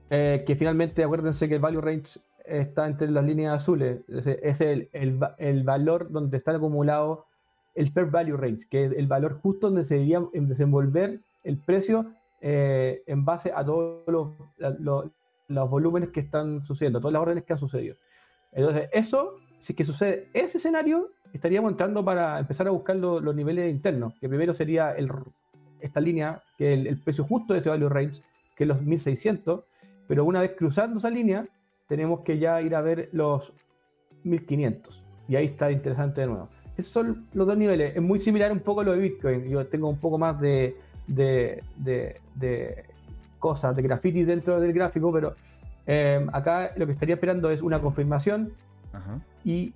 Eh, 0.09 0.43
que 0.45 0.55
finalmente, 0.55 1.03
acuérdense 1.03 1.47
que 1.47 1.55
el 1.55 1.61
value 1.61 1.81
range 1.81 2.19
está 2.45 2.87
entre 2.87 3.09
las 3.09 3.23
líneas 3.23 3.55
azules. 3.55 4.01
Es, 4.09 4.61
el, 4.61 4.89
el, 4.91 5.19
el, 5.37 5.63
valor 5.63 6.11
donde 6.11 6.37
está 6.37 6.51
acumulado 6.51 7.25
el 7.75 7.89
fair 7.89 8.07
value 8.07 8.35
range, 8.35 8.67
que 8.69 8.85
es 8.85 8.91
el 8.91 9.07
valor 9.07 9.39
justo 9.39 9.67
donde 9.67 9.83
se 9.83 9.95
debería 9.95 10.21
desenvolver 10.33 11.21
el 11.43 11.57
precio 11.57 12.13
eh, 12.41 13.03
en 13.05 13.23
base 13.23 13.51
a 13.53 13.63
todos 13.63 14.03
los, 14.07 15.69
volúmenes 15.69 16.09
que 16.09 16.21
están 16.21 16.65
sucediendo, 16.65 16.99
todas 16.99 17.13
las 17.13 17.21
órdenes 17.21 17.43
que 17.43 17.53
han 17.53 17.59
sucedido. 17.59 17.95
Entonces, 18.51 18.89
eso, 18.91 19.35
si 19.59 19.73
que 19.73 19.85
sucede 19.85 20.29
ese 20.33 20.57
escenario, 20.57 21.11
estaríamos 21.33 21.71
entrando 21.71 22.03
para 22.03 22.39
empezar 22.39 22.67
a 22.67 22.71
buscar 22.71 22.95
los 22.95 23.35
niveles 23.35 23.71
internos, 23.71 24.13
que 24.19 24.27
primero 24.27 24.53
sería 24.53 24.91
el, 24.91 25.09
esta 25.79 25.99
línea, 25.99 26.41
que 26.57 26.73
es 26.73 26.85
el, 26.85 26.97
precio 26.97 27.23
justo 27.23 27.53
de 27.53 27.59
ese 27.59 27.69
value 27.69 27.89
range, 27.89 28.21
que 28.55 28.63
es 28.63 28.67
los 28.67 28.81
1600, 28.81 29.63
pero 30.07 30.25
una 30.25 30.41
vez 30.41 30.53
cruzando 30.57 30.97
esa 30.97 31.09
línea, 31.09 31.45
tenemos 31.87 32.21
que 32.21 32.39
ya 32.39 32.61
ir 32.61 32.75
a 32.75 32.81
ver 32.81 33.09
los 33.11 33.53
1500. 34.23 35.03
Y 35.27 35.35
ahí 35.35 35.45
está 35.45 35.71
interesante 35.71 36.21
de 36.21 36.27
nuevo. 36.27 36.49
Esos 36.75 36.91
son 36.91 37.27
los 37.33 37.47
dos 37.47 37.57
niveles. 37.57 37.95
Es 37.95 38.01
muy 38.01 38.17
similar 38.17 38.51
un 38.51 38.59
poco 38.59 38.81
a 38.81 38.83
lo 38.83 38.93
de 38.93 38.99
Bitcoin. 38.99 39.47
Yo 39.47 39.67
tengo 39.67 39.89
un 39.89 39.99
poco 39.99 40.17
más 40.17 40.39
de, 40.39 40.75
de, 41.15 41.63
de, 41.77 42.85
cosas, 43.39 43.75
de 43.75 43.81
graffiti 43.83 44.23
dentro 44.23 44.59
del 44.59 44.73
gráfico, 44.73 45.11
pero 45.11 45.33
eh, 45.87 46.25
acá 46.31 46.71
lo 46.75 46.85
que 46.85 46.91
estaría 46.91 47.15
esperando 47.15 47.49
es 47.49 47.61
una 47.61 47.79
confirmación 47.79 48.53
y 49.43 49.73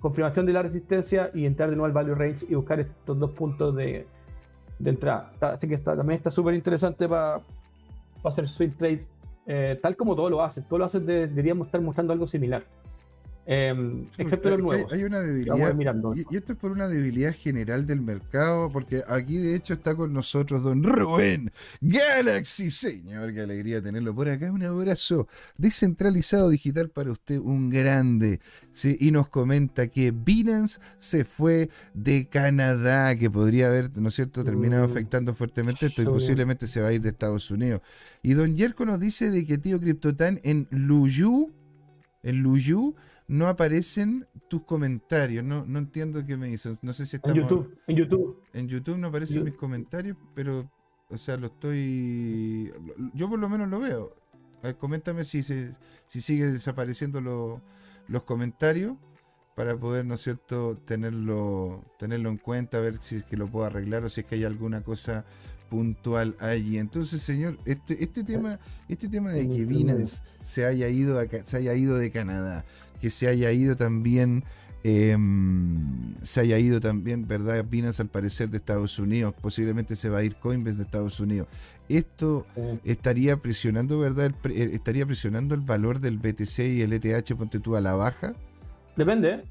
confirmación 0.00 0.46
de 0.46 0.52
la 0.52 0.62
resistencia 0.62 1.30
y 1.32 1.46
entrar 1.46 1.70
de 1.70 1.76
nuevo 1.76 1.86
al 1.86 1.92
value 1.92 2.14
range 2.14 2.46
y 2.48 2.54
buscar 2.54 2.80
estos 2.80 3.18
dos 3.18 3.30
puntos 3.30 3.74
de, 3.76 4.06
de 4.78 4.90
entrada. 4.90 5.32
Así 5.40 5.68
que 5.68 5.74
está, 5.74 5.96
también 5.96 6.16
está 6.16 6.30
súper 6.30 6.54
interesante 6.54 7.08
para 7.08 7.40
hacer 8.24 8.48
swing 8.48 8.70
trade, 8.70 9.00
eh, 9.46 9.78
tal 9.80 9.96
como 9.96 10.16
todo 10.16 10.28
lo 10.28 10.42
hace. 10.42 10.62
Todo 10.62 10.80
lo 10.80 10.84
hace, 10.86 11.00
deberíamos 11.00 11.68
estar 11.68 11.80
mostrando 11.80 12.12
algo 12.12 12.26
similar. 12.26 12.64
Em, 13.44 14.06
excepto 14.18 14.50
los 14.50 14.60
nuevos. 14.60 14.92
Hay 14.92 15.02
una 15.02 15.20
debilidad. 15.20 15.74
mirando. 15.74 16.14
Y, 16.14 16.24
y 16.30 16.36
esto 16.36 16.52
es 16.52 16.58
por 16.58 16.70
una 16.70 16.86
debilidad 16.86 17.34
general 17.34 17.86
del 17.86 18.00
mercado, 18.00 18.68
porque 18.68 19.00
aquí 19.08 19.38
de 19.38 19.56
hecho 19.56 19.74
está 19.74 19.96
con 19.96 20.12
nosotros 20.12 20.62
don 20.62 20.82
Rubén 20.84 21.50
Galaxy. 21.80 22.70
Señor, 22.70 23.32
qué 23.34 23.40
alegría 23.40 23.82
tenerlo 23.82 24.14
por 24.14 24.28
acá. 24.28 24.52
Un 24.52 24.62
abrazo 24.62 25.26
descentralizado 25.58 26.50
digital 26.50 26.88
para 26.90 27.10
usted, 27.10 27.38
un 27.38 27.68
grande. 27.68 28.40
¿sí? 28.70 28.96
Y 29.00 29.10
nos 29.10 29.28
comenta 29.28 29.88
que 29.88 30.12
Binance 30.12 30.80
se 30.96 31.24
fue 31.24 31.68
de 31.94 32.28
Canadá, 32.28 33.16
que 33.16 33.28
podría 33.30 33.66
haber, 33.68 33.90
¿no 33.98 34.08
es 34.08 34.14
cierto?, 34.14 34.44
terminado 34.44 34.86
Mm. 34.86 34.90
afectando 34.90 35.34
fuertemente 35.34 35.86
esto 35.86 36.02
y 36.02 36.06
posiblemente 36.06 36.66
se 36.66 36.80
va 36.80 36.88
a 36.88 36.92
ir 36.92 37.00
de 37.02 37.08
Estados 37.08 37.50
Unidos. 37.50 37.80
Y 38.22 38.34
don 38.34 38.54
Yerko 38.54 38.86
nos 38.86 39.00
dice 39.00 39.30
de 39.30 39.44
que 39.44 39.58
tío 39.58 39.80
Cryptotan 39.80 40.38
en 40.44 40.68
Luyu, 40.70 41.50
en 42.22 42.36
Luyu, 42.38 42.94
no 43.32 43.48
aparecen 43.48 44.26
tus 44.48 44.62
comentarios. 44.64 45.42
No, 45.42 45.64
no 45.64 45.78
entiendo 45.78 46.22
qué 46.24 46.36
me 46.36 46.48
dicen. 46.48 46.76
No 46.82 46.92
sé 46.92 47.06
si 47.06 47.16
En 47.16 47.20
estamos 47.20 47.36
YouTube, 47.50 47.78
en 47.86 47.96
YouTube. 47.96 48.42
en 48.52 48.68
YouTube 48.68 48.98
no 48.98 49.08
aparecen 49.08 49.42
mis 49.44 49.54
comentarios, 49.54 50.16
pero, 50.34 50.70
o 51.08 51.16
sea, 51.16 51.38
lo 51.38 51.46
estoy. 51.46 52.70
Yo 53.14 53.30
por 53.30 53.38
lo 53.38 53.48
menos 53.48 53.68
lo 53.70 53.80
veo. 53.80 54.14
A 54.62 54.66
ver, 54.66 54.76
coméntame 54.76 55.24
si, 55.24 55.42
se, 55.42 55.72
si 56.06 56.20
sigue 56.20 56.44
desapareciendo 56.46 57.20
lo- 57.22 57.62
los 58.06 58.24
comentarios 58.24 58.96
para 59.56 59.76
poder, 59.78 60.04
¿no 60.06 60.14
es 60.14 60.20
cierto?, 60.22 60.76
tenerlo, 60.78 61.84
tenerlo 61.98 62.28
en 62.30 62.36
cuenta, 62.38 62.80
ver 62.80 62.96
si 63.02 63.16
es 63.16 63.24
que 63.24 63.36
lo 63.36 63.46
puedo 63.46 63.64
arreglar 63.66 64.04
o 64.04 64.08
si 64.10 64.20
es 64.20 64.26
que 64.26 64.34
hay 64.36 64.44
alguna 64.44 64.82
cosa 64.82 65.24
puntual 65.72 66.36
allí. 66.38 66.76
Entonces, 66.76 67.22
señor, 67.22 67.56
este, 67.64 68.04
este 68.04 68.24
tema, 68.24 68.58
este 68.90 69.08
tema 69.08 69.32
de 69.32 69.48
que 69.48 69.64
Binance 69.64 70.22
se 70.42 70.66
haya 70.66 70.86
ido 70.90 71.18
a 71.18 71.24
se 71.44 71.56
haya 71.56 71.74
ido 71.74 71.96
de 71.96 72.10
Canadá, 72.10 72.66
que 73.00 73.08
se 73.08 73.26
haya 73.26 73.50
ido 73.52 73.74
también 73.74 74.44
em, 74.84 76.14
se 76.20 76.42
haya 76.42 76.58
ido 76.58 76.78
también, 76.78 77.26
¿verdad? 77.26 77.64
Binance 77.64 78.02
al 78.02 78.08
parecer 78.08 78.50
de 78.50 78.58
Estados 78.58 78.98
Unidos, 78.98 79.34
posiblemente 79.40 79.96
se 79.96 80.10
va 80.10 80.18
a 80.18 80.24
ir 80.24 80.36
Coinbase 80.36 80.76
de 80.76 80.82
Estados 80.82 81.20
Unidos. 81.20 81.48
Esto 81.88 82.44
Eh, 82.56 82.78
estaría 82.84 83.38
presionando, 83.38 83.98
¿verdad? 83.98 84.26
El 84.26 84.52
eh, 84.52 84.70
estaría 84.74 85.06
presionando 85.06 85.54
el 85.54 85.62
valor 85.62 86.00
del 86.00 86.18
BTC 86.18 86.58
y 86.58 86.82
el 86.82 86.92
ETH, 86.92 87.34
ponte 87.34 87.60
tú, 87.60 87.76
a 87.76 87.80
la 87.80 87.94
baja. 87.94 88.34
Depende. 88.94 89.42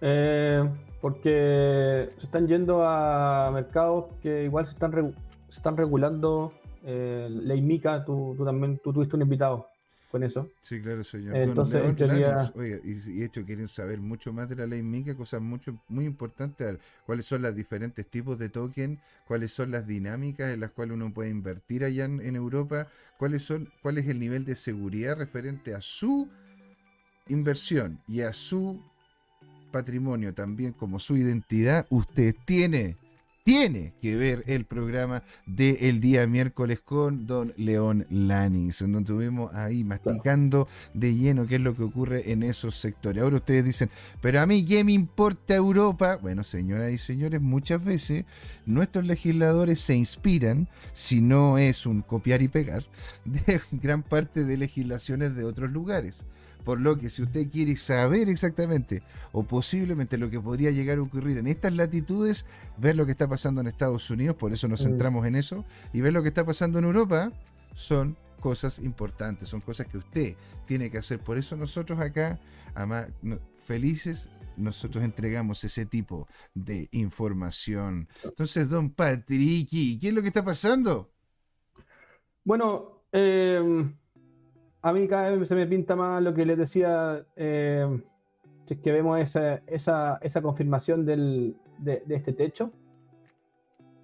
Eh, 0.00 0.64
porque 1.04 2.08
se 2.16 2.24
están 2.24 2.46
yendo 2.46 2.82
a 2.82 3.50
mercados 3.52 4.06
que 4.22 4.44
igual 4.44 4.64
se 4.64 4.72
están, 4.72 5.14
se 5.54 5.60
están 5.60 5.76
regulando. 5.76 6.52
Eh, 6.82 7.28
la 7.30 7.54
IMICA, 7.54 8.04
tú, 8.04 8.34
tú 8.36 8.44
también 8.44 8.78
tú 8.82 8.92
tuviste 8.92 9.14
un 9.16 9.22
invitado 9.22 9.68
con 10.10 10.22
eso. 10.24 10.48
Sí, 10.60 10.80
claro, 10.82 11.02
señor. 11.04 11.36
Entonces, 11.36 11.82
Don 11.82 11.96
teoría- 11.96 12.28
Lanos, 12.30 12.52
oiga, 12.56 12.76
y, 12.84 12.90
y 12.90 13.18
de 13.20 13.24
hecho 13.24 13.44
quieren 13.44 13.68
saber 13.68 14.00
mucho 14.00 14.32
más 14.32 14.48
de 14.48 14.56
la 14.56 14.66
ley 14.66 14.82
MICA, 14.82 15.16
cosas 15.16 15.40
mucho, 15.40 15.76
muy 15.88 16.04
importantes, 16.06 16.66
a 16.66 16.70
ver, 16.72 16.80
cuáles 17.06 17.24
son 17.26 17.42
los 17.42 17.54
diferentes 17.54 18.06
tipos 18.08 18.38
de 18.38 18.48
token, 18.48 18.98
cuáles 19.26 19.52
son 19.52 19.70
las 19.70 19.86
dinámicas 19.86 20.52
en 20.52 20.60
las 20.60 20.70
cuales 20.70 20.94
uno 20.94 21.12
puede 21.12 21.30
invertir 21.30 21.84
allá 21.84 22.04
en, 22.04 22.20
en 22.20 22.36
Europa, 22.36 22.88
cuáles 23.16 23.42
son, 23.44 23.68
cuál 23.80 23.98
es 23.98 24.08
el 24.08 24.18
nivel 24.20 24.44
de 24.44 24.56
seguridad 24.56 25.16
referente 25.16 25.74
a 25.74 25.80
su 25.80 26.28
inversión 27.28 27.98
y 28.06 28.20
a 28.20 28.32
su 28.32 28.80
patrimonio 29.72 30.34
también 30.34 30.72
como 30.72 30.98
su 30.98 31.16
identidad, 31.16 31.86
usted 31.90 32.34
tiene, 32.44 32.96
tiene 33.44 33.92
que 34.00 34.16
ver 34.16 34.42
el 34.46 34.64
programa 34.64 35.22
del 35.46 36.00
día 36.00 36.26
miércoles 36.26 36.80
con 36.80 37.26
don 37.26 37.52
León 37.58 38.06
Lanis, 38.08 38.80
en 38.80 38.92
donde 38.92 39.12
estuvimos 39.12 39.54
ahí 39.54 39.84
masticando 39.84 40.66
de 40.94 41.14
lleno 41.14 41.46
qué 41.46 41.56
es 41.56 41.60
lo 41.60 41.74
que 41.74 41.82
ocurre 41.82 42.32
en 42.32 42.42
esos 42.42 42.74
sectores. 42.74 43.22
Ahora 43.22 43.36
ustedes 43.36 43.66
dicen, 43.66 43.90
pero 44.22 44.40
a 44.40 44.46
mí 44.46 44.64
qué 44.64 44.82
me 44.82 44.92
importa 44.92 45.54
Europa. 45.54 46.16
Bueno, 46.16 46.42
señoras 46.42 46.90
y 46.90 46.96
señores, 46.96 47.42
muchas 47.42 47.84
veces 47.84 48.24
nuestros 48.64 49.04
legisladores 49.04 49.78
se 49.78 49.94
inspiran, 49.94 50.66
si 50.94 51.20
no 51.20 51.58
es 51.58 51.84
un 51.84 52.00
copiar 52.00 52.40
y 52.40 52.48
pegar, 52.48 52.82
de 53.26 53.60
gran 53.72 54.02
parte 54.02 54.44
de 54.44 54.56
legislaciones 54.56 55.34
de 55.34 55.44
otros 55.44 55.70
lugares. 55.70 56.24
Por 56.64 56.80
lo 56.80 56.96
que 56.98 57.10
si 57.10 57.22
usted 57.22 57.48
quiere 57.50 57.76
saber 57.76 58.28
exactamente 58.28 59.02
o 59.32 59.44
posiblemente 59.44 60.16
lo 60.18 60.30
que 60.30 60.40
podría 60.40 60.70
llegar 60.70 60.98
a 60.98 61.02
ocurrir 61.02 61.38
en 61.38 61.46
estas 61.46 61.74
latitudes, 61.74 62.46
ver 62.78 62.96
lo 62.96 63.04
que 63.04 63.12
está 63.12 63.28
pasando 63.28 63.60
en 63.60 63.66
Estados 63.66 64.10
Unidos, 64.10 64.36
por 64.36 64.52
eso 64.52 64.66
nos 64.66 64.80
Mm. 64.80 64.84
centramos 64.84 65.26
en 65.26 65.36
eso, 65.36 65.64
y 65.92 66.00
ver 66.00 66.12
lo 66.12 66.22
que 66.22 66.28
está 66.28 66.44
pasando 66.44 66.78
en 66.78 66.86
Europa, 66.86 67.30
son 67.74 68.16
cosas 68.40 68.78
importantes, 68.78 69.48
son 69.48 69.60
cosas 69.60 69.86
que 69.86 69.98
usted 69.98 70.36
tiene 70.66 70.90
que 70.90 70.98
hacer. 70.98 71.18
Por 71.20 71.38
eso 71.38 71.56
nosotros 71.56 71.98
acá, 72.00 72.40
ama- 72.74 73.06
felices, 73.64 74.28
nosotros 74.56 75.02
entregamos 75.02 75.64
ese 75.64 75.84
tipo 75.86 76.26
de 76.54 76.88
información. 76.92 78.06
Entonces, 78.22 78.68
don 78.68 78.90
Patricky, 78.90 79.98
¿qué 79.98 80.08
es 80.08 80.14
lo 80.14 80.20
que 80.22 80.28
está 80.28 80.44
pasando? 80.44 81.10
Bueno, 82.44 83.04
eh, 83.12 83.60
a 84.84 84.92
mí 84.92 85.08
cada 85.08 85.30
vez 85.30 85.48
se 85.48 85.54
me 85.54 85.66
pinta 85.66 85.96
más 85.96 86.22
lo 86.22 86.34
que 86.34 86.44
les 86.44 86.58
decía, 86.58 87.24
eh, 87.36 88.02
si 88.66 88.74
es 88.74 88.80
que 88.80 88.92
vemos 88.92 89.18
esa, 89.18 89.62
esa, 89.66 90.18
esa 90.20 90.42
confirmación 90.42 91.06
del, 91.06 91.56
de, 91.78 92.02
este 92.10 92.34
techo. 92.34 92.70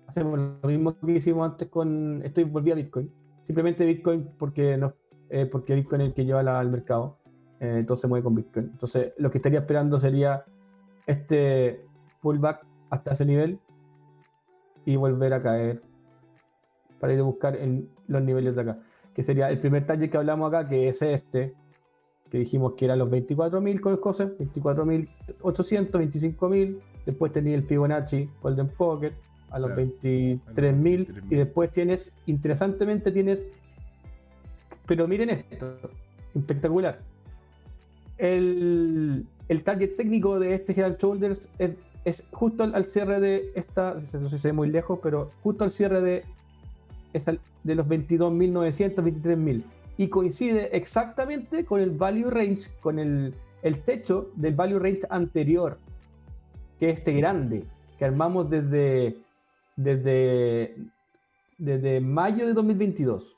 Hacemos 0.07 0.39
lo 0.63 0.69
mismo 0.69 0.99
que 0.99 1.13
hicimos 1.13 1.51
antes 1.51 1.69
con, 1.69 2.23
estoy 2.25 2.45
volví 2.45 2.71
a 2.71 2.77
Bitcoin. 2.77 3.13
Simplemente 3.45 3.85
Bitcoin 3.85 4.31
porque, 4.39 4.79
no, 4.79 4.95
eh, 5.29 5.45
porque 5.45 5.75
Bitcoin 5.75 6.01
es 6.01 6.09
el 6.09 6.15
que 6.15 6.25
lleva 6.25 6.41
al 6.41 6.71
mercado. 6.71 7.19
Eh, 7.61 7.77
entonces 7.81 8.09
mueve 8.09 8.25
con 8.25 8.35
Bitcoin. 8.37 8.71
Entonces 8.73 9.13
lo 9.19 9.31
que 9.31 9.37
estaría 9.37 9.59
esperando 9.59 10.01
sería 10.01 10.47
este 11.07 11.85
pullback 12.23 12.65
hasta 12.89 13.13
ese 13.13 13.27
nivel 13.27 13.59
y 14.87 14.97
volver 14.97 15.35
a 15.35 15.43
caer 15.43 15.83
para 16.99 17.13
ir 17.13 17.21
a 17.21 17.25
buscar 17.25 17.55
en 17.55 17.91
los 18.07 18.23
niveles 18.23 18.57
de 18.57 18.63
acá. 18.63 18.79
Que 19.21 19.25
sería 19.25 19.51
el 19.51 19.61
primer 19.61 19.85
target 19.85 20.09
que 20.09 20.17
hablamos 20.17 20.49
acá, 20.49 20.67
que 20.67 20.89
es 20.89 21.03
este, 21.03 21.53
que 22.31 22.39
dijimos 22.39 22.73
que 22.73 22.87
era 22.87 22.97
los 22.97 23.11
24.000 23.11 23.79
con 23.79 23.93
el 23.93 24.01
COSE, 24.01 24.35
24.800, 24.39 25.91
25.000. 25.91 26.81
Después 27.05 27.31
tenía 27.31 27.55
el 27.55 27.65
Fibonacci 27.65 28.31
Golden 28.41 28.69
Pocket 28.69 29.13
a 29.51 29.59
los 29.59 29.75
Claro, 29.75 29.91
23.000. 29.93 30.41
23.000. 30.47 31.25
Y 31.29 31.35
después 31.35 31.71
tienes, 31.71 32.15
interesantemente 32.25 33.13
tienes, 33.13 33.47
pero 34.87 35.07
miren 35.07 35.29
esto, 35.29 35.79
espectacular. 36.35 36.99
El, 38.17 39.27
el 39.49 39.63
target 39.63 39.97
técnico 39.97 40.41
de 40.41 40.55
este 40.55 40.73
Head 40.73 40.97
Shoulders 40.97 41.51
es, 41.59 41.73
es 42.07 42.25
justo 42.33 42.65
al, 42.65 42.75
al 42.75 42.87
cierre 42.87 43.21
de 43.21 43.53
esta, 43.55 43.93
no 43.93 44.01
sé 44.01 44.31
si 44.31 44.39
se 44.39 44.49
ve 44.49 44.53
muy 44.55 44.71
lejos, 44.71 44.99
pero 45.03 45.29
justo 45.43 45.65
al 45.65 45.69
cierre 45.69 46.01
de, 46.01 46.25
es 47.13 47.27
de 47.27 47.75
los 47.75 47.87
22.900, 47.87 48.95
23.000. 48.95 49.65
Y 49.97 50.09
coincide 50.09 50.75
exactamente 50.77 51.65
con 51.65 51.81
el 51.81 51.91
value 51.91 52.31
range, 52.31 52.71
con 52.81 52.99
el, 52.99 53.35
el 53.63 53.83
techo 53.83 54.31
del 54.37 54.55
value 54.55 54.79
range 54.79 55.03
anterior, 55.11 55.79
que 56.79 56.91
es 56.91 56.99
este 56.99 57.13
grande, 57.13 57.67
que 57.99 58.05
armamos 58.07 58.49
desde, 58.49 59.19
desde, 59.77 60.75
desde 61.59 62.01
mayo 62.01 62.47
de 62.47 62.55
2022. 62.55 63.37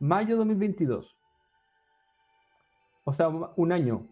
Mayo 0.00 0.28
de 0.30 0.36
2022. 0.36 1.16
O 3.04 3.12
sea, 3.12 3.28
un 3.28 3.72
año. 3.72 4.06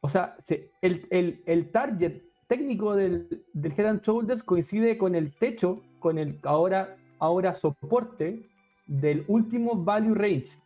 O 0.00 0.08
sea, 0.08 0.36
se- 0.44 0.70
el, 0.82 1.06
el- 1.10 1.42
el 1.46 1.70
target 1.70 2.22
técnico 2.46 2.94
del, 2.94 3.44
del 3.52 3.72
Head 3.72 4.00
Shoulders 4.02 4.42
coincide 4.42 4.98
con 4.98 5.14
el 5.14 5.32
techo, 5.32 5.82
con 6.04 6.18
el 6.18 6.38
ahora, 6.42 6.96
ahora 7.18 7.54
soporte 7.54 8.46
del 8.86 9.24
último 9.26 9.74
value 9.74 10.14
range. 10.14 10.58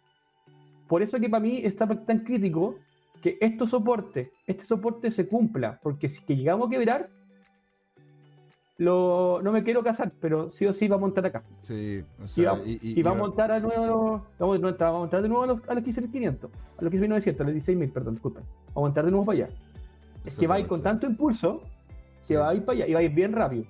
Por 0.89 1.01
eso 1.01 1.21
que 1.21 1.29
para 1.31 1.41
mí 1.41 1.61
está 1.63 1.87
tan 1.87 2.25
crítico 2.25 2.75
que 3.23 3.39
esto 3.41 3.65
soporte, 3.65 4.33
este 4.49 4.65
soporte 4.65 5.13
se 5.13 5.29
cumpla, 5.29 5.79
porque 5.81 6.09
si 6.09 6.25
que 6.25 6.35
llegamos 6.35 6.67
a 6.67 6.71
quebrar, 6.71 7.09
lo, 8.79 9.41
no 9.45 9.53
me 9.53 9.63
quiero 9.63 9.85
casar, 9.85 10.11
pero 10.21 10.51
sí 10.51 10.67
o 10.67 10.73
sí 10.73 10.89
va 10.89 10.97
a 10.97 10.99
montar 10.99 11.25
acá. 11.27 11.45
Sí, 11.59 12.03
o 12.21 12.25
Y 12.25 12.29
sea, 12.29 12.53
va, 12.55 12.59
y- 12.65 12.79
y- 12.83 12.99
y 12.99 13.03
va 13.05 13.13
a 13.13 13.15
y- 13.15 13.19
montar 13.19 13.53
a 13.53 13.61
nuevo, 13.61 14.27
vamos, 14.41 14.59
no, 14.61 14.73
vamos 14.77 14.97
a 14.97 14.99
montar 14.99 15.23
de 15.23 15.29
nuevo 15.29 15.45
a 15.45 15.47
los, 15.47 15.69
a 15.69 15.75
los 15.75 15.85
15.500, 15.85 16.51
a 16.79 16.83
los 16.83 16.91
15.900, 16.93 17.41
a 17.41 17.45
los 17.45 17.55
16.000, 17.55 17.93
perdón, 17.93 18.15
disculpen. 18.15 18.43
Vamos 18.75 18.77
a 18.77 18.81
montar 18.81 19.05
de 19.05 19.11
nuevo 19.13 19.25
para 19.27 19.45
allá. 19.45 19.49
Es 20.25 20.37
que 20.37 20.49
va 20.49 20.57
a 20.57 20.61
ir 20.61 20.67
con 20.67 20.83
tanto 20.83 21.07
impulso 21.07 21.63
Sí. 22.23 22.35
que 22.35 22.39
va 22.39 22.49
a 22.49 22.55
ir 22.57 22.65
para 22.65 22.75
allá 22.79 22.87
y 22.89 22.93
va 22.95 22.99
a 22.99 23.03
ir 23.05 23.13
bien 23.15 23.33
rápido. 23.33 23.65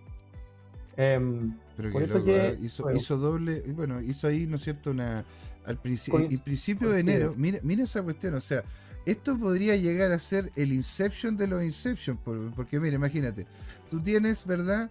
Em, 1.01 1.57
Pero 1.77 1.93
Por 1.93 2.01
que 2.01 2.05
eso 2.07 2.15
loco, 2.19 2.27
que- 2.27 2.49
¿eh? 2.49 2.59
hizo, 2.61 2.83
bueno. 2.83 2.99
hizo 2.99 3.17
doble, 3.19 3.63
bueno, 3.73 4.01
hizo 4.03 4.27
ahí, 4.27 4.49
¿no 4.49 4.57
es 4.57 4.63
cierto? 4.65 4.91
Una, 4.91 5.25
al 5.65 5.81
principio, 5.81 6.19
Coin- 6.21 6.33
el 6.33 6.41
principio 6.41 6.91
de 6.91 7.01
enero, 7.01 7.35
mira, 7.37 7.61
mira 7.63 7.85
esa 7.85 8.03
cuestión, 8.03 8.35
o 8.35 8.41
sea, 8.41 8.65
esto 9.07 9.39
podría 9.39 9.77
llegar 9.77 10.11
a 10.11 10.19
ser 10.19 10.51
el 10.57 10.73
Inception 10.73 11.37
de 11.37 11.47
los 11.47 11.63
Inception, 11.63 12.17
por- 12.17 12.53
porque 12.55 12.81
mira, 12.81 12.97
imagínate, 12.97 13.47
tú 13.89 14.01
tienes, 14.01 14.45
¿verdad? 14.45 14.91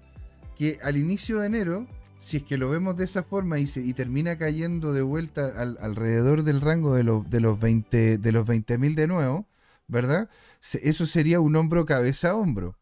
Que 0.55 0.77
al 0.81 0.95
inicio 0.95 1.39
de 1.39 1.47
enero, 1.47 1.87
si 2.19 2.37
es 2.37 2.43
que 2.43 2.57
lo 2.57 2.69
vemos 2.69 2.95
de 2.95 3.03
esa 3.03 3.21
forma 3.21 3.59
y, 3.59 3.67
se, 3.67 3.81
y 3.81 3.93
termina 3.93 4.37
cayendo 4.37 4.93
de 4.93 5.01
vuelta 5.01 5.61
al- 5.61 5.77
alrededor 5.81 6.43
del 6.43 6.61
rango 6.61 6.95
de 6.95 7.03
los, 7.03 7.29
de 7.29 7.41
los 7.41 7.59
20 7.59 8.17
de 8.17 8.31
los 8.31 8.47
20.000 8.47 8.95
de 8.95 9.07
nuevo, 9.07 9.45
¿verdad? 9.89 10.29
Eso 10.61 11.05
sería 11.05 11.41
un 11.41 11.55
hombro 11.57 11.85
cabeza 11.85 12.29
a 12.31 12.35
hombro. 12.35 12.77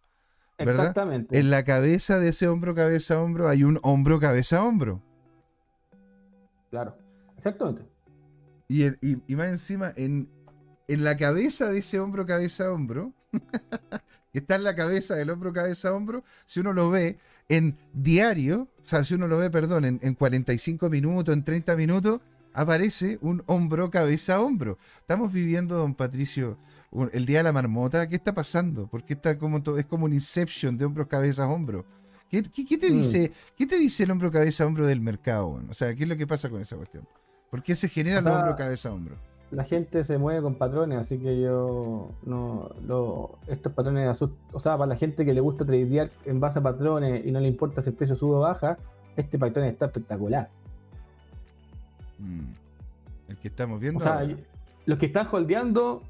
¿Verdad? 0.57 0.75
Exactamente. 0.79 1.37
En 1.37 1.49
la 1.49 1.63
cabeza 1.63 2.19
de 2.19 2.29
ese 2.29 2.47
hombro 2.47 2.75
cabeza 2.75 3.21
hombro 3.21 3.47
hay 3.49 3.63
un 3.63 3.79
hombro 3.83 4.19
cabeza 4.19 4.63
hombro. 4.63 5.01
Claro, 6.69 6.97
exactamente. 7.37 7.83
Y, 8.67 8.83
el- 8.83 8.97
y- 9.01 9.21
y 9.27 9.35
más 9.35 9.47
encima, 9.47 9.91
en, 9.95 10.29
en 10.87 11.03
la 11.03 11.17
cabeza 11.17 11.69
de 11.71 11.79
ese 11.79 11.99
hombro 11.99 12.25
cabeza 12.25 12.71
hombro, 12.71 13.13
que 14.33 14.39
está 14.39 14.55
en 14.55 14.63
la 14.63 14.75
cabeza 14.75 15.15
del 15.15 15.29
hombro 15.29 15.53
cabeza 15.53 15.93
hombro, 15.93 16.23
si 16.45 16.59
uno 16.59 16.73
lo 16.73 16.89
ve 16.89 17.17
en 17.49 17.77
diario, 17.93 18.63
o 18.81 18.85
sea, 18.85 19.03
si 19.03 19.13
uno 19.13 19.27
lo 19.27 19.37
ve, 19.37 19.49
perdón, 19.49 19.85
en, 19.85 19.99
en 20.01 20.15
45 20.15 20.89
minutos, 20.89 21.33
en 21.33 21.43
30 21.43 21.75
minutos, 21.75 22.21
aparece 22.53 23.19
un 23.21 23.43
hombro 23.45 23.91
cabeza 23.91 24.41
hombro. 24.41 24.77
Estamos 24.97 25.31
viviendo, 25.31 25.75
don 25.77 25.93
Patricio, 25.95 26.57
el 27.13 27.25
día 27.25 27.39
de 27.39 27.43
la 27.43 27.51
marmota. 27.51 28.07
¿Qué 28.07 28.15
está 28.15 28.33
pasando? 28.33 28.87
Porque 28.87 29.13
está 29.13 29.37
como 29.37 29.61
to- 29.61 29.77
es 29.77 29.85
como 29.85 30.05
un 30.05 30.13
inception 30.13 30.77
de 30.77 30.85
hombros 30.85 31.07
cabeza 31.07 31.43
a 31.43 31.49
hombro. 31.49 31.85
¿Qué, 32.29 32.41
qué- 32.43 32.65
qué 32.65 32.77
te 32.77 32.89
Mm. 32.89 32.93
dice, 32.93 33.31
¿Qué 33.55 33.65
te 33.67 33.77
dice 33.77 34.03
el 34.03 34.11
hombro 34.11 34.31
cabeza 34.31 34.65
hombro 34.65 34.85
del 34.85 34.99
mercado? 35.01 35.61
O 35.69 35.73
sea, 35.73 35.93
¿qué 35.93 36.03
es 36.03 36.09
lo 36.09 36.17
que 36.17 36.25
pasa 36.27 36.49
con 36.49 36.59
esa 36.61 36.75
cuestión? 36.75 37.07
¿Por 37.51 37.61
qué 37.61 37.75
se 37.75 37.87
genera 37.89 38.19
O 38.19 38.23
sea, 38.23 38.31
el 38.31 38.37
hombro 38.39 38.55
cabeza 38.55 38.91
hombro? 38.93 39.15
La 39.51 39.63
gente 39.63 40.03
se 40.03 40.17
mueve 40.17 40.41
con 40.41 40.55
patrones, 40.55 40.97
así 40.99 41.17
que 41.19 41.39
yo 41.39 42.09
no. 42.25 42.69
lo- 42.87 43.37
estos 43.47 43.71
patrones 43.73 44.07
asustan. 44.07 44.37
O 44.53 44.59
sea, 44.59 44.75
para 44.77 44.87
la 44.89 44.95
gente 44.95 45.23
que 45.23 45.33
le 45.33 45.39
gusta 45.39 45.63
tradear 45.65 46.09
en 46.25 46.39
base 46.39 46.59
a 46.59 46.63
patrones 46.63 47.23
y 47.25 47.31
no 47.31 47.39
le 47.39 47.47
importa 47.47 47.81
si 47.81 47.91
el 47.91 47.95
precio 47.95 48.15
sube 48.15 48.35
o 48.35 48.39
baja, 48.39 48.77
este 49.15 49.37
patrón 49.37 49.65
está 49.67 49.85
espectacular. 49.85 50.49
Mm. 52.19 52.47
El 53.29 53.37
que 53.37 53.47
estamos 53.47 53.79
viendo. 53.79 53.99
O 53.99 54.03
sea, 54.03 54.25
los 54.85 54.97
que 54.99 55.05
están 55.05 55.27
holdeando, 55.31 56.01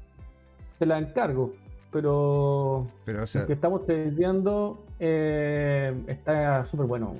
se 0.78 0.86
la 0.86 0.98
encargo. 0.98 1.54
Pero 1.92 2.86
Pero, 3.04 3.22
o 3.22 3.26
sea, 3.26 3.42
los 3.42 3.46
que 3.46 3.54
estamos 3.54 3.86
tradeando 3.86 4.84
eh, 4.98 5.94
está 6.08 6.66
súper 6.66 6.86
bueno. 6.86 7.14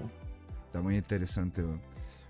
está 0.66 0.82
muy 0.82 0.96
interesante. 0.96 1.62
weón. 1.62 1.80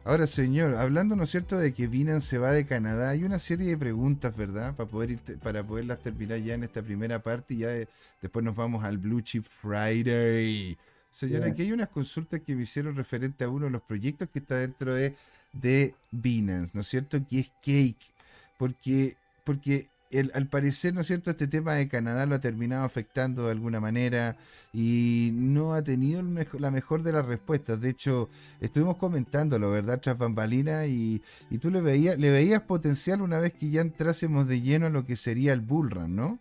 Ahora, 0.05 0.29
señor, 0.29 0.74
hablando, 0.74 1.16
¿no 1.16 1.24
es 1.24 1.31
cierto?, 1.31 1.59
de 1.59 1.72
que 1.72 1.89
Binance 1.89 2.29
se 2.29 2.39
va 2.39 2.53
de 2.53 2.64
Canadá, 2.64 3.11
hay 3.11 3.24
una 3.24 3.41
serie 3.41 3.66
de 3.70 3.77
preguntas, 3.77 4.37
¿verdad?, 4.37 4.77
para, 4.77 4.89
poder 4.89 5.11
irte- 5.11 5.37
para 5.37 5.66
poderlas 5.66 6.01
terminar 6.01 6.39
ya 6.39 6.55
en 6.55 6.62
esta 6.62 6.81
primera 6.81 7.20
parte 7.20 7.55
y 7.55 7.59
ya 7.59 7.68
de- 7.68 7.89
después 8.22 8.45
nos 8.45 8.55
vamos 8.55 8.85
al 8.85 8.99
Blue 8.99 9.20
Chip 9.22 9.43
Friday. 9.43 10.79
Señor, 11.11 11.41
Bien. 11.41 11.53
aquí 11.53 11.62
hay 11.62 11.72
unas 11.72 11.89
consultas 11.89 12.41
que 12.41 12.55
me 12.55 12.62
hicieron 12.62 12.95
referente 12.95 13.43
a 13.43 13.49
uno 13.49 13.64
de 13.66 13.72
los 13.72 13.83
proyectos 13.83 14.29
que 14.33 14.39
está 14.39 14.57
dentro 14.57 14.95
de, 14.95 15.16
de 15.53 15.95
Binance, 16.12 16.72
¿no 16.74 16.83
es 16.83 16.87
cierto?, 16.87 17.18
que 17.29 17.41
es 17.41 17.51
Cake. 17.62 18.14
Porque, 18.59 19.16
porque 19.43 19.89
el- 20.11 20.31
al 20.35 20.47
parecer, 20.47 20.95
¿no 20.95 21.01
es 21.01 21.07
cierto?, 21.09 21.31
este 21.31 21.47
tema 21.47 21.75
de 21.75 21.89
Canadá 21.89 22.27
lo 22.27 22.35
ha 22.37 22.41
terminado 22.41 22.85
afectando 22.85 23.47
de 23.47 23.53
alguna 23.53 23.81
manera 23.81 24.37
y 24.73 25.31
no 25.35 25.73
ha 25.75 25.83
tenido 25.83 26.23
la 26.59 26.71
mejor 26.71 27.03
de 27.03 27.13
las 27.13 27.27
respuestas. 27.27 27.81
De 27.81 27.91
hecho, 27.91 28.29
estuvimos 28.61 28.97
comentándolo, 28.97 29.71
¿verdad? 29.71 30.01
Tras 30.01 30.17
bambalina 30.19 30.87
y, 30.87 31.23
y 31.51 31.59
tú 31.59 31.71
le 31.71 31.81
veías, 31.81 32.19
le 32.19 32.31
veías 32.31 32.63
potencial 32.63 33.23
una 33.23 33.41
vez 33.41 33.53
que 33.55 33.71
ya 33.71 33.81
entrásemos 33.81 34.47
de 34.49 34.61
lleno 34.61 34.87
a 34.87 34.91
lo 34.91 35.05
que 35.05 35.17
sería 35.17 35.53
el 35.53 35.61
bullrun, 35.61 36.15
¿no? 36.15 36.39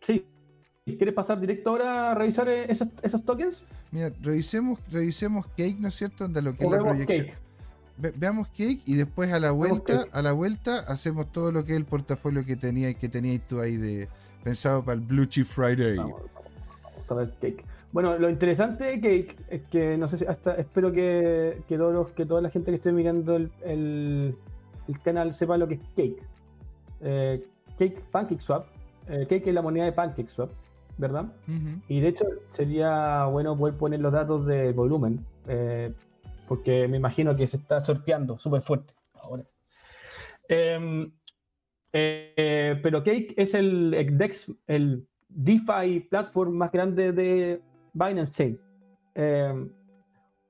Sí. 0.00 0.24
¿Quieres 0.84 1.14
pasar 1.14 1.38
directo 1.40 1.70
ahora 1.70 2.10
a 2.10 2.14
revisar 2.16 2.48
eh, 2.48 2.64
esos, 2.68 2.88
esos 3.04 3.24
tokens? 3.24 3.62
Mira, 3.92 4.10
revisemos, 4.20 4.80
revisemos 4.90 5.46
Cake, 5.46 5.76
¿no 5.78 5.88
es 5.88 5.94
cierto? 5.94 6.26
De 6.26 6.42
lo 6.42 6.56
que 6.56 6.64
¿O 6.66 6.72
es 6.72 6.78
la 6.78 6.84
proyección. 6.84 7.26
Cake? 7.26 7.38
Ve- 7.98 8.12
veamos 8.16 8.48
Cake 8.48 8.80
y 8.86 8.94
después 8.94 9.32
a 9.32 9.38
la 9.40 9.50
vuelta, 9.50 10.06
a 10.12 10.22
la 10.22 10.32
vuelta 10.32 10.80
hacemos 10.88 11.30
todo 11.30 11.52
lo 11.52 11.64
que 11.64 11.72
es 11.72 11.78
el 11.78 11.84
portafolio 11.84 12.42
que 12.44 12.56
tenías 12.56 12.94
que 12.96 13.08
tenías 13.08 13.46
tú 13.46 13.60
ahí 13.60 13.76
de 13.76 14.08
pensado 14.42 14.84
para 14.84 14.94
el 14.94 15.00
Blue 15.00 15.26
Chip 15.26 15.46
Friday. 15.46 15.96
Vamos, 15.98 16.22
vamos 16.84 17.10
a 17.10 17.14
ver 17.14 17.34
Cake. 17.40 17.64
Bueno, 17.92 18.18
lo 18.18 18.30
interesante 18.30 18.84
de 18.84 19.00
Cake 19.00 19.36
es 19.50 19.62
que 19.70 19.98
no 19.98 20.08
sé 20.08 20.18
si 20.18 20.24
hasta 20.24 20.54
espero 20.54 20.90
que, 20.90 21.62
que 21.68 21.76
todos 21.76 21.92
los- 21.92 22.12
que 22.12 22.24
toda 22.24 22.40
la 22.40 22.48
gente 22.50 22.70
que 22.70 22.76
esté 22.76 22.90
mirando 22.92 23.36
el, 23.36 23.52
el- 23.64 24.34
el 24.88 25.00
canal 25.02 25.32
sepa 25.34 25.56
lo 25.58 25.68
que 25.68 25.74
es 25.74 25.80
Cake. 25.94 26.22
Eh, 27.02 27.42
Cake 27.78 28.02
PancakeSwap. 28.10 28.66
Eh, 29.08 29.26
Cake 29.28 29.48
es 29.48 29.54
la 29.54 29.62
moneda 29.62 29.84
de 29.84 29.92
PancakeSwap, 29.92 30.50
¿verdad? 30.96 31.24
Ujú. 31.48 31.80
Y 31.88 32.00
de 32.00 32.08
hecho 32.08 32.24
sería 32.50 33.24
bueno 33.26 33.56
poder 33.56 33.76
poner 33.76 34.00
los 34.00 34.12
datos 34.12 34.46
de 34.46 34.72
volumen, 34.72 35.24
eh, 35.48 35.92
porque 36.52 36.86
me 36.86 36.98
imagino 36.98 37.34
que 37.34 37.46
se 37.46 37.56
está 37.56 37.82
sorteando 37.82 38.38
súper 38.38 38.60
fuerte 38.60 38.92
ahora. 39.14 39.42
Em, 40.50 41.10
eh, 41.94 42.78
pero 42.82 43.02
Cake 43.02 43.32
es 43.38 43.54
el 43.54 43.90
DEX, 44.18 44.52
el 44.66 45.08
DeFi 45.30 46.00
platform 46.10 46.52
más 46.52 46.70
grande 46.70 47.12
de 47.12 47.62
Binance 47.94 48.32
Chain. 48.32 48.60
Em, 49.14 49.72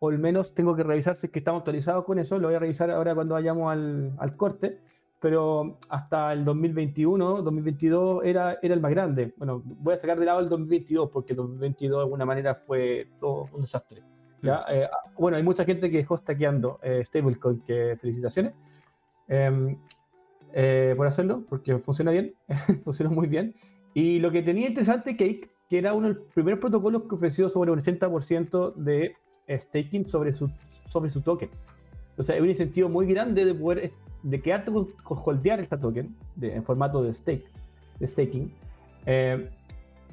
o 0.01 0.09
al 0.09 0.19
menos 0.19 0.57
tengo 0.57 0.75
que 0.75 0.83
revisar 0.83 1.15
si 1.15 1.29
es 1.29 1.33
que 1.33 1.39
estamos 1.39 1.61
actualizados 1.61 2.05
con 2.05 2.19
eso, 2.19 2.37
lo 2.37 2.49
voy 2.49 2.57
a 2.57 2.59
revisar 2.59 2.91
ahora 2.91 3.15
cuando 3.15 3.35
vayamos 3.35 3.71
al, 3.71 4.13
al 4.19 4.37
corte, 4.37 4.81
pero 5.21 5.79
hasta 5.89 6.33
el 6.33 6.43
2021, 6.43 7.43
2022 7.43 8.25
era, 8.25 8.59
era 8.61 8.75
el 8.75 8.81
más 8.81 8.91
grande. 8.91 9.35
Bueno, 9.37 9.63
voy 9.65 9.95
a 9.95 9.97
sacar 9.97 10.19
de 10.19 10.27
lado 10.27 10.41
el 10.41 10.49
2022 10.49 11.11
porque 11.13 11.35
el 11.35 11.37
2022 11.37 11.97
de 11.97 12.03
alguna 12.03 12.25
manera 12.25 12.55
fue 12.55 13.07
todo 13.21 13.47
un 13.53 13.61
desastre. 13.61 14.03
¿Ya? 14.43 14.65
Eh, 14.69 14.89
bueno, 15.19 15.37
hay 15.37 15.43
mucha 15.43 15.65
gente 15.65 15.91
que 15.91 15.99
dejó 15.99 16.17
stackeando 16.17 16.79
eh, 16.83 17.03
stablecoin, 17.05 17.61
que 17.63 17.97
felicitaciones 17.99 18.53
em, 19.29 19.77
eh, 20.53 20.95
por 20.97 21.07
hacerlo, 21.07 21.45
porque 21.49 21.79
funciona 21.79 22.11
bien, 22.11 22.35
funciona 22.85 23.11
muy 23.11 23.27
bien. 23.29 23.55
Y 23.95 24.19
lo 24.19 24.31
que 24.31 24.43
tenía 24.43 24.69
interesante 24.69 25.17
Cake, 25.17 25.51
que 25.69 25.79
era 25.79 25.95
uno 25.95 26.09
de 26.09 26.15
los 26.15 26.25
primeros 26.35 26.61
protocolos 26.61 27.03
que 27.09 27.15
ofreció 27.15 27.49
sobre 27.49 27.71
un 27.71 27.79
80% 27.79 28.75
de 28.75 29.15
eh, 29.47 29.59
staking 29.59 30.07
sobre 30.09 30.33
su, 30.33 30.51
sobre 30.89 31.11
su 31.11 31.21
token. 31.23 31.51
O 32.17 32.23
sea, 32.23 32.35
hay 32.35 32.43
un 32.43 32.49
incentivo 32.51 32.89
muy 32.89 33.07
grande 33.07 33.45
de 33.45 33.55
poder 33.55 33.91
de 34.23 34.41
quedarte 34.41 34.71
con, 34.71 34.87
con 35.03 35.19
holdear 35.25 35.59
esta 35.61 35.79
token 35.81 36.15
de- 36.37 36.55
en 36.55 36.63
formato 36.63 37.03
de 37.03 37.13
stake, 37.13 37.45
de 37.99 38.07
staking. 38.07 38.53
Eh, 39.07 39.51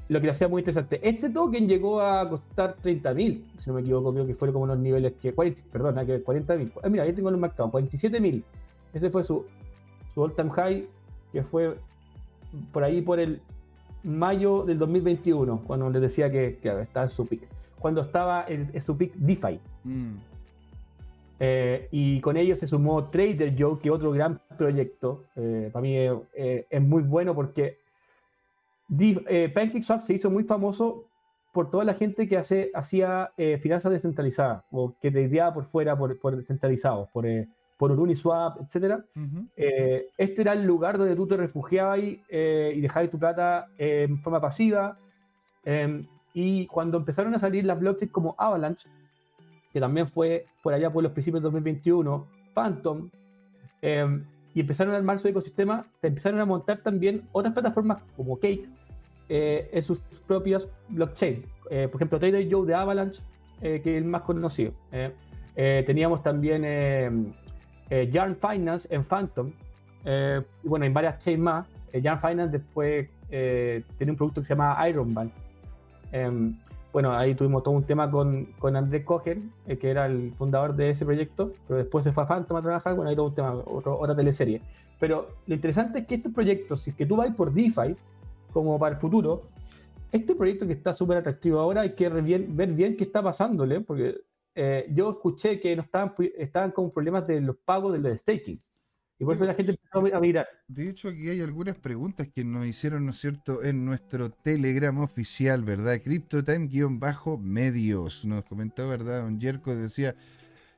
lo 0.10 0.20
que 0.20 0.26
lo 0.26 0.32
hacía 0.32 0.48
muy 0.48 0.62
interesante. 0.62 1.00
Este 1.08 1.30
token 1.30 1.68
llegó 1.68 2.02
a 2.02 2.28
costar 2.28 2.76
30.000, 2.82 3.44
si 3.58 3.70
no 3.70 3.76
me 3.76 3.82
equivoco, 3.82 4.12
creo 4.12 4.26
que 4.26 4.34
fueron 4.34 4.54
como 4.54 4.66
unos 4.66 4.80
niveles 4.80 5.14
que. 5.22 5.34
40, 5.34 5.64
perdón, 5.72 5.96
que 6.06 6.14
ver, 6.14 6.24
40.000. 6.24 6.72
Eh, 6.84 6.90
mira, 6.90 7.04
ahí 7.04 7.14
tengo 7.14 7.30
los 7.30 7.40
marcados, 7.40 7.72
47.000. 7.72 8.44
Ese 8.94 9.10
fue 9.12 9.24
su, 9.24 9.46
su 10.14 10.22
all 10.22 10.34
time 10.36 10.50
high, 10.50 10.88
que 11.32 11.44
fue 11.44 11.78
por 12.72 12.84
ahí 12.84 13.02
por 13.02 13.20
el 13.20 13.40
mayo 14.04 14.64
del 14.64 14.80
2021, 14.80 15.64
cuando 15.68 15.90
les 15.92 16.02
decía 16.02 16.32
que, 16.32 16.58
que 16.62 16.82
estaba 16.82 17.06
en 17.06 17.10
su 17.12 17.28
peak. 17.28 17.48
Cuando 17.78 18.02
estaba 18.02 18.46
en, 18.48 18.70
en 18.74 18.82
su 18.82 18.98
peak 18.98 19.14
DeFi. 19.16 19.60
Mm. 19.84 20.16
Eh, 21.42 21.88
y 21.92 22.20
con 22.20 22.36
ello 22.36 22.56
se 22.56 22.68
sumó 22.68 23.06
Trader 23.10 23.56
Joe, 23.58 23.80
que 23.80 23.90
otro 23.90 24.12
gran 24.12 24.42
proyecto. 24.58 25.26
eh, 25.36 25.70
para 25.72 25.82
mí 25.82 25.96
eh, 25.96 26.14
eh, 26.34 26.68
es 26.70 26.82
muy 26.82 27.04
bueno 27.04 27.34
porque 27.34 27.79
eh, 28.98 29.50
PancakeSwap 29.54 30.00
se 30.00 30.16
hizo 30.16 30.30
muy 30.30 30.44
famoso 30.44 31.06
por 31.54 31.70
toda 31.72 31.84
la 31.84 31.94
gente 31.94 32.28
que 32.28 32.38
hace, 32.38 32.72
hacía 32.74 33.32
eh, 33.38 33.58
finanzas 33.58 33.92
descentralizadas 33.92 34.64
o 34.72 34.96
que 35.00 35.12
tradeaba 35.12 35.54
por 35.54 35.66
fuera, 35.66 35.98
por, 35.98 36.20
por 36.20 36.36
descentralizados, 36.36 37.10
por, 37.12 37.26
eh, 37.26 37.48
por 37.78 37.92
Uniswap, 37.92 38.58
etc. 38.62 39.00
Ujú. 39.16 39.48
este 40.18 40.42
era 40.42 40.54
el 40.54 40.66
lugar 40.66 40.98
donde 40.98 41.16
tú 41.16 41.28
te 41.28 41.38
refugiabas 41.38 42.00
y, 42.00 42.22
eh, 42.30 42.74
y 42.76 42.82
dejabas 42.82 43.10
tu 43.10 43.18
plata 43.18 43.68
eh, 43.78 44.06
en 44.10 44.20
forma 44.20 44.42
pasiva. 44.42 44.98
eh, 45.66 46.06
y 46.34 46.68
cuando 46.68 46.98
empezaron 46.98 47.34
a 47.34 47.40
salir 47.40 47.66
las 47.66 47.80
blockchains 47.80 48.12
como 48.12 48.36
Avalanche, 48.38 48.88
que 49.74 49.80
también 49.80 50.08
fue 50.08 50.46
por 50.62 50.74
allá 50.74 50.92
por 50.92 51.04
los 51.04 51.12
principios 51.12 51.42
de 51.42 51.46
2021, 51.48 52.28
Phantom, 52.54 53.10
eh, 53.82 54.24
y 54.54 54.60
empezaron 54.60 54.94
a 54.94 54.98
armar 54.98 55.20
su 55.20 55.28
ecosistema, 55.28 55.84
empezaron 56.02 56.40
a 56.40 56.46
montar 56.46 56.80
también 56.80 57.28
otras 57.32 57.54
plataformas 57.54 58.04
como 58.16 58.38
Cake 58.38 58.68
eh, 59.30 59.70
en 59.72 59.82
sus 59.84 60.00
propias 60.28 60.70
blockchain. 60.90 61.46
Eh, 61.70 61.88
por 61.88 62.00
ejemplo, 62.02 62.20
Trader 62.20 62.48
Joe 62.52 62.66
de 62.66 62.74
Avalanche, 62.74 63.22
eh, 63.62 63.80
que 63.84 63.96
es 63.98 64.04
el 64.04 64.06
más 64.10 64.24
conocido. 64.24 64.72
eh. 64.92 65.12
Eh, 65.56 65.84
teníamos 65.86 66.24
también 66.24 66.62
eh, 66.66 67.12
Yarn 68.12 68.36
Finance 68.36 68.88
en 68.94 69.04
Phantom, 69.04 69.52
y 70.64 70.68
bueno, 70.68 70.86
en 70.86 70.94
varias 70.94 71.18
chains 71.18 71.40
más. 71.42 71.68
Yarn 71.92 72.20
Finance 72.20 72.58
después 72.58 73.08
tiene 73.30 74.12
un 74.12 74.16
producto 74.16 74.42
que 74.42 74.46
se 74.48 74.54
llama 74.56 74.78
Ironman. 74.88 75.32
Em, 76.12 76.58
bueno, 76.94 77.12
ahí 77.12 77.36
tuvimos 77.36 77.62
todo 77.64 77.76
un 77.76 77.84
tema 77.84 78.10
con, 78.10 78.46
con 78.58 78.76
Andrés 78.76 79.04
eh, 79.68 79.78
que 79.78 79.90
era 79.92 80.06
el 80.08 80.32
fundador 80.32 80.76
de 80.76 80.90
ese 80.92 81.06
proyecto, 81.06 81.52
pero 81.68 81.78
después 81.80 82.04
se 82.04 82.12
fue 82.12 82.24
a 82.24 82.26
Phantom 82.28 82.58
a 82.58 82.62
trabajar, 82.62 82.96
bueno, 82.96 83.10
ahí 83.10 83.16
todo 83.16 83.28
un 83.28 83.36
tema, 83.36 83.54
otro- 83.54 84.00
otra 84.00 84.16
teleserie. 84.16 84.62
Pero 85.00 85.28
lo 85.46 85.54
interesante 85.56 86.00
es 86.00 86.06
que 86.08 86.16
estos 86.16 86.32
proyectos, 86.34 86.80
si 86.82 86.90
es 86.92 86.96
que 86.96 87.06
tú 87.06 87.16
vas 87.18 87.30
por 87.36 87.52
DeFi, 87.52 87.96
como 88.52 88.80
para 88.80 88.96
el 88.96 89.02
futuro, 89.02 89.44
este 90.12 90.36
proyecto 90.36 90.68
que 90.68 90.74
está 90.74 90.94
súper 90.94 91.18
atractivo 91.18 91.60
ahora, 91.60 91.82
hay 91.82 91.94
que 91.94 92.10
ver 92.10 92.74
bien 92.74 92.98
qué 92.98 93.04
está 93.04 93.22
pasándole, 93.22 93.82
porque 93.82 94.16
eh, 94.56 94.88
yo 94.94 95.12
escuché 95.12 95.60
que 95.60 95.76
no 95.76 95.84
estaban, 95.84 96.14
estaban 96.38 96.72
con 96.72 96.90
problemas 96.92 97.28
de 97.28 97.42
los 97.42 97.58
pagos 97.58 97.94
de 97.94 98.00
los 98.00 98.20
staking. 98.20 98.58
Y 99.22 99.26
por 99.26 99.36
eso 99.36 99.44
la 99.46 99.54
gente 99.54 99.74
empezó 99.74 100.00
a 100.16 100.20
mirar. 100.22 100.48
De 100.68 100.90
hecho, 100.90 101.10
aquí 101.10 101.28
hay 101.28 101.42
algunas 101.42 101.76
preguntas 101.76 102.30
que 102.34 102.46
nos 102.46 102.66
hicieron, 102.66 103.06
¿no 103.06 103.12
es 103.12 103.18
cierto?, 103.18 103.62
en 103.64 103.84
nuestro 103.84 104.30
Telegram 104.30 104.98
oficial, 105.00 105.62
¿verdad? 105.62 106.00
CryptoTime-medios. 106.02 108.24
Nos 108.26 108.46
comentó, 108.46 108.88
¿verdad? 108.88 109.24
Don 109.24 109.38
Jerko 109.38 109.76
decía, 109.76 110.16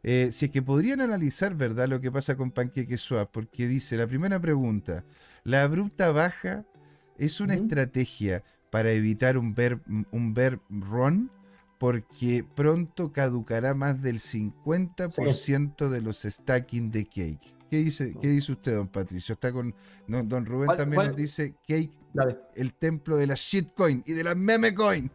eh, 0.02 0.32
si 0.32 0.46
es 0.46 0.52
que 0.52 0.64
podrían 0.64 1.02
analizar, 1.02 1.54
¿verdad?, 1.54 1.88
lo 1.88 2.02
que 2.02 2.12
pasa 2.12 2.36
con 2.36 2.50
PancakeSwap, 2.50 3.30
porque 3.32 3.68
dice, 3.68 3.96
la 3.96 4.08
primera 4.08 4.40
pregunta, 4.40 5.06
¿la 5.44 5.62
abrupta 5.62 6.12
baja 6.12 6.66
es 7.22 7.40
una 7.40 7.54
estrategia 7.54 8.44
para 8.72 8.92
evitar 8.92 9.38
un 9.38 9.54
bear, 9.54 9.80
un 10.12 10.34
bear 10.34 10.60
run? 10.70 11.32
Porque 11.78 12.46
pronto 12.56 13.12
caducará 13.12 13.74
más 13.74 14.02
del 14.04 14.20
50% 14.20 15.90
de 15.90 16.02
los 16.02 16.22
stacking 16.22 16.92
de 16.92 17.06
Cake. 17.06 17.56
¿Qué 17.70 17.78
dice, 17.78 18.16
¿Qué 18.22 18.28
dice 18.28 18.52
usted, 18.52 18.76
don 18.76 18.88
Patricio? 18.88 19.34
Está 19.34 19.52
con. 19.52 19.74
don 20.08 20.46
Rubén 20.46 20.66
¿Cuál- 20.68 20.78
también 20.78 20.96
cuál? 20.98 21.08
nos 21.08 21.16
dice 21.16 21.56
Cake, 21.68 21.92
Dale. 22.14 22.38
el 22.56 22.74
templo 22.74 23.16
de 23.18 23.28
la 23.28 23.36
shitcoin 23.36 24.04
y 24.06 24.14
de 24.14 24.24
la 24.24 24.36
memecoin. 24.36 25.10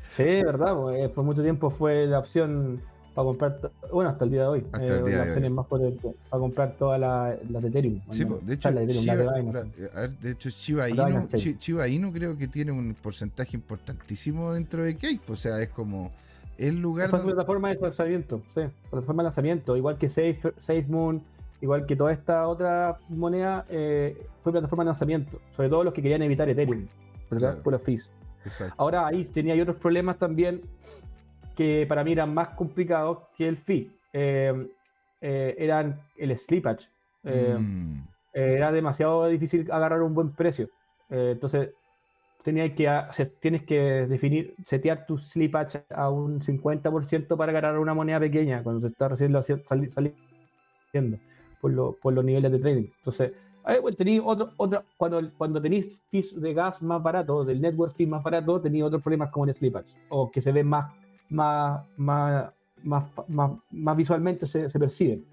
Sí, 0.00 0.22
verdad, 0.24 0.76
pues, 0.76 0.98
eh, 1.04 1.08
por 1.12 1.24
mucho 1.24 1.42
tiempo 1.42 1.70
fue 1.70 2.06
la 2.06 2.18
opción 2.18 2.82
para 3.14 3.26
comprar, 3.26 3.70
bueno, 3.92 4.10
hasta 4.10 4.24
el 4.24 4.30
día 4.30 4.40
de 4.42 4.46
hoy. 4.48 4.66
Hasta 4.72 4.84
eh, 4.84 4.98
el 4.98 5.04
día 5.04 5.18
la 5.18 5.24
de 5.26 5.32
hoy. 5.40 5.44
es 5.46 5.52
más 5.52 5.66
para 5.66 6.40
comprar 6.40 6.76
todas 6.76 7.00
las 7.00 7.50
las 7.50 7.62
de 7.62 7.68
Ethereum. 7.68 8.00
Sí, 8.10 8.24
po, 8.24 8.38
de 8.38 8.54
hecho, 8.54 8.72
de 8.72 8.82
Ethereum, 8.84 9.04
de 9.04 9.52
la- 9.52 9.60
a 9.94 10.00
ver, 10.00 10.10
de 10.18 10.30
hecho, 10.32 10.48
Shiba 10.50 10.88
La 10.88 11.10
Inu, 11.10 11.26
Shiba 11.26 11.84
creo 12.12 12.36
que 12.36 12.48
tiene 12.48 12.72
un 12.72 12.94
porcentaje 12.94 13.56
importantísimo 13.56 14.52
dentro 14.52 14.82
de 14.82 14.96
Cake. 14.96 15.22
O 15.28 15.36
sea, 15.36 15.60
es 15.62 15.68
como 15.68 16.10
el 16.58 16.80
lugar 16.80 17.10
Fue 17.10 17.18
donde. 17.20 17.34
plataforma 17.34 17.68
de 17.68 17.76
lanzamiento, 17.80 18.42
sí, 18.48 18.62
plataforma 18.90 19.22
de 19.22 19.24
lanzamiento, 19.24 19.76
igual 19.76 19.96
que 19.98 20.08
Safe, 20.08 20.52
SafeMoon, 20.56 21.22
igual 21.60 21.86
que 21.86 21.96
toda 21.96 22.12
esta 22.12 22.46
otra 22.48 22.98
moneda, 23.08 23.64
eh, 23.68 24.26
fue 24.42 24.52
plataforma 24.52 24.84
de 24.84 24.86
lanzamiento, 24.86 25.40
sobre 25.52 25.68
todo 25.68 25.84
los 25.84 25.94
que 25.94 26.02
querían 26.02 26.22
evitar 26.22 26.48
Ethereum, 26.48 26.86
¿verdad? 27.30 27.50
Claro. 27.50 27.62
Por 27.62 27.72
los 27.74 27.82
fees. 27.82 28.10
Exacto. 28.44 28.74
Ahora 28.76 29.06
ahí 29.06 29.24
tenía 29.24 29.60
otros 29.62 29.76
problemas 29.76 30.18
también 30.18 30.60
que 31.54 31.86
para 31.88 32.04
mí 32.04 32.12
eran 32.12 32.34
más 32.34 32.48
complicados 32.50 33.18
que 33.36 33.48
el 33.48 33.56
fee. 33.56 33.90
Eh, 34.12 34.68
eh, 35.20 35.54
eran 35.58 36.00
el 36.16 36.36
slippage. 36.36 36.88
Eh, 37.24 37.56
Mm, 37.58 38.02
eh, 38.34 38.54
era 38.56 38.72
demasiado 38.72 39.26
difícil 39.28 39.70
agarrar 39.70 40.02
un 40.02 40.14
buen 40.14 40.32
precio. 40.34 40.68
Eh, 41.08 41.30
entonces, 41.32 41.70
tenías 42.42 42.72
que, 42.72 42.88
ha- 42.88 43.12
se- 43.12 43.26
tienes 43.40 43.62
que 43.64 44.06
definir, 44.06 44.54
setear 44.66 45.06
tu 45.06 45.16
slippage 45.16 45.84
a 45.90 46.10
un 46.10 46.42
50% 46.42 47.36
para 47.36 47.50
agarrar 47.52 47.78
una 47.78 47.94
moneda 47.94 48.20
pequeña 48.20 48.62
cuando 48.62 48.82
se 48.82 48.88
está 48.88 49.08
recién 49.08 49.32
sali- 49.64 49.88
saliendo 49.88 51.18
por, 51.60 51.72
lo- 51.72 51.96
por 52.00 52.12
los 52.12 52.24
niveles 52.24 52.52
de 52.52 52.58
trading. 52.58 52.86
Entonces, 52.96 53.32
bueno, 53.80 53.96
tení 53.96 54.20
otro, 54.22 54.52
otro, 54.58 54.84
cuando, 54.96 55.20
cuando 55.38 55.60
tenéis 55.62 56.02
fees 56.10 56.38
de 56.40 56.52
gas 56.52 56.82
más 56.82 57.02
baratos, 57.02 57.46
del 57.46 57.60
network 57.60 57.94
fee 57.96 58.06
más 58.06 58.22
barato, 58.22 58.60
tenéis 58.60 58.84
otros 58.84 59.02
problemas 59.02 59.30
como 59.30 59.46
el 59.46 59.54
slippage, 59.54 59.94
o 60.10 60.30
que 60.30 60.40
se 60.40 60.52
ven 60.52 60.68
más, 60.68 60.92
más, 61.28 61.86
más, 61.96 62.52
más, 62.82 63.04
más, 63.28 63.52
más 63.70 63.96
visualmente 63.96 64.46
se, 64.46 64.68
se 64.68 64.78
perciben. 64.78 65.24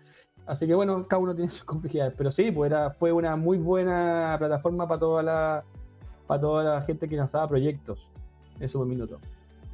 Así 0.46 0.68
que 0.68 0.74
bueno, 0.74 1.04
cada 1.08 1.22
uno 1.22 1.36
tiene 1.36 1.50
sus 1.50 1.64
complejidades. 1.66 2.14
Pero 2.18 2.32
sí, 2.32 2.52
pues 2.52 2.72
era, 2.72 2.92
fue 2.92 3.12
una 3.12 3.36
muy 3.36 3.58
buena 3.58 4.36
plataforma 4.40 4.88
para 4.88 5.00
toda 5.00 5.24
la 5.24 5.64
para 6.28 6.42
toda 6.42 6.64
la 6.64 6.82
gente 6.82 7.10
que 7.10 7.18
lanzaba 7.18 7.48
proyectos 7.48 8.08
en 8.60 8.70
su 8.70 8.84
minuto. 8.86 9.20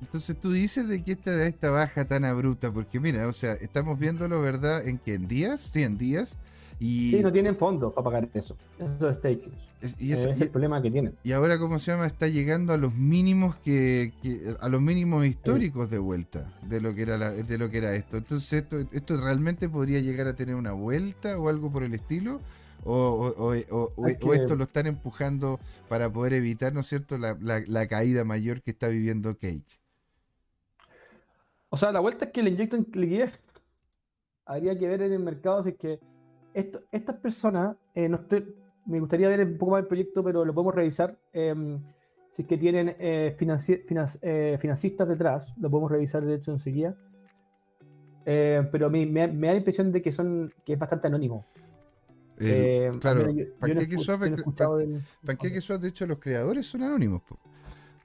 Entonces 0.01 0.39
tú 0.39 0.51
dices 0.51 0.88
de 0.88 1.03
que 1.03 1.11
esta, 1.11 1.45
esta 1.45 1.70
baja 1.70 2.05
tan 2.05 2.26
abrupta, 2.26 2.72
porque 2.72 2.99
mira, 2.99 3.28
o 3.28 3.34
sea, 3.34 3.53
estamos 3.53 3.97
viéndolo, 3.99 4.41
¿verdad? 4.41 4.88
¿En 4.88 4.97
que 4.97 5.15
¿En 5.15 5.28
días? 5.28 5.61
Sí, 5.61 5.84
en 5.84 5.97
días. 5.97 6.38
Y, 6.80 7.09
Sí, 7.09 7.21
no 7.21 7.32
tienen 7.32 7.55
fondos 7.55 7.91
para 7.93 8.05
pagar 8.05 8.30
eso. 8.34 8.55
Eso 8.78 9.09
es 9.09 9.19
y 9.99 10.11
Ese 10.11 10.23
esa- 10.23 10.30
es 10.34 10.39
y- 10.39 10.43
el 10.43 10.51
problema 10.51 10.82
que 10.82 10.91
tienen. 10.91 11.15
y 11.23 11.32
ahora, 11.32 11.57
¿cómo 11.57 11.80
se 11.80 11.91
llama? 11.91 12.05
Está 12.07 12.28
llegando 12.28 12.73
a 12.73 12.78
los 12.78 12.95
mínimos 12.95 13.55
que, 13.57 14.13
que- 14.21 14.55
a 14.59 14.69
los 14.69 14.82
mínimos 14.82 15.25
históricos 15.25 15.89
de 15.89 15.97
vuelta 15.99 16.53
de 16.63 16.82
lo 16.82 16.93
que 16.93 17.01
era 17.03 17.17
la- 17.17 17.32
de 17.32 17.57
lo 17.57 17.69
que 17.69 17.78
era 17.80 17.93
esto. 17.95 18.17
Entonces, 18.17 18.53
esto, 18.63 18.78
esto 18.91 19.17
realmente 19.17 19.69
podría 19.69 19.99
llegar 20.01 20.28
a 20.28 20.36
tener 20.36 20.55
una 20.55 20.71
vuelta 20.73 21.39
o 21.39 21.49
algo 21.49 21.71
por 21.71 21.84
el 21.84 21.93
estilo. 21.93 22.41
O, 22.84 22.93
o- 23.38 23.53
o- 23.97 24.34
esto 24.34 24.55
lo 24.55 24.63
están 24.63 24.88
empujando 24.88 25.59
para 25.89 26.11
poder 26.11 26.34
evitar, 26.34 26.73
¿no 26.73 26.80
es 26.82 26.86
cierto?, 26.88 27.17
la, 27.17 27.36
la- 27.41 27.63
la 27.67 27.88
caída 27.88 28.23
mayor 28.23 28.61
que 28.61 28.71
está 28.71 28.88
viviendo 28.88 29.36
Cake. 29.38 29.80
O 31.69 31.78
sea, 31.78 31.91
la 31.91 31.99
vuelta 31.99 32.25
es 32.25 32.32
que 32.32 32.43
le 32.43 32.51
inyectan 32.51 32.88
liquidez. 32.93 33.41
Habría 34.45 34.78
que 34.78 34.88
ver 34.88 35.01
en 35.01 35.11
el 35.13 35.19
mercado 35.19 35.61
si 35.63 35.69
es 35.69 35.75
que 35.78 35.99
esto- 36.60 36.82
estas 36.91 37.16
personas, 37.18 37.80
eh, 37.93 38.10
no 38.10 38.18
estoy- 38.18 38.55
me 38.86 38.99
gustaría 38.99 39.28
ver 39.30 39.45
un 39.45 39.58
poco 39.58 39.74
más 39.74 39.82
el 39.82 39.88
proyecto, 39.88 40.24
pero 40.24 40.43
lo 40.45 40.53
podemos 40.53 40.76
revisar. 40.76 41.18
em, 41.34 41.80
si 42.32 42.41
es 42.43 42.47
que 42.47 42.58
tienen 42.58 42.95
eh, 42.99 43.36
financi- 43.39 43.84
finan- 43.86 44.20
eh, 44.22 44.58
financistas 44.60 45.08
detrás, 45.08 45.55
lo 45.60 45.70
podemos 45.70 45.91
revisar 45.91 46.24
de 46.26 46.36
hecho 46.36 46.51
enseguida. 46.51 46.91
Eh, 48.26 48.68
pero 48.72 48.89
me, 48.89 49.05
me- 49.05 49.28
me 49.28 49.47
da 49.47 49.53
la 49.53 49.58
impresión 49.60 49.91
de 49.91 50.01
que 50.01 50.12
son 50.12 50.53
que 50.66 50.74
es 50.74 50.80
bastante 50.80 51.08
anónimo. 51.08 51.45
El- 52.39 52.99
claro, 52.99 53.22
Pancake 55.26 55.62
Swap, 55.62 55.82
de 55.82 55.88
hecho, 55.88 56.05
los 56.05 56.20
creadores 56.20 56.66
son 56.66 56.84
anónimos. 56.84 57.22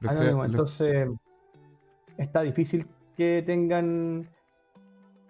Los 0.00 0.11
crea- 0.12 0.20
Anónimo, 0.30 0.42
los- 0.44 0.50
entonces 0.53 1.09
está 2.16 2.42
difícil 2.42 2.86
que 3.16 3.42
tengan. 3.44 4.28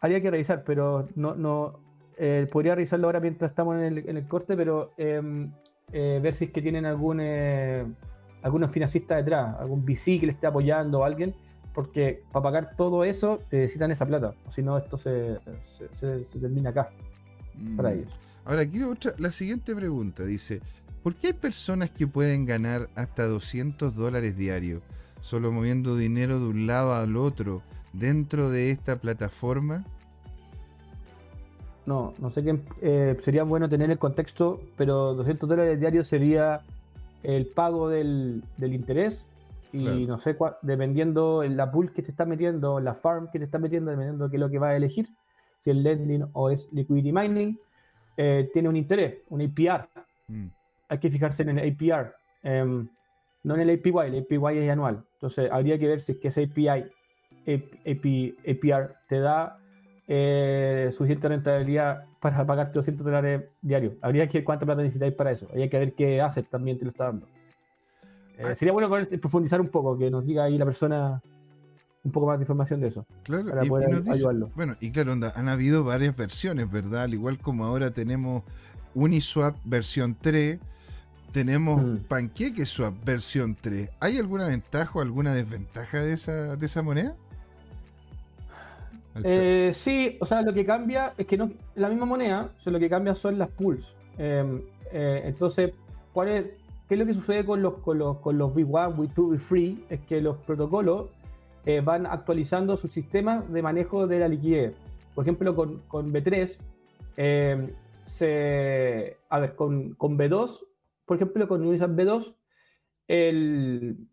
Habría 0.01 0.20
que 0.20 0.31
revisar, 0.31 0.62
pero 0.64 1.09
no, 1.16 1.35
no 1.35 1.81
eh, 2.25 2.47
podría 2.53 2.77
revisarlo 2.77 3.09
ahora 3.09 3.18
mientras 3.18 3.51
estamos 3.51 3.75
en 3.77 3.83
el, 3.83 4.09
en 4.09 4.16
el 4.16 4.29
corte, 4.29 4.57
pero 4.57 4.93
em, 4.97 5.51
eh, 5.93 6.20
ver 6.23 6.35
si 6.35 6.45
es 6.45 6.51
que 6.53 6.62
tienen 6.62 6.87
algún 6.87 7.18
eh, 7.20 7.85
algunos 8.43 8.70
financistas 8.70 9.18
detrás, 9.18 9.57
algún 9.59 9.85
VC 9.85 10.20
que 10.20 10.27
le 10.27 10.33
esté 10.33 10.47
apoyando 10.47 11.01
o 11.01 11.05
alguien, 11.05 11.35
porque 11.75 12.23
para 12.33 12.43
pagar 12.45 12.77
todo 12.77 13.03
eso 13.05 13.41
necesitan 13.51 13.91
esa 13.91 14.07
plata, 14.07 14.35
o 14.47 14.51
si 14.53 14.62
no 14.62 14.77
esto 14.79 14.97
se, 14.97 15.39
se, 15.61 15.89
se- 15.95 16.25
se 16.25 16.39
termina 16.39 16.70
acá 16.70 16.91
para 17.77 17.91
Mm. 17.91 17.93
ellos. 17.99 18.18
Ahora, 18.45 18.66
quiero 18.66 18.91
otra, 18.91 19.12
la 19.18 19.31
siguiente 19.33 19.75
pregunta. 19.75 20.25
Dice, 20.25 20.61
¿por 21.03 21.14
qué 21.16 21.29
hay 21.29 21.33
personas 21.33 21.91
que 21.91 22.07
pueden 22.07 22.45
ganar 22.47 22.89
hasta 22.97 23.27
200 23.27 23.95
dólares 23.97 24.37
diarios 24.37 24.83
solo 25.20 25.51
moviendo 25.53 25.97
dinero 25.97 26.39
de 26.41 26.47
un 26.49 26.66
lado 26.66 26.95
al 26.95 27.16
otro 27.16 27.62
dentro 27.93 28.49
de 28.51 28.70
esta 28.70 28.97
plataforma? 28.97 29.85
No, 31.87 32.12
no 32.20 32.30
sé 32.30 32.43
qué. 32.45 32.59
eh, 32.83 33.16
sería 33.20 33.43
bueno 33.43 33.68
tener 33.68 33.91
el 33.91 33.99
contexto, 33.99 34.61
pero 34.76 35.14
200 35.14 35.49
dólares 35.49 35.80
diarios 35.80 36.07
sería 36.07 36.61
el 37.22 37.47
pago 37.47 37.89
del, 37.89 38.43
del 38.57 38.74
interés 38.74 39.26
y 39.72 39.78
Claro. 39.80 40.01
no 40.07 40.18
sé 40.18 40.37
cuál, 40.37 40.57
dependiendo 40.62 41.43
en 41.43 41.57
la 41.57 41.70
pool 41.72 41.93
que 41.93 42.03
te 42.03 42.11
está 42.11 42.26
metiendo, 42.26 42.78
la 42.78 42.95
farm 42.95 43.28
que 43.30 43.39
te 43.39 43.45
está 43.45 43.59
metiendo, 43.59 43.91
dependiendo 43.91 44.24
de 44.24 44.30
qué 44.30 44.37
es 44.37 44.41
lo 44.41 44.51
que 44.51 44.59
vas 44.59 44.70
a 44.70 44.76
elegir, 44.76 45.07
si 45.61 45.70
es 45.70 45.76
lending 45.76 46.26
o 46.35 46.51
es 46.51 46.68
liquidity 46.72 47.12
mining, 47.12 47.59
eh, 48.16 48.51
tiene 48.53 48.68
un 48.68 48.76
interés, 48.76 49.18
un 49.30 49.41
APR. 49.41 49.89
Mm, 50.28 50.47
Hay 50.89 50.99
que 50.99 51.11
fijarse 51.11 51.43
en 51.43 51.59
el 51.59 51.70
APR, 51.72 52.12
em, 52.43 52.87
no 53.45 53.55
en 53.55 53.61
el 53.62 53.70
APY, 53.70 54.09
el 54.09 54.18
APY 54.20 54.59
es 54.59 54.70
anual. 54.70 55.03
Entonces 55.14 55.51
habría 55.51 55.78
que 55.78 55.87
ver 55.87 56.01
si 56.01 56.12
es 56.12 56.18
que 56.18 56.28
ese 56.28 56.45
API, 56.45 56.85
AP, 57.47 58.35
APR 58.47 58.95
te 59.09 59.20
da 59.20 59.59
eh, 60.09 60.89
suficiente 60.91 61.29
rentabilidad 61.29 62.05
para 62.21 62.45
pagarte 62.47 62.75
200 62.75 63.05
dólares 63.07 63.45
diarios. 63.61 63.95
Habría 64.03 64.27
que 64.29 64.39
ver 64.39 64.45
cuánta 64.45 64.67
plata 64.67 64.83
necesitáis 64.83 65.15
para 65.15 65.31
eso. 65.31 65.47
Habría 65.51 65.69
que 65.71 65.79
ver 65.79 65.95
qué 65.95 66.21
asset 66.21 66.47
también 66.49 66.79
te 66.79 66.85
lo 66.85 66.89
está 66.91 67.05
dando. 67.05 67.27
Eh, 68.39 68.43
Ah. 68.45 68.55
sería 68.55 68.73
bueno 68.73 68.89
poder 68.89 69.09
profundizar 69.21 69.61
un 69.61 69.69
poco, 69.69 69.97
que 69.99 70.11
nos 70.11 70.25
diga 70.27 70.45
ahí 70.45 70.59
la 70.59 70.65
persona 70.65 71.23
un 72.05 72.11
poco 72.11 72.27
más 72.27 72.39
de 72.39 72.43
información 72.43 72.81
de 72.81 72.89
eso. 72.89 73.07
claro, 73.23 73.49
Para 73.51 73.65
y- 73.65 73.69
poder 73.69 74.03
dice- 74.03 74.11
ayudarlo. 74.13 74.51
bueno, 74.57 74.75
y 74.81 74.91
claro, 74.91 75.13
onda, 75.13 75.33
han 75.37 75.49
habido 75.49 75.85
varias 75.85 76.17
versiones, 76.17 76.69
¿verdad? 76.71 77.03
Al 77.05 77.15
igual 77.15 77.39
como 77.39 77.65
ahora 77.65 77.93
tenemos 77.93 78.43
Uniswap 78.95 79.57
versión 79.65 80.17
3, 80.21 80.59
tenemos 81.31 81.83
Mm. 81.83 81.97
PancakeSwap 82.09 82.95
versión 83.05 83.55
3. 83.55 83.91
¿Hay 84.01 84.19
alguna 84.19 84.47
ventaja 84.49 84.91
o 84.99 85.01
alguna 85.01 85.33
desventaja 85.33 86.01
de 86.03 86.13
esa, 86.15 86.57
de 86.57 86.67
esa 86.67 86.83
moneda? 86.83 87.15
Eh, 89.25 89.71
sí, 89.73 90.17
o 90.21 90.27
sea, 90.27 90.43
lo 90.43 90.55
que 90.55 90.65
cambia 90.65 91.13
es 91.19 91.27
que 91.27 91.37
no 91.37 91.51
la 91.75 91.89
misma 91.89 92.07
moneda, 92.07 92.51
o 92.59 92.61
sea, 92.63 92.73
lo 92.73 92.79
que 92.79 92.89
cambia 92.89 93.15
son 93.15 93.39
las 93.39 93.49
pools. 93.51 93.97
Eh, 94.19 94.63
eh, 94.93 95.23
entonces, 95.25 95.73
¿cuál 96.13 96.29
es, 96.29 96.53
¿qué 96.89 96.95
es 96.95 96.99
lo 96.99 97.07
que 97.07 97.15
sucede 97.15 97.45
con 97.45 97.63
los, 97.63 97.75
con 97.79 97.99
los, 97.99 98.19
con 98.19 98.39
los 98.39 98.53
V1, 98.53 98.97
V2, 98.97 99.15
V3? 99.15 99.79
Es 99.91 100.01
que 100.01 100.21
los 100.21 100.37
protocolos 100.39 101.11
eh, 101.65 101.81
van 101.81 102.07
actualizando 102.07 102.77
sus 102.77 102.91
sistemas 102.91 103.51
de 103.53 103.63
manejo 103.63 104.07
de 104.07 104.19
la 104.19 104.29
liquidez. 104.29 104.75
Por 105.15 105.25
ejemplo, 105.25 105.55
con, 105.55 105.79
con 105.89 106.13
B3, 106.13 106.59
eh, 107.17 107.75
se, 108.03 109.17
a 109.29 109.39
ver, 109.39 109.55
con, 109.55 109.95
con 109.95 110.19
B2, 110.19 110.61
por 111.05 111.17
ejemplo, 111.17 111.47
con 111.47 111.65
Uniswap 111.67 111.91
B2, 111.91 112.35
el, 113.09 114.09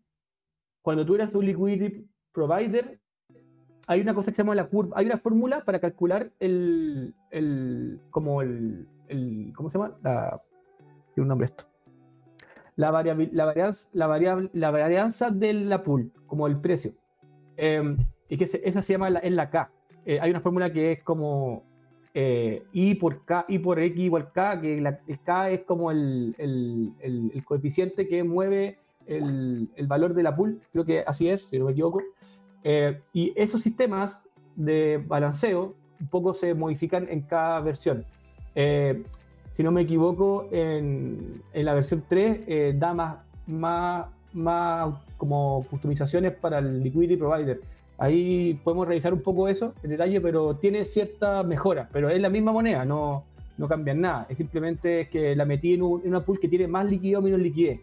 cuando 0.82 1.04
tú 1.04 1.14
eres 1.16 1.34
un 1.34 1.44
liquidity 1.44 2.08
provider, 2.32 2.99
hay 3.90 4.00
una 4.00 4.14
cosa 4.14 4.30
que 4.30 4.36
se 4.36 4.42
llama 4.44 4.54
la 4.54 4.66
curva, 4.68 4.96
hay 4.96 5.06
una 5.06 5.18
fórmula 5.18 5.64
para 5.64 5.80
calcular 5.80 6.30
el, 6.38 7.12
el- 7.32 8.00
como 8.10 8.40
el, 8.40 8.86
el- 9.08 9.52
¿cómo 9.56 9.68
se 9.68 9.78
llama? 9.78 9.90
La, 10.04 10.38
tiene 11.12 11.22
un 11.24 11.28
nombre 11.28 11.46
esto. 11.46 11.64
La, 12.76 12.92
variabil- 12.92 13.30
la, 13.32 13.46
varianza, 13.46 13.88
la, 13.92 14.06
variable, 14.06 14.48
la 14.52 14.70
varianza 14.70 15.30
de 15.30 15.52
la 15.54 15.82
pool, 15.82 16.12
como 16.26 16.46
el 16.46 16.60
precio. 16.60 16.92
Eh, 17.56 17.96
y 18.28 18.36
que 18.36 18.46
se- 18.46 18.60
esa 18.66 18.80
se 18.80 18.92
llama 18.92 19.10
la, 19.10 19.18
es 19.18 19.32
la 19.32 19.50
K. 19.50 19.72
Eh, 20.06 20.20
hay 20.20 20.30
una 20.30 20.40
fórmula 20.40 20.72
que 20.72 20.92
es 20.92 21.02
como 21.02 21.64
eh, 22.14 22.62
I 22.72 22.94
por 22.94 23.24
K, 23.24 23.44
I 23.48 23.58
por 23.58 23.80
X 23.80 23.98
igual 24.00 24.30
K, 24.30 24.60
que 24.60 24.80
la- 24.80 25.00
el 25.08 25.18
K 25.20 25.50
es 25.50 25.62
como 25.64 25.90
el, 25.90 26.36
el- 26.38 26.92
el- 27.00 27.32
el 27.34 27.44
coeficiente 27.44 28.06
que 28.06 28.22
mueve 28.22 28.78
el 29.06 29.86
valor 29.88 30.14
de 30.14 30.22
la 30.22 30.36
pool, 30.36 30.60
creo 30.70 30.84
que 30.84 31.00
así 31.04 31.28
es, 31.28 31.42
si 31.42 31.58
no 31.58 31.64
me 31.64 31.72
equivoco. 31.72 32.00
Eh, 32.64 33.00
y 33.12 33.32
esos 33.36 33.62
sistemas 33.62 34.24
de 34.56 35.02
balanceo 35.06 35.74
un 36.00 36.06
poco 36.08 36.34
se 36.34 36.54
modifican 36.54 37.06
en 37.08 37.22
cada 37.22 37.60
versión. 37.60 38.04
Eh, 38.54 39.02
si 39.52 39.62
no 39.62 39.70
me 39.72 39.82
equivoco, 39.82 40.48
en, 40.50 41.32
en 41.52 41.64
la 41.64 41.74
versión 41.74 42.04
3 42.08 42.44
eh, 42.46 42.74
da 42.76 42.94
más, 42.94 43.16
más, 43.46 44.06
más 44.32 44.94
como 45.16 45.64
customizaciones 45.68 46.32
para 46.34 46.58
el 46.58 46.82
liquidity 46.82 47.16
provider. 47.16 47.60
Ahí 47.98 48.58
podemos 48.64 48.88
revisar 48.88 49.12
un 49.12 49.20
poco 49.20 49.48
eso 49.48 49.74
en 49.82 49.90
detalle, 49.90 50.20
pero 50.20 50.56
tiene 50.56 50.84
cierta 50.86 51.42
mejora, 51.42 51.88
pero 51.92 52.08
es 52.08 52.18
la 52.20 52.30
misma 52.30 52.50
moneda, 52.52 52.84
no, 52.86 53.24
no 53.58 53.68
cambian 53.68 54.00
nada. 54.00 54.26
Es 54.30 54.38
simplemente 54.38 55.08
que 55.10 55.36
la 55.36 55.44
metí 55.44 55.74
en, 55.74 55.82
un- 55.82 56.00
en 56.02 56.08
una 56.08 56.24
pool 56.24 56.40
que 56.40 56.48
tiene 56.48 56.66
más 56.66 56.86
liquidez 56.86 57.18
o 57.18 57.22
menos 57.22 57.40
liquidez. 57.40 57.80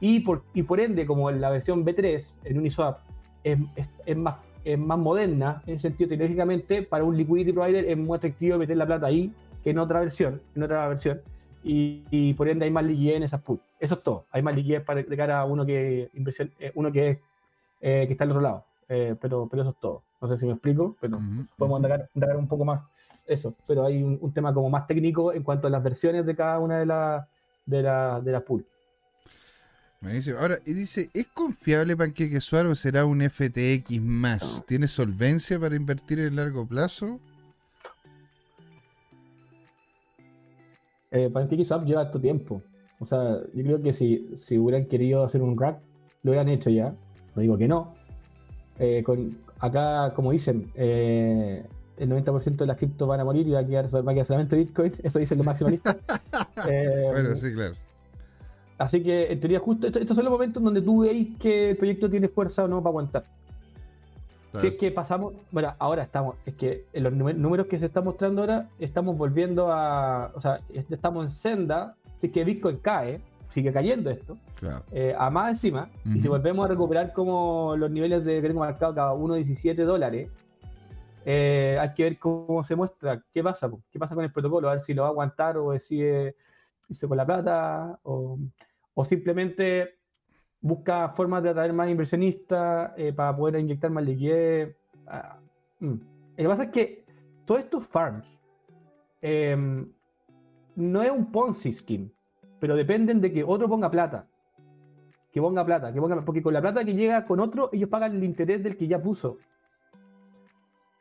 Y 0.00 0.20
por, 0.20 0.42
y 0.54 0.64
por 0.64 0.80
ende, 0.80 1.06
como 1.06 1.30
en 1.30 1.40
la 1.40 1.50
versión 1.50 1.84
B3, 1.84 2.32
en 2.44 2.58
Uniswap, 2.58 2.98
es, 3.44 3.58
es- 3.76 3.90
es 4.06 4.16
más, 4.16 4.36
es 4.64 4.78
más 4.78 4.98
moderna, 4.98 5.62
en 5.66 5.74
ese 5.74 5.88
sentido, 5.88 6.08
tecnológicamente, 6.08 6.82
para 6.82 7.04
un 7.04 7.16
liquidity 7.16 7.52
provider 7.52 7.84
es 7.84 7.96
muy 7.96 8.16
atractivo 8.16 8.58
meter 8.58 8.76
la 8.76 8.86
plata 8.86 9.06
ahí 9.06 9.32
que 9.62 9.70
en 9.70 9.78
otra 9.78 10.00
versión, 10.00 10.40
en 10.54 10.62
otra 10.62 10.88
versión, 10.88 11.20
y, 11.62 12.02
y 12.10 12.34
por 12.34 12.48
ende 12.48 12.64
hay 12.66 12.70
más 12.70 12.84
liquidez 12.84 13.16
en 13.16 13.22
esas 13.22 13.40
pools. 13.42 13.60
Eso 13.80 13.94
es 13.94 14.04
todo. 14.04 14.24
Hay 14.30 14.42
más 14.42 14.54
liquidez 14.54 14.82
para 14.82 15.02
de 15.02 15.16
cara 15.16 15.40
a 15.40 15.44
uno 15.46 15.64
que 15.64 16.10
inversión, 16.14 16.50
eh, 16.58 16.72
uno 16.74 16.92
que, 16.92 17.10
es, 17.10 17.18
eh, 17.80 18.04
que 18.06 18.12
está 18.12 18.24
al 18.24 18.30
otro 18.30 18.42
lado. 18.42 18.64
Eh, 18.88 19.14
pero, 19.20 19.48
pero 19.50 19.62
eso 19.62 19.70
es 19.70 19.76
todo. 19.80 20.02
No 20.20 20.28
sé 20.28 20.36
si 20.36 20.46
me 20.46 20.52
explico, 20.52 20.96
pero 21.00 21.16
Ujú, 21.16 21.44
podemos 21.56 21.76
ujú. 21.80 21.86
indagar, 21.86 22.10
indagar 22.14 22.36
un 22.36 22.48
poco 22.48 22.64
más 22.66 22.82
eso. 23.26 23.54
Pero 23.66 23.84
hay 23.86 24.02
un, 24.02 24.18
un 24.20 24.32
tema 24.34 24.52
como 24.52 24.68
más 24.68 24.86
técnico 24.86 25.32
en 25.32 25.42
cuanto 25.42 25.66
a 25.66 25.70
las 25.70 25.82
versiones 25.82 26.26
de 26.26 26.36
cada 26.36 26.58
una 26.58 26.78
de 26.78 26.86
las 26.86 27.26
de 27.66 27.82
la, 27.82 28.20
de 28.20 28.32
las 28.32 28.42
pools. 28.42 28.66
Buenísimo. 30.04 30.38
Ahora, 30.38 30.58
y 30.66 30.74
dice, 30.74 31.08
¿es 31.14 31.26
confiable 31.28 31.96
PancakeSwap 31.96 32.66
o 32.66 32.74
será 32.74 33.06
un 33.06 33.22
FTX 33.22 34.02
más? 34.02 34.62
¿Tiene 34.66 34.86
solvencia 34.86 35.58
para 35.58 35.76
invertir 35.76 36.20
en 36.20 36.36
largo 36.36 36.66
plazo? 36.66 37.18
Eh, 41.10 41.30
PancakeSwap 41.30 41.86
lleva 41.86 42.02
harto 42.02 42.20
tiempo. 42.20 42.60
O 43.00 43.06
sea, 43.06 43.38
yo 43.54 43.64
creo 43.64 43.82
que 43.82 43.94
si, 43.94 44.28
si 44.36 44.58
hubieran 44.58 44.84
querido 44.84 45.24
hacer 45.24 45.40
un 45.40 45.58
rack, 45.58 45.78
lo 46.22 46.32
hubieran 46.32 46.50
hecho 46.50 46.68
ya. 46.68 46.94
No 47.34 47.40
digo 47.40 47.56
que 47.56 47.66
no. 47.66 47.88
Eh, 48.78 49.02
con, 49.02 49.30
acá, 49.58 50.12
como 50.14 50.32
dicen, 50.32 50.70
eh, 50.74 51.64
el 51.96 52.10
90% 52.10 52.56
de 52.56 52.66
las 52.66 52.76
criptos 52.76 53.08
van 53.08 53.20
a 53.20 53.24
morir 53.24 53.48
y 53.48 53.52
va 53.52 53.60
a 53.60 53.66
quedar, 53.66 53.86
va 53.86 54.10
a 54.10 54.14
quedar 54.14 54.26
solamente 54.26 54.56
Bitcoin. 54.56 54.92
Eso 55.02 55.18
dicen 55.18 55.38
los 55.38 55.46
maximalistas. 55.46 55.96
Eh, 56.68 57.08
Bueno, 57.12 57.34
sí, 57.34 57.52
claro. 57.52 57.74
Así 58.78 59.02
que, 59.02 59.32
en 59.32 59.38
teoría, 59.40 59.60
justo 59.60 59.86
esto- 59.86 60.00
estos 60.00 60.16
son 60.16 60.24
los 60.24 60.32
momentos 60.32 60.62
donde 60.62 60.82
tú 60.82 61.02
veis 61.02 61.28
que 61.38 61.70
el 61.70 61.76
proyecto 61.76 62.10
tiene 62.10 62.26
fuerza 62.28 62.64
o 62.64 62.68
no 62.68 62.78
para 62.82 62.90
aguantar. 62.90 63.22
Si 64.60 64.68
es 64.68 64.78
que 64.78 64.92
pasamos, 64.92 65.34
bueno, 65.50 65.74
ahora 65.80 66.04
estamos, 66.04 66.36
es 66.46 66.54
que 66.54 66.84
en 66.92 67.02
los 67.02 67.12
números 67.12 67.66
que 67.66 67.76
se 67.76 67.86
están 67.86 68.04
mostrando 68.04 68.40
ahora, 68.42 68.68
estamos 68.78 69.16
volviendo 69.18 69.66
a, 69.72 70.30
o 70.32 70.40
sea, 70.40 70.60
est- 70.72 70.92
estamos 70.92 71.24
en 71.24 71.30
senda, 71.30 71.96
si 72.18 72.28
es 72.28 72.32
que 72.32 72.44
Bitcoin 72.44 72.76
cae, 72.76 73.20
sigue 73.48 73.72
cayendo 73.72 74.10
esto, 74.10 74.36
Claro. 74.60 74.84
eh, 74.92 75.12
a 75.18 75.28
más 75.28 75.50
encima, 75.50 75.90
y 76.04 76.20
si 76.20 76.28
volvemos 76.28 76.64
a 76.66 76.68
recuperar 76.68 77.12
como 77.12 77.74
los 77.76 77.90
niveles 77.90 78.24
de 78.24 78.40
que 78.40 78.46
tengo 78.46 78.60
marcado 78.60 78.94
cada 78.94 79.12
1.17 79.12 79.82
dólares, 79.84 80.28
eh, 81.24 81.76
hay 81.80 81.92
que 81.94 82.04
ver 82.04 82.18
cómo 82.20 82.62
se 82.62 82.76
muestra, 82.76 83.22
qué 83.32 83.42
pasa, 83.42 83.68
qué 83.90 83.98
pasa 83.98 84.14
con 84.14 84.22
el 84.22 84.30
protocolo, 84.30 84.68
a 84.68 84.72
ver 84.72 84.80
si 84.80 84.94
lo 84.94 85.02
va 85.02 85.08
a 85.08 85.10
aguantar 85.10 85.56
o 85.56 85.72
decide 85.72 86.36
irse 86.88 87.08
con 87.08 87.16
la 87.16 87.26
plata, 87.26 87.98
o, 88.02 88.38
o 88.94 89.04
simplemente 89.04 89.98
busca 90.64 91.10
formas 91.10 91.42
de 91.42 91.50
atraer 91.50 91.74
más 91.74 91.90
inversionistas 91.90 92.92
eh, 92.96 93.12
para 93.12 93.36
poder 93.36 93.60
inyectar 93.60 93.90
más 93.90 94.02
liquidez. 94.04 94.74
Ah, 95.06 95.38
mm. 95.80 95.92
Lo 95.92 96.36
que 96.36 96.48
pasa 96.48 96.62
es 96.64 96.70
que 96.70 97.04
todos 97.44 97.60
estos 97.60 97.86
farms 97.86 98.26
em, 99.20 99.86
no 100.76 101.02
es 101.02 101.10
un 101.10 101.28
Ponzi 101.28 101.72
scheme, 101.72 102.10
pero 102.58 102.76
dependen 102.76 103.20
de 103.20 103.30
que 103.30 103.44
otro 103.44 103.68
ponga 103.68 103.90
plata. 103.90 104.26
Que 105.30 105.40
ponga 105.40 105.64
plata, 105.66 105.92
que 105.92 106.00
ponga, 106.00 106.24
porque 106.24 106.42
con 106.42 106.54
la 106.54 106.62
plata 106.62 106.84
que 106.84 106.94
llega 106.94 107.26
con 107.26 107.40
otro, 107.40 107.68
ellos 107.72 107.90
pagan 107.90 108.16
el 108.16 108.24
interés 108.24 108.62
del 108.62 108.76
que 108.76 108.88
ya 108.88 109.02
puso. 109.02 109.36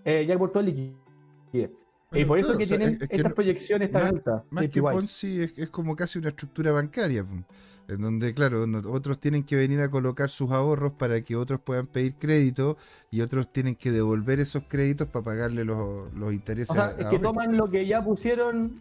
Eh, 0.03 0.25
ya 0.25 0.35
aportó 0.35 0.61
liquidez. 0.61 1.71
Y 2.13 2.25
por 2.25 2.37
eso 2.39 2.47
claro, 2.49 2.57
que 2.57 2.63
o 2.63 2.67
sea, 2.67 2.77
tienen 2.77 2.95
es- 2.95 3.01
es 3.03 3.07
que 3.09 3.15
estas 3.15 3.29
no- 3.31 3.35
proyecciones 3.35 3.91
tan 3.91 4.03
altas. 4.03 4.43
Más 4.49 4.67
que. 4.67 4.81
Ponzi 4.81 5.41
es, 5.41 5.53
es 5.57 5.69
como 5.69 5.95
casi 5.95 6.19
una 6.19 6.29
estructura 6.29 6.71
bancaria, 6.71 7.25
en 7.89 8.01
donde, 8.01 8.33
claro, 8.33 8.63
otros 8.91 9.19
tienen 9.19 9.43
que 9.43 9.55
venir 9.57 9.79
a 9.81 9.89
colocar 9.89 10.29
sus 10.29 10.51
ahorros 10.51 10.93
para 10.93 11.19
que 11.21 11.35
otros 11.35 11.59
puedan 11.59 11.85
pedir 11.87 12.15
crédito 12.17 12.77
y 13.11 13.21
otros 13.21 13.51
tienen 13.51 13.75
que 13.75 13.91
devolver 13.91 14.39
esos 14.39 14.63
créditos 14.67 15.07
para 15.07 15.25
pagarle 15.25 15.65
los, 15.65 16.13
los 16.13 16.31
intereses. 16.33 16.69
O 16.71 16.73
sea, 16.75 16.85
a- 16.87 16.91
es 16.99 17.05
que 17.07 17.19
toman 17.19 17.57
lo 17.57 17.67
que 17.67 17.85
ya 17.87 18.03
pusieron. 18.03 18.73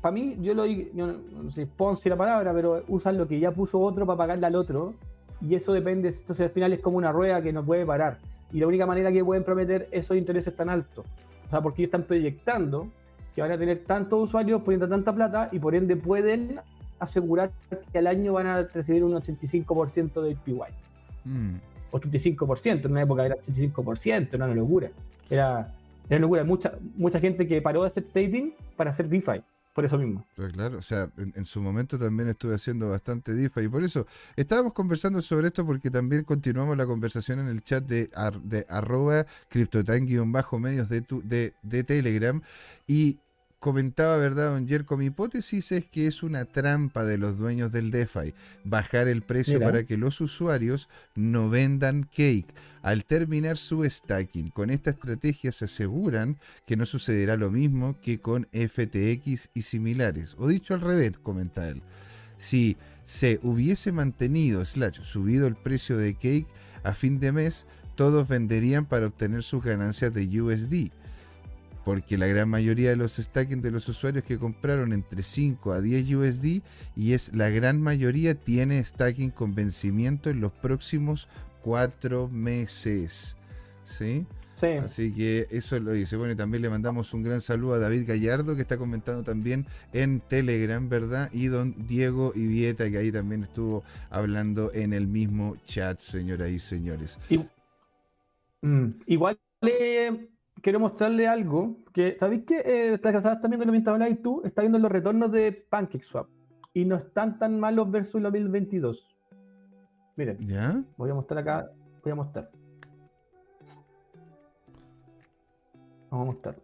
Para 0.00 0.12
mí, 0.12 0.38
yo 0.40 0.54
lo 0.54 0.62
digo, 0.62 0.90
no, 0.94 1.50
sé 1.50 1.66
Ponzi 1.66 2.08
la 2.08 2.16
palabra, 2.16 2.54
pero 2.54 2.84
usan 2.88 3.18
lo 3.18 3.26
que 3.26 3.40
ya 3.40 3.50
puso 3.50 3.78
otro 3.80 4.06
para 4.06 4.16
pagarle 4.16 4.46
al 4.46 4.54
otro. 4.54 4.94
Y 5.40 5.54
eso 5.54 5.72
depende, 5.72 6.08
entonces 6.08 6.40
al 6.40 6.50
final 6.50 6.72
es 6.72 6.80
como 6.80 6.96
una 6.98 7.12
rueda 7.12 7.42
que 7.42 7.52
no 7.52 7.64
puede 7.64 7.84
parar. 7.84 8.18
Y 8.52 8.60
la 8.60 8.66
única 8.66 8.86
manera 8.86 9.12
que 9.12 9.24
pueden 9.24 9.44
prometer 9.44 9.88
esos 9.92 10.16
intereses 10.16 10.54
tan 10.56 10.68
altos. 10.70 11.04
O 11.48 11.50
sea, 11.50 11.60
porque 11.60 11.82
ellos 11.82 11.88
están 11.88 12.02
proyectando 12.04 12.88
que 13.34 13.42
van 13.42 13.52
a 13.52 13.58
tener 13.58 13.84
tantos 13.84 14.24
usuarios 14.24 14.62
poniendo 14.62 14.88
tanta 14.88 15.14
plata 15.14 15.48
y 15.50 15.58
por 15.58 15.74
ende 15.74 15.96
pueden 15.96 16.60
asegurar 16.98 17.50
que 17.92 17.98
al 17.98 18.06
año 18.06 18.34
van 18.34 18.46
a 18.46 18.62
recibir 18.62 19.04
un 19.04 19.12
85% 19.12 20.22
del 20.22 20.36
PY. 20.36 20.58
Mm, 21.24 21.54
85%, 21.90 22.86
en 22.86 22.92
una 22.92 23.02
época 23.02 23.24
era 23.24 23.36
85%, 23.36 24.34
era 24.34 24.44
una 24.44 24.54
locura. 24.54 24.90
Era, 25.30 25.72
era 26.08 26.16
una 26.16 26.20
locura. 26.20 26.44
Mucha, 26.44 26.74
mucha 26.96 27.20
gente 27.20 27.46
que 27.46 27.62
paró 27.62 27.82
de 27.82 27.86
hacer 27.86 28.04
trading 28.12 28.50
para 28.76 28.90
hacer 28.90 29.08
DeFi, 29.08 29.42
por 29.78 29.84
eso 29.84 29.96
mismo. 29.96 30.26
Pero 30.34 30.48
claro, 30.48 30.78
o 30.78 30.82
sea, 30.82 31.08
en, 31.16 31.44
su 31.44 31.62
momento 31.62 32.00
también 32.00 32.28
estuve 32.28 32.56
haciendo 32.56 32.90
bastante 32.90 33.32
DeFi 33.32 33.60
y 33.60 33.68
por 33.68 33.84
eso 33.84 34.08
estábamos 34.34 34.72
conversando 34.72 35.22
sobre 35.22 35.46
esto 35.46 35.64
porque 35.64 35.88
también 35.88 36.24
continuamos 36.24 36.76
la 36.76 36.84
conversación 36.84 37.38
en 37.38 37.46
el 37.46 37.62
chat 37.62 37.84
de, 37.84 38.10
ar- 38.16 38.42
de 38.42 38.66
arroba 38.68 39.24
CryptoTime-medios 39.48 40.88
de, 40.88 41.02
tu- 41.02 41.22
de 41.22 41.84
Telegram 41.84 42.42
y 42.88 43.20
comentaba, 43.58 44.16
¿verdad, 44.16 44.52
don 44.52 44.68
Jerko? 44.68 44.96
Mi 44.96 45.06
hipótesis 45.06 45.72
es 45.72 45.86
que 45.86 46.06
es 46.06 46.22
una 46.22 46.44
trampa 46.44 47.04
de 47.04 47.18
los 47.18 47.38
dueños 47.38 47.72
del 47.72 47.90
DeFi, 47.90 48.34
bajar 48.64 49.08
el 49.08 49.22
precio 49.22 49.54
Mira. 49.54 49.66
para 49.66 49.84
que 49.84 49.96
los 49.96 50.20
usuarios 50.20 50.88
no 51.14 51.50
vendan 51.50 52.04
cake 52.04 52.54
al 52.82 53.04
terminar 53.04 53.56
su 53.56 53.84
stacking. 53.84 54.50
Con 54.50 54.70
esta 54.70 54.90
estrategia 54.90 55.52
se 55.52 55.64
aseguran 55.64 56.38
que 56.66 56.76
no 56.76 56.86
sucederá 56.86 57.36
lo 57.36 57.50
mismo 57.50 57.96
que 58.00 58.20
con 58.20 58.48
FTX 58.52 59.50
y 59.54 59.62
similares. 59.62 60.36
O 60.38 60.46
dicho 60.46 60.74
al 60.74 60.80
revés, 60.80 61.12
comenta 61.22 61.68
él. 61.68 61.82
Si 62.36 62.76
se 63.02 63.40
hubiese 63.42 63.90
mantenido, 63.90 64.64
slash, 64.64 65.00
subido 65.00 65.46
el 65.46 65.56
precio 65.56 65.96
de 65.96 66.14
Cake 66.14 66.46
a 66.84 66.92
fin 66.92 67.18
de 67.18 67.32
mes, 67.32 67.66
todos 67.96 68.28
venderían 68.28 68.86
para 68.86 69.06
obtener 69.06 69.42
sus 69.42 69.64
ganancias 69.64 70.14
de 70.14 70.40
USD. 70.40 70.92
Porque 71.88 72.18
la 72.18 72.26
gran 72.26 72.50
mayoría 72.50 72.90
de 72.90 72.96
los 72.96 73.16
stacking 73.16 73.62
de 73.62 73.70
los 73.70 73.88
usuarios 73.88 74.22
que 74.22 74.38
compraron 74.38 74.92
entre 74.92 75.22
5 75.22 75.72
a 75.72 75.80
10 75.80 76.16
USD 76.16 76.60
y 76.94 77.14
es 77.14 77.34
la 77.34 77.48
gran 77.48 77.80
mayoría 77.80 78.34
tiene 78.34 78.84
stacking 78.84 79.30
con 79.30 79.54
vencimiento 79.54 80.28
en 80.28 80.42
los 80.42 80.52
próximos 80.52 81.30
4 81.62 82.28
meses. 82.28 83.38
¿Sí? 83.84 84.26
Sí, 84.52 84.66
Así 84.66 85.14
que 85.14 85.46
eso 85.50 85.80
lo 85.80 85.92
dice. 85.92 86.18
Bueno, 86.18 86.34
y 86.34 86.36
también 86.36 86.60
le 86.60 86.68
mandamos 86.68 87.14
un 87.14 87.22
gran 87.22 87.40
saludo 87.40 87.72
a 87.72 87.78
David 87.78 88.06
Gallardo, 88.06 88.54
que 88.54 88.60
está 88.60 88.76
comentando 88.76 89.22
también 89.22 89.66
en 89.94 90.20
Telegram, 90.20 90.86
¿verdad? 90.90 91.30
Y 91.32 91.46
don 91.46 91.86
Diego 91.86 92.32
Ivieta, 92.34 92.90
que 92.90 92.98
ahí 92.98 93.10
también 93.10 93.44
estuvo 93.44 93.82
hablando 94.10 94.70
en 94.74 94.92
el 94.92 95.06
mismo 95.06 95.56
chat, 95.64 95.98
señoras 96.00 96.50
y 96.50 96.58
señores. 96.58 97.18
Mm, 98.60 98.90
Igual 99.06 99.40
eh, 99.62 100.28
quiero 100.62 100.80
mostrarle 100.80 101.26
algo 101.26 101.76
que, 101.92 102.16
¿sabéis 102.18 102.46
que 102.46 102.58
eh, 102.58 102.94
estás 102.94 103.14
estás 103.14 103.48
viendo 103.48 103.66
mientras 103.66 103.94
hablabas 103.94 104.20
tú? 104.22 104.42
Está 104.44 104.62
viendo 104.62 104.78
los 104.78 104.90
retornos 104.90 105.30
de 105.32 105.52
PancakeSwap 105.52 106.28
y 106.74 106.84
no 106.84 106.96
están 106.96 107.38
tan 107.38 107.58
malos 107.58 107.90
versus 107.90 108.16
el 108.16 108.24
2022. 108.24 109.16
Miren, 110.16 110.38
¿Ya? 110.40 110.82
voy 110.96 111.10
a 111.10 111.14
mostrar 111.14 111.40
acá, 111.40 111.70
voy 112.02 112.12
a 112.12 112.14
mostrar. 112.14 112.50
Vamos 116.10 116.28
a 116.28 116.32
mostrar. 116.32 116.56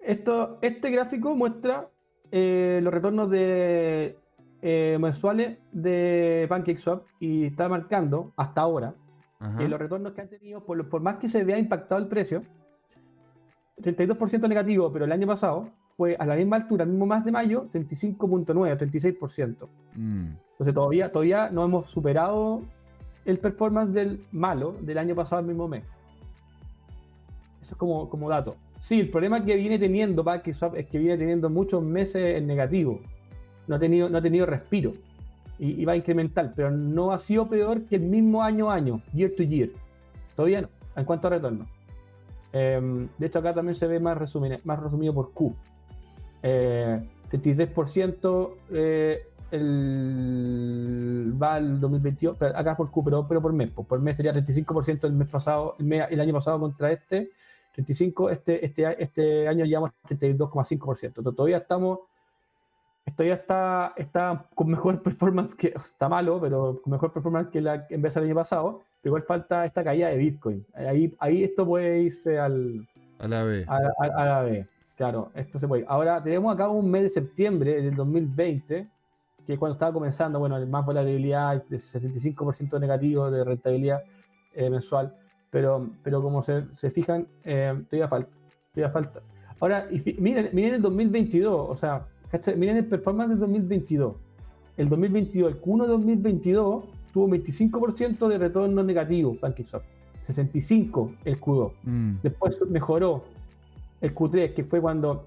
esto, 0.00 0.58
este 0.60 0.90
gráfico 0.90 1.34
muestra 1.36 1.88
eh, 2.32 2.80
los 2.82 2.92
retornos 2.92 3.30
de, 3.30 4.18
eh, 4.62 4.96
mensuales 5.00 5.58
de 5.72 6.46
PancakeSwap 6.48 7.04
y 7.18 7.46
está 7.46 7.68
marcando 7.68 8.32
hasta 8.36 8.60
ahora 8.60 8.94
Ajá. 9.42 9.58
que 9.58 9.68
los 9.68 9.78
retornos 9.78 10.12
que 10.12 10.20
han 10.20 10.28
tenido, 10.28 10.64
por, 10.64 10.88
por 10.88 11.02
más 11.02 11.18
que 11.18 11.28
se 11.28 11.42
vea 11.44 11.58
impactado 11.58 12.00
el 12.00 12.06
precio, 12.06 12.44
32% 13.80 14.48
negativo, 14.48 14.92
pero 14.92 15.04
el 15.04 15.12
año 15.12 15.26
pasado 15.26 15.68
fue 15.96 16.16
a 16.18 16.24
la 16.24 16.36
misma 16.36 16.56
altura, 16.56 16.84
el 16.84 16.90
mismo 16.90 17.06
mes 17.06 17.24
de 17.24 17.32
mayo, 17.32 17.66
35.9, 17.72 18.46
36%. 18.78 19.68
Mm, 19.94 20.26
Entonces 20.52 20.74
todavía, 20.74 21.10
todavía 21.10 21.50
no 21.50 21.64
hemos 21.64 21.88
superado 21.88 22.62
el 23.24 23.38
performance 23.38 23.92
del 23.92 24.20
malo 24.30 24.76
del 24.80 24.98
año 24.98 25.14
pasado 25.14 25.40
al 25.40 25.46
mismo 25.46 25.68
mes. 25.68 25.82
Eso 27.60 27.74
es 27.74 27.76
como, 27.76 28.08
como 28.08 28.28
dato. 28.28 28.54
Sí, 28.78 29.00
el 29.00 29.10
problema 29.10 29.44
que 29.44 29.54
viene 29.54 29.78
teniendo 29.78 30.24
PancakeSwap 30.24 30.76
es 30.76 30.86
que 30.86 30.98
viene 30.98 31.16
teniendo 31.16 31.48
muchos 31.50 31.82
meses 31.82 32.36
en 32.36 32.46
negativo. 32.46 33.00
No 33.68 33.76
ha 33.76 33.78
tenido, 33.78 34.08
no 34.08 34.18
ha 34.18 34.22
tenido 34.22 34.46
respiro. 34.46 34.92
Y, 35.62 35.80
y 35.80 35.84
va 35.84 35.94
incremental, 35.94 36.52
pero 36.56 36.70
no 36.72 37.12
ha 37.12 37.18
sido 37.20 37.48
peor 37.48 37.82
que 37.84 37.94
el 37.96 38.02
mismo 38.02 38.42
año 38.42 38.70
año, 38.70 39.00
year 39.12 39.30
to 39.36 39.44
year. 39.44 39.70
Todavía 40.34 40.62
no, 40.62 40.68
en 40.96 41.04
cuanto 41.04 41.28
a 41.28 41.30
retorno. 41.30 41.66
Em, 42.52 43.08
de 43.16 43.26
hecho, 43.26 43.38
acá 43.38 43.52
también 43.54 43.74
se 43.76 43.86
ve 43.86 44.00
más 44.00 44.18
resumido, 44.18 44.56
más 44.64 44.80
resumido 44.80 45.14
por 45.14 45.32
Q. 45.32 45.54
Eh, 46.42 47.00
33% 47.30 48.54
eh, 48.72 49.22
el, 49.52 51.34
va 51.40 51.54
al 51.54 51.80
2022, 51.80 52.36
pero 52.38 52.56
acá 52.56 52.76
por 52.76 52.90
Q, 52.90 53.04
pero, 53.04 53.26
pero 53.26 53.40
por 53.40 53.52
mes. 53.52 53.70
pues, 53.74 53.86
Por 53.86 54.00
mes 54.00 54.16
sería 54.16 54.32
35% 54.34 55.04
el 55.06 55.12
mes 55.12 55.28
pasado, 55.30 55.76
el, 55.78 55.84
mes- 55.86 56.06
el 56.10 56.20
año 56.20 56.32
pasado 56.32 56.58
contra 56.60 56.90
este, 56.92 57.30
35, 57.74 58.30
este, 58.30 58.64
este, 58.64 59.02
este 59.02 59.48
año 59.48 59.64
llevamos 59.64 59.90
32,5%. 60.08 61.22
To- 61.22 61.32
Todavía 61.32 61.58
estamos, 61.58 62.00
todavía 63.16 63.34
está, 63.34 63.92
está 63.96 64.46
con 64.54 64.68
mejor 64.68 65.02
performance 65.02 65.54
que, 65.54 65.68
está 65.68 66.08
malo, 66.08 66.40
pero 66.40 66.80
con 66.82 66.92
mejor 66.92 67.12
performance 67.12 67.48
que 67.50 67.60
la 67.60 67.86
en 67.90 68.00
vez 68.02 68.14
del 68.14 68.24
año 68.24 68.34
pasado, 68.34 68.82
pero 69.02 69.10
igual 69.10 69.22
falta 69.22 69.64
esta 69.64 69.82
caída 69.82 70.08
de 70.08 70.16
Bitcoin. 70.16 70.64
Ahí, 70.74 71.14
ahí 71.18 71.42
esto 71.44 71.66
puede 71.66 72.02
irse 72.02 72.38
al, 72.38 72.86
a 73.18 73.28
la 73.28 73.42
vez. 73.44 73.68
a, 73.68 73.76
a- 73.76 74.22
a 74.22 74.24
la 74.26 74.42
vez. 74.42 74.66
Claro, 74.96 75.30
esto 75.34 75.58
se 75.58 75.66
puede. 75.66 75.84
Ahora 75.88 76.22
tenemos 76.22 76.54
acá 76.54 76.68
un 76.68 76.88
mes 76.90 77.02
de 77.02 77.08
septiembre 77.08 77.82
del 77.82 77.94
2020, 77.94 78.86
que 79.46 79.52
es 79.54 79.58
cuando 79.58 79.72
estaba 79.72 79.92
comenzando, 79.92 80.38
bueno, 80.38 80.56
el 80.56 80.68
más 80.68 80.86
volatilidad, 80.86 81.64
de 81.64 81.76
65% 81.76 82.78
negativo 82.78 83.28
de 83.30 83.42
rentabilidad 83.42 84.02
eh, 84.54 84.70
mensual, 84.70 85.12
pero, 85.50 85.90
pero 86.04 86.22
como 86.22 86.42
se, 86.42 86.64
se 86.74 86.90
fijan, 86.90 87.26
eh, 87.44 87.74
todavía 87.90 88.06
falta. 88.06 88.36
Todavía 88.72 88.92
falta. 88.92 89.20
Ahora, 89.60 89.86
y 89.90 90.16
miren, 90.20 90.50
miren 90.52 90.74
el 90.74 90.82
2022, 90.82 91.66
o 91.70 91.76
sea, 91.76 92.06
¿cachai? 92.32 92.56
miren 92.56 92.78
el 92.78 92.86
performance 92.86 93.30
del 93.30 93.38
2022. 93.40 94.16
El 94.78 94.88
2022, 94.88 95.52
el 95.52 95.60
Q1 95.60 95.82
de 95.82 95.88
2022 95.88 96.84
tuvo 97.12 97.28
25% 97.28 98.26
de 98.28 98.38
retorno 98.38 98.82
negativo, 98.82 99.36
PancakeSwap. 99.36 99.82
65 100.22 101.12
el 101.24 101.40
Q2 101.40 101.72
Mm, 101.82 102.12
después 102.22 102.58
mejoró 102.70 103.24
el 104.00 104.14
Q3, 104.14 104.54
que 104.54 104.64
fue 104.64 104.80
cuando. 104.80 105.26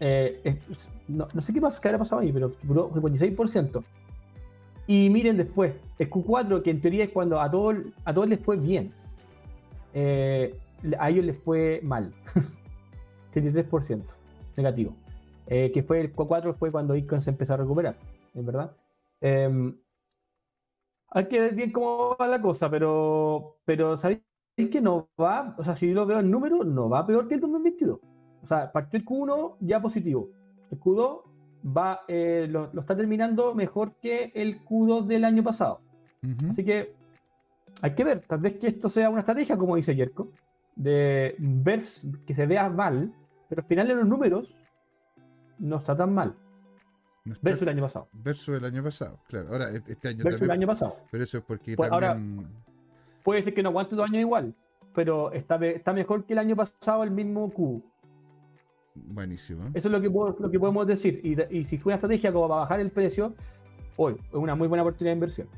eh, 0.00 0.40
es- 0.44 0.88
no, 1.08 1.28
no 1.34 1.40
sé 1.40 1.52
qué, 1.52 1.60
pasa, 1.60 1.80
qué 1.80 1.88
habrá 1.88 1.98
pasado 1.98 2.22
ahí, 2.22 2.32
pero 2.32 2.52
duró 2.62 2.90
56%. 2.92 3.82
Y 4.86 5.08
miren 5.10 5.36
después, 5.36 5.74
el 5.98 6.10
Q4, 6.10 6.62
que 6.62 6.70
en 6.70 6.80
teoría 6.80 7.04
es 7.04 7.10
cuando 7.10 7.40
a 7.40 7.50
todos 7.50 7.76
a 8.04 8.12
todos 8.12 8.28
les 8.28 8.40
fue 8.40 8.56
bien, 8.56 8.92
eh, 9.94 10.54
a 10.98 11.08
ellos 11.10 11.24
les 11.24 11.38
fue 11.38 11.80
mal. 11.82 12.12
33% 13.34 14.02
negativo. 14.56 14.94
Eh, 15.46 15.72
que 15.72 15.82
fue 15.82 16.00
el 16.00 16.14
Q4 16.14 16.54
fue 16.54 16.70
cuando 16.70 16.94
Bitcoin 16.94 17.20
se 17.20 17.30
empezó 17.30 17.54
a 17.54 17.58
recuperar, 17.58 17.96
es 18.34 18.44
verdad. 18.44 18.72
Em, 19.20 19.76
hay 21.10 21.26
que 21.26 21.40
ver 21.40 21.54
bien 21.54 21.72
cómo 21.72 22.16
va 22.18 22.26
la 22.26 22.40
cosa, 22.40 22.70
pero, 22.70 23.58
pero 23.64 23.96
¿sabéis 23.96 24.22
que 24.70 24.80
no 24.80 25.08
va? 25.20 25.54
O 25.58 25.64
sea, 25.64 25.74
si 25.74 25.88
yo 25.88 25.94
lo 25.94 26.06
veo 26.06 26.20
en 26.20 26.30
números, 26.30 26.66
no 26.66 26.88
va 26.88 27.06
peor 27.06 27.28
que 27.28 27.34
el 27.34 27.40
2022. 27.40 28.00
O 28.42 28.46
sea, 28.46 28.72
partió 28.72 28.98
el 28.98 29.04
Q1 29.04 29.56
ya 29.60 29.80
positivo. 29.80 30.30
El 30.70 30.80
Q2 30.80 31.22
va, 31.76 32.00
eh, 32.08 32.46
lo, 32.48 32.70
lo 32.72 32.80
está 32.80 32.96
terminando 32.96 33.54
mejor 33.54 33.94
que 34.00 34.32
el 34.34 34.64
Q2 34.64 35.06
del 35.06 35.24
año 35.24 35.42
pasado. 35.42 35.80
ujú. 36.22 36.50
Así 36.50 36.64
que 36.64 36.94
hay 37.82 37.94
que 37.94 38.04
ver, 38.04 38.20
tal 38.26 38.38
vez 38.38 38.58
que 38.58 38.68
esto 38.68 38.88
sea 38.88 39.10
una 39.10 39.20
estrategia, 39.20 39.56
como 39.56 39.76
dice 39.76 39.94
Yerko, 39.94 40.28
de 40.76 41.34
ver 41.38 41.80
que 42.26 42.34
se 42.34 42.46
vea 42.46 42.68
mal, 42.68 43.12
pero 43.48 43.62
al 43.62 43.68
final 43.68 43.90
en 43.90 43.98
los 43.98 44.06
números 44.06 44.56
no 45.62 45.76
está 45.76 45.96
tan 45.96 46.12
mal. 46.12 46.34
No 47.24 47.32
está- 47.34 47.44
Versus 47.44 47.62
el 47.62 47.68
año 47.68 47.82
pasado. 47.82 48.08
versus 48.12 48.58
el 48.58 48.64
año 48.64 48.82
pasado, 48.82 49.18
claro. 49.28 49.48
Ahora, 49.50 49.70
e- 49.70 49.82
este 49.86 50.08
año 50.08 50.24
Versus 50.24 50.42
el 50.42 50.48
también. 50.48 50.50
año 50.62 50.66
pasado. 50.66 50.96
Pero 51.10 51.24
eso 51.24 51.38
es 51.38 51.44
porque 51.44 51.76
Pues 51.76 51.90
ahora- 51.90 52.08
también. 52.14 52.48
Puede 53.22 53.40
ser 53.42 53.54
que 53.54 53.62
no 53.62 53.68
aguante 53.68 53.94
dos 53.94 54.04
años 54.08 54.20
igual, 54.20 54.54
pero 54.94 55.30
está, 55.32 55.54
está 55.66 55.92
mejor 55.92 56.24
que 56.24 56.32
el 56.32 56.40
año 56.40 56.56
pasado 56.56 57.04
el 57.04 57.12
mismo 57.12 57.48
Q. 57.52 57.80
Buenísimo. 58.94 59.70
Eso 59.72 59.88
es 59.88 59.92
lo 59.92 60.00
que, 60.00 60.08
lo 60.42 60.50
que 60.50 60.58
podemos 60.58 60.86
decir. 60.86 61.20
Y, 61.24 61.40
y 61.58 61.64
si 61.64 61.78
fue 61.78 61.90
una 61.92 61.96
estrategia 61.96 62.32
como 62.32 62.48
para 62.48 62.60
bajar 62.62 62.80
el 62.80 62.90
precio, 62.90 63.34
hoy 63.96 64.14
es 64.28 64.34
una 64.34 64.54
muy 64.54 64.68
buena 64.68 64.82
oportunidad 64.82 65.12
de 65.12 65.16
inversión. 65.16 65.48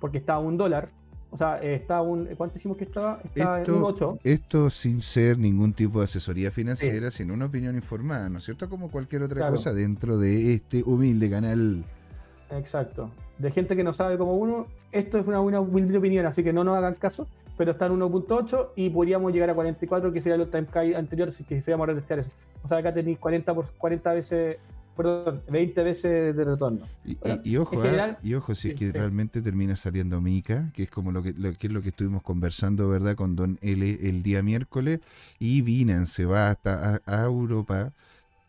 Porque 0.00 0.18
está 0.18 0.34
a 0.34 0.38
un 0.38 0.56
dólar. 0.56 0.88
O 1.34 1.36
sea, 1.36 1.58
está 1.58 2.00
un. 2.00 2.26
¿Cuánto 2.36 2.54
dijimos 2.54 2.76
que 2.76 2.84
estaba? 2.84 3.18
Está 3.24 3.60
en 3.60 3.70
un 3.72 3.82
8. 3.82 4.20
Esto 4.22 4.70
sin 4.70 5.00
ser 5.00 5.36
ningún 5.36 5.72
tipo 5.72 5.98
de 5.98 6.04
asesoría 6.04 6.52
financiera, 6.52 7.10
sino 7.10 7.34
una 7.34 7.46
opinión 7.46 7.74
informada, 7.74 8.28
¿no 8.28 8.38
es 8.38 8.44
cierto? 8.44 8.68
Como 8.68 8.88
cualquier 8.88 9.22
otra 9.22 9.38
Claro. 9.38 9.54
cosa 9.54 9.72
dentro 9.74 10.16
de 10.16 10.54
este 10.54 10.84
humilde 10.84 11.28
canal. 11.28 11.84
Exacto. 12.50 13.10
De 13.38 13.50
gente 13.50 13.74
que 13.74 13.82
no 13.82 13.92
sabe 13.92 14.16
como 14.16 14.34
uno. 14.36 14.68
Esto 14.92 15.18
es 15.18 15.26
una 15.26 15.40
buena 15.40 15.58
humilde 15.58 15.98
opinión, 15.98 16.24
así 16.24 16.44
que 16.44 16.52
no 16.52 16.62
nos 16.62 16.78
hagan 16.78 16.94
caso. 16.94 17.26
Pero 17.58 17.72
está 17.72 17.86
en 17.86 17.92
1.8 17.94 18.68
y 18.76 18.90
podríamos 18.90 19.32
llegar 19.32 19.50
a 19.50 19.54
44, 19.56 20.12
que 20.12 20.22
sería 20.22 20.40
el 20.40 20.48
time 20.48 20.68
high 20.72 20.94
anterior, 20.94 21.32
si 21.32 21.42
a 21.42 21.86
retestear 21.86 22.20
eso. 22.20 22.30
O 22.62 22.68
sea, 22.68 22.78
acá 22.78 22.94
tenéis 22.94 23.18
40, 23.18 23.52
por, 23.52 23.68
40 23.72 24.12
veces, 24.12 24.58
perdón, 24.96 25.42
20 25.50 25.82
veces 25.82 26.36
de 26.36 26.44
retorno. 26.44 26.86
Y, 27.04 27.16
Ahora, 27.22 27.40
y- 27.44 27.50
y 27.50 27.56
ojo, 27.56 27.82
ah, 27.82 28.16
y 28.22 28.34
ojo, 28.34 28.54
si 28.54 28.68
es 28.68 28.74
que 28.74 28.86
sí. 28.86 28.92
realmente 28.92 29.42
termina 29.42 29.76
saliendo 29.76 30.20
Mica, 30.20 30.70
que 30.74 30.84
es 30.84 30.90
como 30.90 31.12
lo 31.12 31.22
que, 31.22 31.32
lo 31.32 31.52
que 31.52 31.66
es 31.66 31.72
lo 31.72 31.82
que 31.82 31.88
estuvimos 31.88 32.22
conversando, 32.22 32.88
¿verdad? 32.88 33.14
Con 33.14 33.36
Don 33.36 33.58
L 33.60 34.08
el 34.08 34.22
día 34.22 34.42
miércoles, 34.42 35.00
y 35.38 35.62
Binance 35.62 36.12
se 36.12 36.24
va 36.24 36.50
hasta 36.50 36.94
a, 36.94 37.00
a 37.06 37.24
Europa 37.24 37.92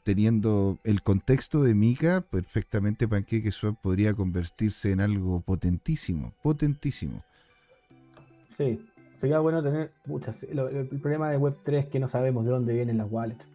teniendo 0.04 0.78
el 0.84 1.02
contexto 1.02 1.64
de 1.64 1.74
Mica, 1.74 2.22
perfectamente 2.22 3.08
PancakeSwap 3.08 3.76
podría 3.82 4.14
convertirse 4.14 4.92
en 4.92 5.02
algo 5.02 5.42
potentísimo, 5.42 6.32
potentísimo. 6.44 7.24
Sí, 8.56 8.80
sería 9.20 9.40
bueno 9.40 9.64
tener 9.64 9.92
muchas. 10.06 10.44
el 10.44 10.88
problema 11.02 11.30
de 11.32 11.38
Web3 11.40 11.80
es 11.80 11.86
que 11.88 12.00
no 12.00 12.08
sabemos 12.08 12.46
de 12.46 12.52
dónde 12.52 12.74
vienen 12.74 13.00
las 13.00 13.12
wallets. 13.12 13.50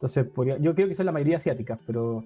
Entonces, 0.00 0.24
podría- 0.34 0.56
yo 0.58 0.74
creo 0.74 0.88
que 0.88 0.94
son 0.94 1.04
la 1.04 1.12
mayoría 1.12 1.36
asiáticas, 1.36 1.78
pero 1.86 2.24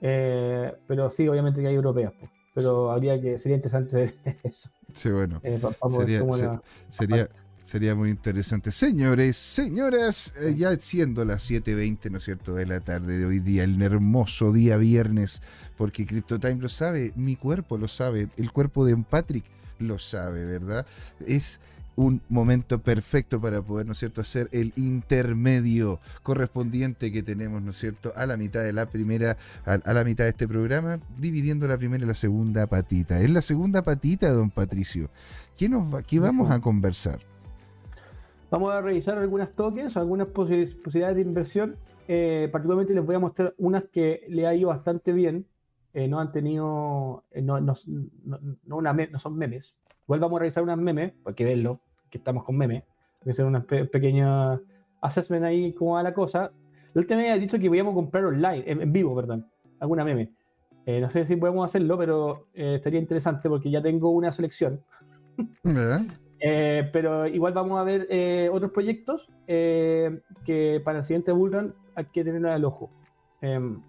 eh, 0.00 0.74
pero 0.88 1.08
sí, 1.08 1.28
obviamente 1.28 1.60
que 1.60 1.68
hay 1.68 1.74
europeas. 1.76 2.12
pues. 2.18 2.28
Pero 2.52 2.90
habría 2.90 3.20
que, 3.20 3.38
sería 3.38 3.54
interesante 3.56 4.12
eso. 4.42 4.70
Sí, 4.92 5.08
bueno, 5.10 5.40
eh, 5.44 5.60
la- 7.08 7.28
Sería 7.62 7.94
muy 7.94 8.10
interesante. 8.10 8.72
Señores, 8.72 9.36
señoras, 9.36 10.34
eh, 10.40 10.56
ya 10.56 10.74
siendo 10.80 11.24
las 11.24 11.48
7.20, 11.48 12.10
¿no 12.10 12.16
es 12.16 12.24
cierto?, 12.24 12.54
de 12.56 12.66
la 12.66 12.80
tarde 12.80 13.18
de 13.18 13.24
hoy 13.24 13.38
día, 13.38 13.62
el 13.62 13.80
hermoso 13.80 14.52
día 14.52 14.76
viernes, 14.78 15.42
porque 15.78 16.04
CryptoTime 16.04 16.56
lo 16.60 16.68
sabe, 16.68 17.12
mi 17.14 17.36
cuerpo 17.36 17.78
lo 17.78 17.86
sabe, 17.86 18.26
el 18.36 18.50
cuerpo 18.50 18.84
de 18.84 18.96
Patrick 19.08 19.44
lo 19.78 20.00
sabe, 20.00 20.44
¿verdad? 20.44 20.84
Es 21.24 21.60
un 21.94 22.22
momento 22.28 22.78
perfecto 22.80 23.40
para 23.40 23.62
poder, 23.62 23.86
¿no 23.86 23.92
es 23.92 23.98
cierto?, 23.98 24.20
hacer 24.22 24.48
el 24.52 24.72
intermedio 24.76 26.00
correspondiente 26.22 27.12
que 27.12 27.22
tenemos, 27.22 27.62
¿no 27.62 27.70
es 27.70 27.76
cierto?, 27.76 28.12
a 28.16 28.26
la 28.26 28.36
mitad 28.36 28.62
de 28.62 28.72
la 28.72 28.86
primera, 28.86 29.36
a, 29.66 29.74
a 29.74 29.92
la 29.92 30.02
mitad 30.04 30.24
de 30.24 30.30
este 30.30 30.48
programa, 30.48 30.98
dividiendo 31.18 31.68
la 31.68 31.76
primera 31.76 32.04
y 32.04 32.06
la 32.06 32.14
segunda 32.14 32.66
patita. 32.66 33.20
Es 33.20 33.30
la 33.30 33.42
segunda 33.42 33.82
patita, 33.82 34.32
don 34.32 34.50
Patricio. 34.50 35.10
¿Qué, 35.58 35.68
nos 35.68 35.92
va, 35.94 36.02
qué 36.02 36.18
vamos 36.18 36.50
a 36.50 36.60
conversar? 36.60 37.20
Vamos 38.50 38.70
a 38.72 38.80
revisar 38.80 39.16
algunas 39.18 39.52
tokens, 39.52 39.96
algunas 39.96 40.28
posi- 40.28 40.74
posibilidades 40.82 41.16
de 41.16 41.22
inversión. 41.22 41.76
Eh, 42.08 42.48
particularmente 42.52 42.94
les 42.94 43.04
voy 43.04 43.14
a 43.14 43.18
mostrar 43.18 43.54
unas 43.58 43.84
que 43.84 44.24
le 44.28 44.46
ha 44.46 44.54
ido 44.54 44.68
bastante 44.68 45.12
bien. 45.12 45.46
Eh, 45.94 46.08
no 46.08 46.20
han 46.20 46.32
tenido, 46.32 47.24
eh, 47.32 47.42
no, 47.42 47.60
no, 47.60 47.74
no- 48.24 48.38
no 48.64 48.76
una 48.76 48.92
me- 48.94 49.08
no 49.08 49.18
son 49.18 49.36
memes. 49.36 49.74
Igual 50.06 50.20
vamos 50.20 50.36
a 50.36 50.40
revisar 50.40 50.62
unas 50.62 50.78
memes, 50.78 51.12
porque 51.22 51.44
verlo, 51.44 51.78
que 52.10 52.18
estamos 52.18 52.44
con 52.44 52.56
memes. 52.56 52.82
Voy 53.22 53.30
a 53.30 53.32
hacer 53.32 53.44
una 53.44 53.62
pe- 53.62 53.84
pequeña 53.86 54.60
assessment 55.00 55.44
ahí 55.44 55.72
cómo 55.72 55.94
va 55.94 56.02
la 56.02 56.12
cosa. 56.14 56.52
La 56.94 57.00
última 57.00 57.20
vez 57.20 57.30
había 57.30 57.40
dicho 57.40 57.58
que 57.58 57.68
podíamos 57.68 57.94
comprar 57.94 58.24
online, 58.24 58.64
en, 58.66 58.92
vivo, 58.92 59.14
perdón, 59.14 59.46
alguna 59.80 60.04
meme. 60.04 60.30
Eh, 60.84 61.00
no 61.00 61.08
sé 61.08 61.24
si 61.24 61.36
podemos 61.36 61.64
hacerlo, 61.64 61.96
pero 61.96 62.46
eh, 62.54 62.80
sería 62.82 63.00
interesante 63.00 63.48
porque 63.48 63.70
ya 63.70 63.80
tengo 63.80 64.10
una 64.10 64.30
selección. 64.32 64.80
Eh, 66.44 66.90
pero 66.92 67.24
igual 67.28 67.52
vamos 67.52 67.78
a 67.78 67.84
ver 67.84 68.08
eh, 68.10 68.50
otros 68.52 68.72
proyectos 68.72 69.30
eh, 69.46 70.20
que 70.44 70.82
para 70.84 70.98
el 70.98 71.04
siguiente 71.04 71.30
Bullrun 71.30 71.72
hay 71.94 72.06
que 72.06 72.24
tener 72.24 72.44
al 72.46 72.64
ojo. 72.64 72.90
Em, 73.40 73.80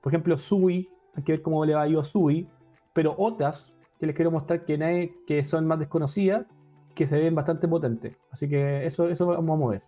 por 0.00 0.10
ejemplo, 0.10 0.38
Sui, 0.38 0.88
hay 1.14 1.22
que 1.22 1.32
ver 1.32 1.42
cómo 1.42 1.62
le 1.66 1.74
va 1.74 1.82
a 1.82 1.88
ir 1.88 1.98
a 1.98 2.02
Sui, 2.02 2.48
pero 2.94 3.14
otras 3.18 3.73
que 3.98 4.06
les 4.06 4.14
quiero 4.14 4.30
mostrar 4.30 4.64
que, 4.64 5.44
son 5.44 5.66
más 5.66 5.78
desconocidas, 5.78 6.46
que 6.94 7.06
se 7.06 7.18
ven 7.18 7.34
bastante 7.34 7.68
potentes. 7.68 8.16
Así 8.30 8.48
que 8.48 8.86
eso, 8.86 9.08
eso 9.08 9.26
vamos 9.26 9.54
a 9.54 9.58
mover. 9.58 9.82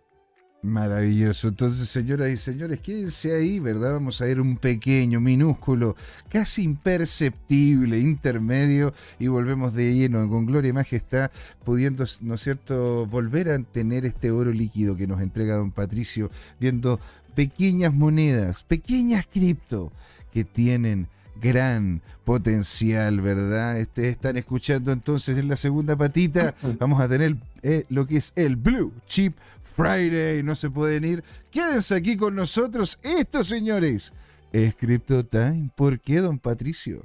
Maravilloso. 0.62 1.48
Entonces, 1.48 1.88
señoras 1.88 2.28
y 2.30 2.36
señores, 2.36 2.80
quédense 2.80 3.36
ahí, 3.36 3.60
¿verdad? 3.60 3.92
Vamos 3.92 4.20
a 4.20 4.24
ver 4.24 4.40
un 4.40 4.56
pequeño, 4.56 5.20
minúsculo, 5.20 5.94
casi 6.28 6.64
imperceptible 6.64 7.98
intermedio 7.98 8.92
y 9.20 9.28
volvemos 9.28 9.74
de 9.74 9.94
lleno 9.94 10.28
con 10.28 10.46
gloria 10.46 10.70
y 10.70 10.72
majestad, 10.72 11.30
pudiendo, 11.62 12.04
¿no 12.22 12.34
es 12.34 12.40
cierto?, 12.40 13.06
volver 13.06 13.50
a 13.50 13.62
tener 13.62 14.04
este 14.06 14.32
oro 14.32 14.50
líquido 14.50 14.96
que 14.96 15.06
nos 15.06 15.20
entrega 15.20 15.56
don 15.56 15.70
Patricio, 15.70 16.30
viendo 16.58 16.98
pequeñas 17.34 17.94
monedas, 17.94 18.64
pequeñas 18.64 19.26
cripto 19.26 19.92
que 20.32 20.42
tienen 20.42 21.06
gran 21.40 22.02
potencial, 22.24 23.20
¿verdad? 23.20 23.78
Este, 23.78 24.08
están 24.08 24.36
escuchando 24.36 24.92
entonces 24.92 25.38
en 25.38 25.48
la 25.48 25.56
segunda 25.56 25.96
patita, 25.96 26.54
vamos 26.78 27.00
a 27.00 27.08
tener 27.08 27.36
eh, 27.62 27.84
lo 27.88 28.06
que 28.06 28.16
es 28.16 28.32
el 28.36 28.56
Blue 28.56 28.92
Chip 29.06 29.36
Friday, 29.76 30.42
no 30.42 30.56
se 30.56 30.70
pueden 30.70 31.04
ir. 31.04 31.22
Quédense 31.50 31.94
aquí 31.94 32.16
con 32.16 32.34
nosotros, 32.34 32.98
estos 33.02 33.46
señores. 33.46 34.12
Es 34.52 34.74
Crypto 34.74 35.24
Time. 35.24 35.70
¿Por 35.76 36.00
qué, 36.00 36.20
don 36.20 36.38
Patricio? 36.38 37.04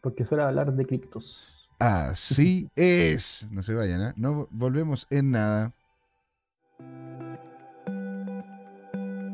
Porque 0.00 0.24
de 0.24 0.42
hablar 0.42 0.72
de 0.72 0.84
criptos. 0.84 1.68
Así 1.78 2.68
es. 2.76 3.46
No 3.52 3.62
se 3.62 3.74
vayan, 3.74 4.02
¿eh? 4.02 4.12
No 4.16 4.48
volvemos 4.50 5.06
en 5.10 5.30
nada. 5.30 5.72